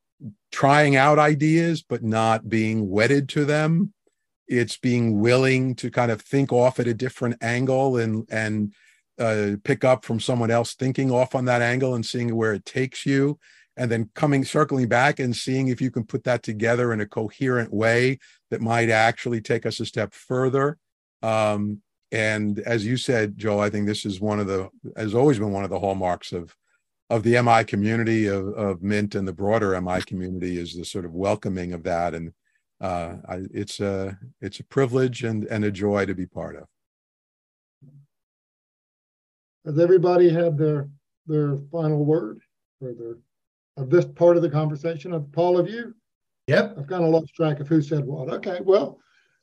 [0.57, 3.93] trying out ideas but not being wedded to them.
[4.49, 8.73] It's being willing to kind of think off at a different angle and and
[9.19, 12.65] uh, pick up from someone else thinking off on that angle and seeing where it
[12.65, 13.39] takes you
[13.77, 17.07] and then coming circling back and seeing if you can put that together in a
[17.07, 18.19] coherent way
[18.51, 20.79] that might actually take us a step further
[21.23, 24.69] um, and as you said joe i think this is one of the
[24.99, 26.55] has always been one of the hallmarks of
[27.11, 31.05] of the mi community of, of mint and the broader mi community is the sort
[31.05, 32.15] of welcoming of that.
[32.15, 32.33] And
[32.81, 36.65] uh, I, it's a it's a privilege and, and a joy to be part of.
[39.65, 40.89] Has everybody had their
[41.27, 42.41] their final word
[42.79, 43.19] for their
[43.77, 45.13] of this part of the conversation?
[45.13, 45.95] Of paul of you?
[46.49, 46.77] Yep.
[46.79, 48.31] I've kind of lost track of who said what.
[48.31, 48.99] Okay well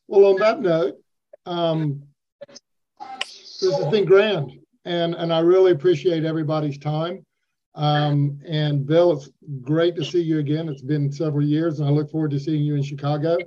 [0.08, 0.98] well on that note
[1.46, 2.04] um,
[3.20, 4.52] this has been grand,
[4.86, 7.26] and and I really appreciate everybody's time.
[7.76, 9.30] Um, and Bill, it's
[9.62, 10.70] great to see you again.
[10.70, 13.38] It's been several years, and I look forward to seeing you in Chicago.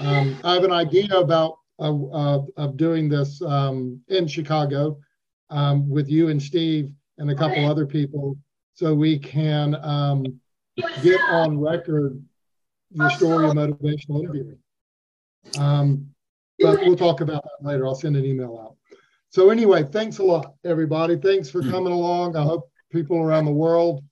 [0.00, 4.98] Um, I have an idea about uh, uh, of doing this um, in Chicago
[5.50, 8.36] um, with you and Steve and a couple other people,
[8.74, 10.40] so we can um,
[11.02, 12.22] get on record
[12.90, 14.58] your story of motivational interviewing.
[15.58, 16.08] Um,
[16.58, 17.86] but we'll talk about that later.
[17.86, 18.76] I'll send an email out.
[19.30, 21.16] So anyway, thanks a lot, everybody.
[21.16, 22.36] Thanks for coming along.
[22.36, 24.02] I hope people around the world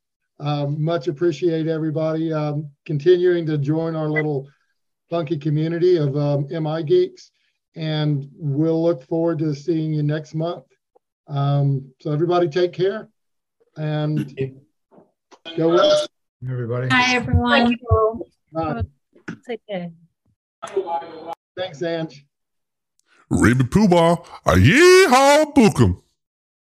[0.41, 4.49] um, much appreciate everybody um, continuing to join our little
[5.09, 7.31] funky community of um, MI geeks,
[7.77, 10.65] and we'll look forward to seeing you next month.
[11.29, 13.09] Um, so everybody, take care
[13.77, 14.37] and
[15.57, 16.07] go well.
[16.49, 16.89] Everybody.
[16.89, 17.77] Hi, everyone.
[18.53, 18.83] Bye.
[19.49, 19.91] Take care.
[21.57, 22.27] Thanks, Ange.
[23.31, 26.04] Raven Poobah, a yeehaw book 'em.